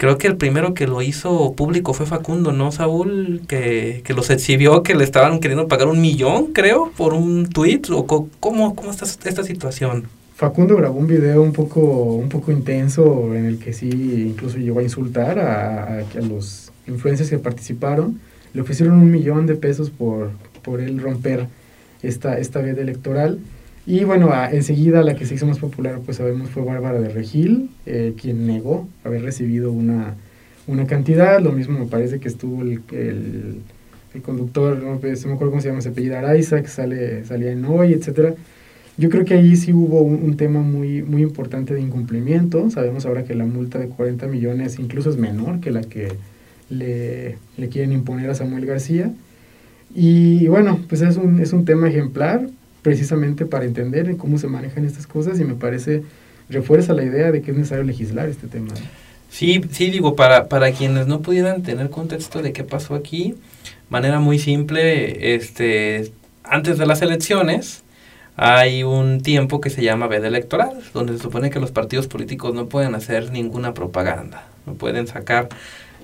Creo 0.00 0.16
que 0.16 0.28
el 0.28 0.38
primero 0.38 0.72
que 0.72 0.86
lo 0.86 1.02
hizo 1.02 1.52
público 1.52 1.92
fue 1.92 2.06
Facundo, 2.06 2.52
¿no, 2.52 2.72
Saúl? 2.72 3.42
Que, 3.46 4.00
que 4.02 4.14
los 4.14 4.30
exhibió, 4.30 4.82
que 4.82 4.94
le 4.94 5.04
estaban 5.04 5.40
queriendo 5.40 5.68
pagar 5.68 5.88
un 5.88 6.00
millón, 6.00 6.54
creo, 6.54 6.90
por 6.96 7.12
un 7.12 7.50
tweet. 7.50 7.82
¿O 7.90 8.06
cómo, 8.06 8.74
cómo 8.74 8.92
está 8.92 9.04
esta 9.04 9.44
situación? 9.44 10.04
Facundo 10.36 10.74
grabó 10.74 10.98
un 10.98 11.06
video 11.06 11.42
un 11.42 11.52
poco, 11.52 11.82
un 12.14 12.30
poco 12.30 12.50
intenso 12.50 13.34
en 13.34 13.44
el 13.44 13.58
que 13.58 13.74
sí 13.74 13.90
incluso 13.90 14.56
llegó 14.56 14.80
a 14.80 14.82
insultar 14.82 15.38
a, 15.38 15.98
a, 15.98 16.20
los 16.22 16.72
influencers 16.86 17.28
que 17.28 17.38
participaron, 17.38 18.18
le 18.54 18.62
ofrecieron 18.62 18.94
un 18.94 19.10
millón 19.10 19.44
de 19.44 19.56
pesos 19.56 19.90
por, 19.90 20.30
por 20.62 20.80
él 20.80 20.98
romper 20.98 21.46
esta, 22.02 22.38
esta 22.38 22.62
veda 22.62 22.80
electoral. 22.80 23.38
Y 23.86 24.04
bueno, 24.04 24.30
enseguida 24.52 25.02
la 25.02 25.16
que 25.16 25.26
se 25.26 25.34
hizo 25.34 25.46
más 25.46 25.58
popular, 25.58 26.00
pues 26.04 26.18
sabemos, 26.18 26.50
fue 26.50 26.62
Bárbara 26.62 27.00
de 27.00 27.08
Regil, 27.08 27.70
eh, 27.86 28.14
quien 28.20 28.46
negó 28.46 28.88
haber 29.04 29.22
recibido 29.22 29.72
una, 29.72 30.14
una 30.66 30.86
cantidad. 30.86 31.40
Lo 31.40 31.52
mismo 31.52 31.78
me 31.78 31.86
parece 31.86 32.20
que 32.20 32.28
estuvo 32.28 32.62
el, 32.62 32.82
el, 32.92 33.60
el 34.14 34.22
conductor, 34.22 34.82
no, 34.82 34.98
pues, 34.98 35.24
me 35.26 35.32
acuerdo 35.32 35.52
cómo 35.52 35.62
se 35.62 35.68
llama, 35.68 35.80
se 35.80 35.88
apellida 35.88 36.18
Araiza, 36.18 36.62
que 36.62 36.68
sale, 36.68 37.24
salía 37.24 37.52
en 37.52 37.64
hoy, 37.64 37.94
etcétera. 37.94 38.34
Yo 38.98 39.08
creo 39.08 39.24
que 39.24 39.34
ahí 39.34 39.56
sí 39.56 39.72
hubo 39.72 40.02
un, 40.02 40.22
un, 40.22 40.36
tema 40.36 40.60
muy, 40.60 41.02
muy 41.02 41.22
importante 41.22 41.72
de 41.72 41.80
incumplimiento. 41.80 42.68
Sabemos 42.70 43.06
ahora 43.06 43.24
que 43.24 43.34
la 43.34 43.46
multa 43.46 43.78
de 43.78 43.88
40 43.88 44.26
millones 44.26 44.78
incluso 44.78 45.08
es 45.08 45.16
menor 45.16 45.60
que 45.60 45.70
la 45.70 45.80
que 45.80 46.08
le, 46.68 47.38
le 47.56 47.68
quieren 47.68 47.92
imponer 47.92 48.28
a 48.28 48.34
Samuel 48.34 48.66
García. 48.66 49.10
Y 49.94 50.46
bueno, 50.48 50.80
pues 50.88 51.00
es 51.00 51.16
un, 51.16 51.40
es 51.40 51.52
un 51.54 51.64
tema 51.64 51.88
ejemplar 51.88 52.46
precisamente 52.82 53.46
para 53.46 53.64
entender 53.64 54.16
cómo 54.16 54.38
se 54.38 54.48
manejan 54.48 54.84
estas 54.84 55.06
cosas 55.06 55.38
y 55.40 55.44
me 55.44 55.54
parece 55.54 56.02
refuerza 56.48 56.94
la 56.94 57.04
idea 57.04 57.30
de 57.30 57.42
que 57.42 57.52
es 57.52 57.56
necesario 57.56 57.84
legislar 57.84 58.28
este 58.28 58.46
tema. 58.46 58.72
Sí, 59.30 59.60
sí, 59.70 59.90
digo, 59.90 60.16
para, 60.16 60.48
para 60.48 60.72
quienes 60.72 61.06
no 61.06 61.20
pudieran 61.20 61.62
tener 61.62 61.88
contexto 61.90 62.42
de 62.42 62.52
qué 62.52 62.64
pasó 62.64 62.94
aquí, 62.94 63.36
manera 63.88 64.18
muy 64.18 64.38
simple, 64.38 65.34
este, 65.34 66.12
antes 66.42 66.78
de 66.78 66.86
las 66.86 67.00
elecciones 67.02 67.84
hay 68.36 68.82
un 68.82 69.20
tiempo 69.20 69.60
que 69.60 69.70
se 69.70 69.82
llama 69.82 70.08
veda 70.08 70.26
electoral, 70.26 70.82
donde 70.94 71.12
se 71.12 71.20
supone 71.20 71.50
que 71.50 71.60
los 71.60 71.70
partidos 71.70 72.08
políticos 72.08 72.54
no 72.54 72.68
pueden 72.68 72.94
hacer 72.94 73.30
ninguna 73.30 73.74
propaganda, 73.74 74.48
no 74.66 74.74
pueden 74.74 75.06
sacar 75.06 75.48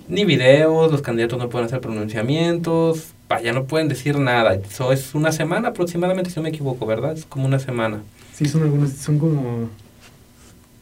ni 0.09 0.24
videos, 0.24 0.93
los 0.93 1.03
candidatos 1.03 1.39
no 1.39 1.49
pueden 1.49 1.66
hacer 1.66 1.81
pronunciamientos, 1.81 3.14
vaya, 3.29 3.53
no 3.53 3.64
pueden 3.64 3.89
decir 3.89 4.18
nada. 4.18 4.55
Eso 4.55 4.93
es 4.93 5.14
una 5.14 5.33
semana 5.33 5.68
aproximadamente, 5.68 6.31
si 6.31 6.37
no 6.37 6.43
me 6.43 6.51
equivoco, 6.51 6.87
¿verdad? 6.87 7.12
Es 7.12 7.24
como 7.24 7.47
una 7.47 7.59
semana. 7.59 8.03
Sí, 8.35 8.47
son 8.47 8.62
algunos, 8.62 8.93
son 8.93 9.18
como... 9.18 9.68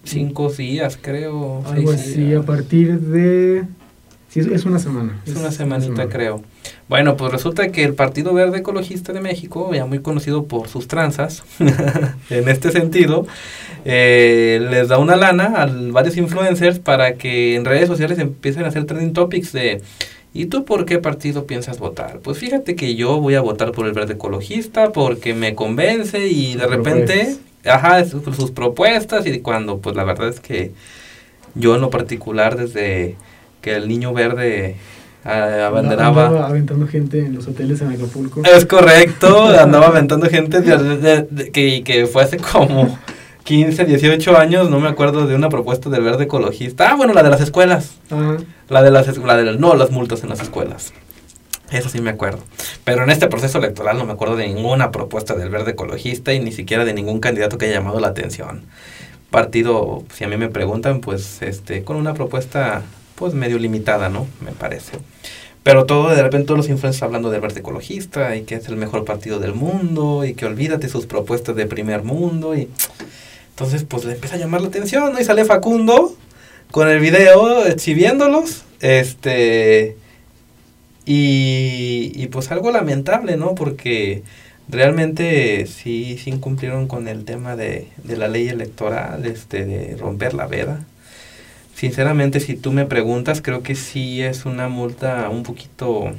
Cinco 0.05 0.51
días, 0.51 0.99
creo. 1.01 1.63
Algo 1.67 1.93
así, 1.93 2.25
días. 2.25 2.43
a 2.43 2.47
partir 2.47 3.01
de... 3.01 3.65
Sí, 4.29 4.41
es 4.41 4.65
una 4.65 4.79
semana. 4.79 5.21
Es, 5.25 5.33
es 5.33 5.39
una 5.39 5.51
semanita, 5.51 5.87
una 5.87 5.97
semana. 5.97 6.13
creo. 6.13 6.43
Bueno, 6.89 7.17
pues 7.17 7.33
resulta 7.33 7.69
que 7.69 7.85
el 7.85 7.95
Partido 7.95 8.35
Verde 8.35 8.59
Ecologista 8.59 9.13
de 9.13 9.21
México, 9.21 9.71
ya 9.73 9.87
muy 9.87 10.01
conocido 10.01 10.45
por 10.45 10.69
sus 10.69 10.89
tranzas, 10.89 11.43
en 12.31 12.49
este 12.49 12.71
sentido, 12.71 13.27
eh, 13.85 14.67
les 14.71 14.89
da 14.89 14.99
una 14.99 15.17
lana 15.17 15.63
a 15.63 15.67
varios 15.67 16.17
influencers 16.17 16.79
para 16.79 17.15
que 17.15 17.55
en 17.55 17.65
redes 17.65 17.89
sociales 17.89 18.19
empiecen 18.19 18.65
a 18.65 18.69
hacer 18.69 18.85
trending 18.85 19.13
topics 19.15 19.53
de 19.53 19.83
¿Y 20.37 20.47
tú 20.47 20.65
por 20.65 20.85
qué 20.85 20.99
partido 20.99 21.47
piensas 21.47 21.79
votar? 21.79 22.19
Pues 22.19 22.39
fíjate 22.39 22.75
que 22.75 22.97
yo 22.97 23.21
voy 23.21 23.37
a 23.37 23.41
votar 23.41 23.71
por 23.71 23.87
el 23.87 23.93
verde 23.93 24.15
ecologista 24.15 24.91
porque 24.91 25.33
me 25.33 25.55
convence 25.55 26.27
y 26.27 26.57
de 26.57 26.67
repente, 26.67 27.37
ajá, 27.65 28.05
sus, 28.05 28.25
sus, 28.35 28.51
propuestas 28.51 29.25
y 29.27 29.39
cuando 29.39 29.79
pues 29.79 29.95
la 29.95 30.03
verdad 30.03 30.29
es 30.29 30.41
que 30.41 30.73
yo 31.55 31.77
en 31.77 31.83
lo 31.83 31.91
particular 31.91 32.57
desde 32.57 33.15
que 33.61 33.77
el 33.77 33.87
niño 33.87 34.13
verde 34.13 34.75
uh, 35.25 35.29
abanderaba... 35.29 36.27
Andaba 36.27 36.49
aventando 36.49 36.89
gente 36.89 37.21
en 37.21 37.37
los 37.37 37.47
hoteles 37.47 37.81
en 37.81 37.93
Acapulco. 37.93 38.43
Es 38.45 38.67
correcto, 38.67 39.45
andaba 39.61 39.87
aventando 39.87 40.29
gente 40.29 40.63
de, 40.63 40.97
de, 40.97 41.23
de, 41.31 41.51
que, 41.53 41.85
que 41.85 42.07
fue 42.09 42.25
hace 42.25 42.39
como 42.39 42.99
15, 43.45 43.85
18 43.85 44.39
años, 44.39 44.71
no 44.71 44.81
me 44.81 44.89
acuerdo 44.89 45.27
de 45.27 45.35
una 45.35 45.51
propuesta 45.51 45.91
del 45.91 46.03
verde 46.03 46.25
ecologista. 46.25 46.91
Ah, 46.91 46.95
bueno, 46.97 47.13
la 47.13 47.23
de 47.23 47.29
las 47.29 47.43
escuelas. 47.43 47.99
La 48.71 48.83
de 48.83 48.91
las, 48.91 49.19
la 49.19 49.37
de 49.37 49.59
no 49.59 49.75
las 49.75 49.91
multas 49.91 50.23
en 50.23 50.31
las 50.31 50.41
escuelas. 50.41 50.95
Eso 51.71 51.91
sí 51.91 52.01
me 52.01 52.11
acuerdo. 52.11 52.39
Pero 52.85 53.05
en 53.05 53.11
este 53.11 53.29
proceso 53.29 53.59
electoral 53.59 53.99
no 53.99 54.07
me 54.07 54.13
acuerdo 54.13 54.37
de 54.37 54.47
ninguna 54.47 54.91
propuesta 54.91 55.35
del 55.35 55.51
verde 55.51 55.73
ecologista 55.73 56.33
y 56.33 56.41
ni 56.41 56.53
siquiera 56.53 56.87
de 56.87 56.95
ningún 56.95 57.21
candidato 57.21 57.59
que 57.59 57.67
haya 57.67 57.75
llamado 57.75 58.01
la 58.01 58.09
atención. 58.09 58.63
Partido, 59.31 60.05
si 60.15 60.25
a 60.25 60.29
mí 60.29 60.39
me 60.39 60.49
preguntan, 60.49 61.01
pues 61.01 61.43
este, 61.43 61.85
con 61.85 61.97
una 61.97 62.15
propuesta 62.15 62.83
pues 63.15 63.35
medio 63.35 63.59
limitada, 63.59 64.09
¿no? 64.09 64.27
Me 64.41 64.53
parece. 64.53 64.99
Pero 65.63 65.85
todo, 65.85 66.15
de 66.15 66.23
repente 66.23 66.47
todos 66.47 66.59
los 66.59 66.69
influencers 66.69 67.03
hablando 67.03 67.31
del 67.31 67.41
verde 67.41 67.61
ecologista 67.61 68.37
y 68.37 68.43
que 68.43 68.55
es 68.55 68.69
el 68.69 68.77
mejor 68.77 69.05
partido 69.05 69.39
del 69.39 69.55
mundo 69.55 70.25
y 70.25 70.35
que 70.35 70.47
olvídate 70.47 70.89
sus 70.89 71.07
propuestas 71.07 71.57
de 71.57 71.67
primer 71.67 72.03
mundo 72.03 72.55
y 72.55 72.69
entonces, 73.55 73.85
pues 73.85 74.05
le 74.05 74.15
empieza 74.15 74.35
a 74.35 74.39
llamar 74.39 74.63
la 74.63 74.69
atención, 74.69 75.13
¿no? 75.13 75.21
Y 75.21 75.25
sale 75.25 75.45
Facundo 75.45 76.17
con 76.73 76.89
el 76.89 76.99
video 76.99 77.65
exhibiéndolos, 77.67 78.65
este, 78.81 79.97
y, 81.07 82.11
y 82.17 82.27
pues 82.33 82.51
algo 82.51 82.73
lamentable, 82.73 83.37
¿no? 83.37 83.55
Porque 83.55 84.25
realmente 84.69 85.69
sí, 85.69 86.19
sí 86.19 86.31
incumplieron 86.31 86.89
con 86.89 87.07
el 87.07 87.25
tema 87.25 87.55
de, 87.55 87.87
de 88.03 88.17
la 88.17 88.27
ley 88.27 88.49
electoral, 88.49 89.25
este, 89.25 89.65
de 89.65 89.97
romper 89.97 90.35
la 90.35 90.49
veda. 90.49 90.85
Sinceramente, 91.77 92.41
si 92.41 92.57
tú 92.57 92.73
me 92.73 92.87
preguntas, 92.87 93.41
creo 93.41 93.63
que 93.63 93.77
sí 93.77 94.21
es 94.21 94.47
una 94.47 94.69
multa 94.69 95.29
un 95.31 95.45
poquito 95.45 96.11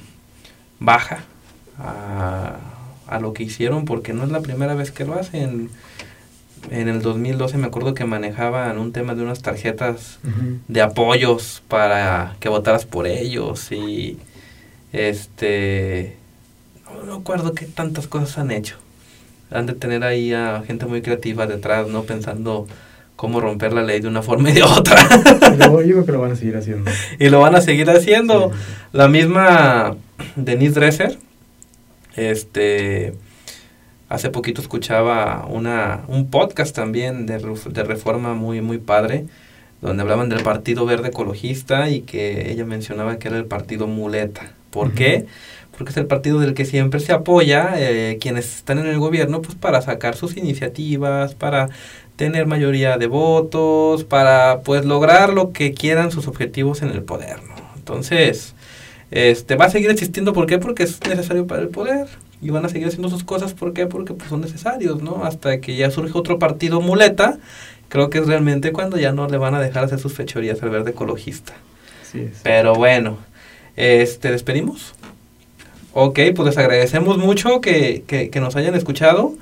baja 0.80 1.26
a, 1.78 2.60
a 3.08 3.20
lo 3.20 3.34
que 3.34 3.44
hicieron, 3.44 3.84
porque 3.84 4.14
no 4.14 4.24
es 4.24 4.32
la 4.32 4.40
primera 4.40 4.74
vez 4.74 4.92
que 4.92 5.04
lo 5.04 5.16
hacen 5.16 5.70
en 6.72 6.88
el 6.88 7.02
2012 7.02 7.58
me 7.58 7.68
acuerdo 7.68 7.94
que 7.94 8.06
manejaban 8.06 8.78
un 8.78 8.92
tema 8.92 9.16
de 9.16 9.24
unas 9.24 9.42
tarjetas 9.42 10.20
de 10.68 10.82
apoyos 10.82 11.64
para 11.68 12.36
que 12.40 12.50
votaras 12.50 12.86
por 12.86 13.08
ellos 13.08 13.72
y 13.72 14.18
este 14.92 16.18
no, 16.86 17.04
no 17.04 17.14
acuerdo 17.16 17.54
qué 17.54 17.66
tantas 17.66 18.08
cosas 18.08 18.38
han 18.38 18.52
hecho. 18.52 18.78
Han 19.52 19.66
de 19.66 19.74
tener 19.74 20.04
ahí 20.04 20.34
a 20.34 20.64
gente 20.66 20.86
muy 20.86 21.02
creativa 21.02 21.48
detrás, 21.48 21.88
¿no? 21.88 22.04
Pensando 22.04 22.68
cómo 23.16 23.40
romper 23.40 23.74
la 23.74 23.84
ley 23.84 24.02
de 24.02 24.08
una 24.08 24.22
forma 24.22 24.50
y 24.50 24.54
de 24.54 24.64
otra. 24.64 24.98
yo, 25.60 25.78
creo 25.78 26.06
que 26.06 26.12
lo 26.12 26.22
van 26.22 26.32
a 26.32 26.36
seguir 26.36 26.58
haciendo. 26.58 26.92
y 27.20 27.30
lo 27.30 27.40
van 27.40 27.56
a 27.56 27.62
seguir 27.62 27.90
haciendo. 27.90 28.52
La 28.92 29.08
misma 29.08 29.96
Denise 30.36 30.74
Dresser, 30.74 31.18
este, 32.16 33.14
hace 34.16 34.30
poquito 34.30 34.62
escuchaba 34.62 35.46
una, 35.50 36.02
un 36.08 36.30
podcast 36.30 36.74
también 36.76 37.26
de, 37.26 37.38
de 37.38 37.84
reforma 37.84 38.34
muy, 38.34 38.62
muy 38.62 38.78
padre, 38.78 39.26
donde 39.82 40.02
hablaban 40.04 40.30
del 40.30 40.42
Partido 40.42 40.86
Verde 40.86 41.10
Ecologista 41.10 41.90
y 41.90 42.02
que 42.02 42.52
ella 42.52 42.66
mencionaba 42.66 43.20
que 43.20 43.28
era 43.28 43.38
el 43.38 43.46
partido 43.46 43.88
muleta. 43.88 44.54
¿Por 44.72 44.94
qué? 44.94 45.26
Porque 45.78 45.92
es 45.92 45.98
el 45.98 46.08
partido 46.08 46.40
del 46.40 46.54
que 46.54 46.64
siempre 46.64 47.02
se 47.02 47.12
apoya 47.12 47.74
eh, 47.76 48.18
quienes 48.20 48.56
están 48.56 48.80
en 48.80 48.88
el 48.88 49.00
gobierno 49.00 49.42
pues 49.42 49.56
para 49.56 49.82
sacar 49.82 50.16
sus 50.16 50.38
iniciativas, 50.38 51.36
para 51.36 51.70
tener 52.16 52.48
mayoría 52.48 52.98
de 52.98 53.08
votos, 53.08 54.06
para 54.06 54.62
pues 54.62 54.86
lograr 54.86 55.34
lo 55.34 55.52
que 55.52 55.74
quieran 55.74 56.12
sus 56.12 56.28
objetivos 56.28 56.82
en 56.82 56.90
el 56.90 57.04
poder, 57.04 57.44
¿no? 57.44 57.56
Entonces, 57.76 58.56
este 59.12 59.58
va 59.58 59.66
a 59.66 59.70
seguir 59.70 59.92
existiendo, 59.92 60.32
¿por 60.32 60.48
qué? 60.48 60.58
Porque 60.58 60.84
es 60.84 61.00
necesario 61.06 61.46
para 61.46 61.62
el 61.62 61.68
poder 61.68 62.08
y 62.42 62.50
van 62.50 62.66
a 62.66 62.70
seguir 62.70 62.88
haciendo 62.88 63.10
sus 63.10 63.24
cosas, 63.24 63.54
¿por 63.54 63.74
qué? 63.74 63.88
Porque 63.88 64.14
pues, 64.14 64.30
son 64.30 64.42
necesarios, 64.42 65.02
¿no? 65.02 65.24
Hasta 65.24 65.60
que 65.62 65.76
ya 65.76 65.92
surge 65.92 66.18
otro 66.18 66.40
partido 66.40 66.82
muleta, 66.82 67.38
creo 67.90 68.10
que 68.10 68.20
es 68.20 68.28
realmente 68.28 68.72
cuando 68.72 68.98
ya 68.98 69.12
no 69.12 69.28
le 69.28 69.38
van 69.38 69.56
a 69.56 69.62
dejar 69.62 69.84
hacer 69.84 70.00
sus 70.00 70.14
fechorías 70.14 70.62
al 70.64 70.70
verde 70.70 70.92
ecologista. 70.92 71.54
Pero 72.44 72.76
bueno, 72.76 73.18
este, 73.76 74.32
¿despedimos? 74.32 74.94
Ok, 75.94 76.20
pues 76.36 76.48
les 76.48 76.58
agradecemos 76.58 77.18
mucho 77.18 77.62
que, 77.62 78.04
que, 78.08 78.30
que 78.30 78.40
nos 78.40 78.56
hayan 78.56 78.76
escuchado 78.76 79.34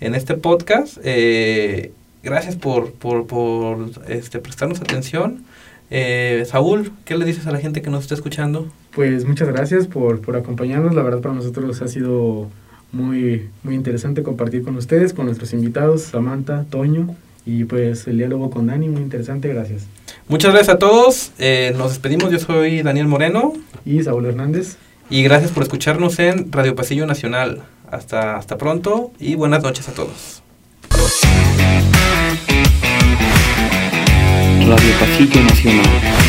en 0.00 0.14
este 0.14 0.34
podcast. 0.34 0.98
Eh, 1.04 1.92
gracias 2.22 2.56
por, 2.56 2.92
por, 2.92 3.26
por 3.26 3.90
este, 4.08 4.38
prestarnos 4.38 4.80
atención. 4.80 5.44
Eh, 5.90 6.44
Saúl, 6.46 6.92
¿qué 7.04 7.16
le 7.16 7.24
dices 7.24 7.46
a 7.46 7.52
la 7.52 7.60
gente 7.60 7.82
que 7.82 7.90
nos 7.90 8.02
está 8.02 8.14
escuchando? 8.14 8.70
Pues 8.94 9.24
muchas 9.24 9.48
gracias 9.48 9.86
por, 9.86 10.20
por 10.20 10.36
acompañarnos. 10.36 10.94
La 10.94 11.02
verdad 11.02 11.20
para 11.20 11.34
nosotros 11.34 11.80
ha 11.80 11.88
sido 11.88 12.48
muy, 12.92 13.48
muy 13.62 13.74
interesante 13.74 14.22
compartir 14.22 14.62
con 14.62 14.76
ustedes, 14.76 15.12
con 15.14 15.26
nuestros 15.26 15.52
invitados, 15.52 16.02
Samantha, 16.02 16.64
Toño, 16.68 17.16
y 17.44 17.64
pues 17.64 18.06
el 18.06 18.18
diálogo 18.18 18.50
con 18.50 18.66
Dani, 18.66 18.88
muy 18.88 19.02
interesante, 19.02 19.48
gracias. 19.48 19.86
Muchas 20.28 20.52
gracias 20.52 20.76
a 20.76 20.78
todos, 20.78 21.32
eh, 21.38 21.74
nos 21.76 21.90
despedimos, 21.90 22.30
yo 22.30 22.38
soy 22.38 22.82
Daniel 22.82 23.08
Moreno. 23.08 23.54
Y 23.84 24.02
Saúl 24.02 24.26
Hernández. 24.26 24.76
Y 25.10 25.22
gracias 25.22 25.50
por 25.50 25.62
escucharnos 25.62 26.18
en 26.18 26.52
Radio 26.52 26.74
Pasillo 26.74 27.06
Nacional. 27.06 27.62
Hasta, 27.90 28.36
hasta 28.36 28.56
pronto 28.56 29.10
y 29.18 29.34
buenas 29.34 29.62
noches 29.62 29.88
a 29.88 29.92
todos. 29.92 30.42
Radio 34.60 34.92
Pasillo 35.00 35.42
Nacional. 35.42 36.21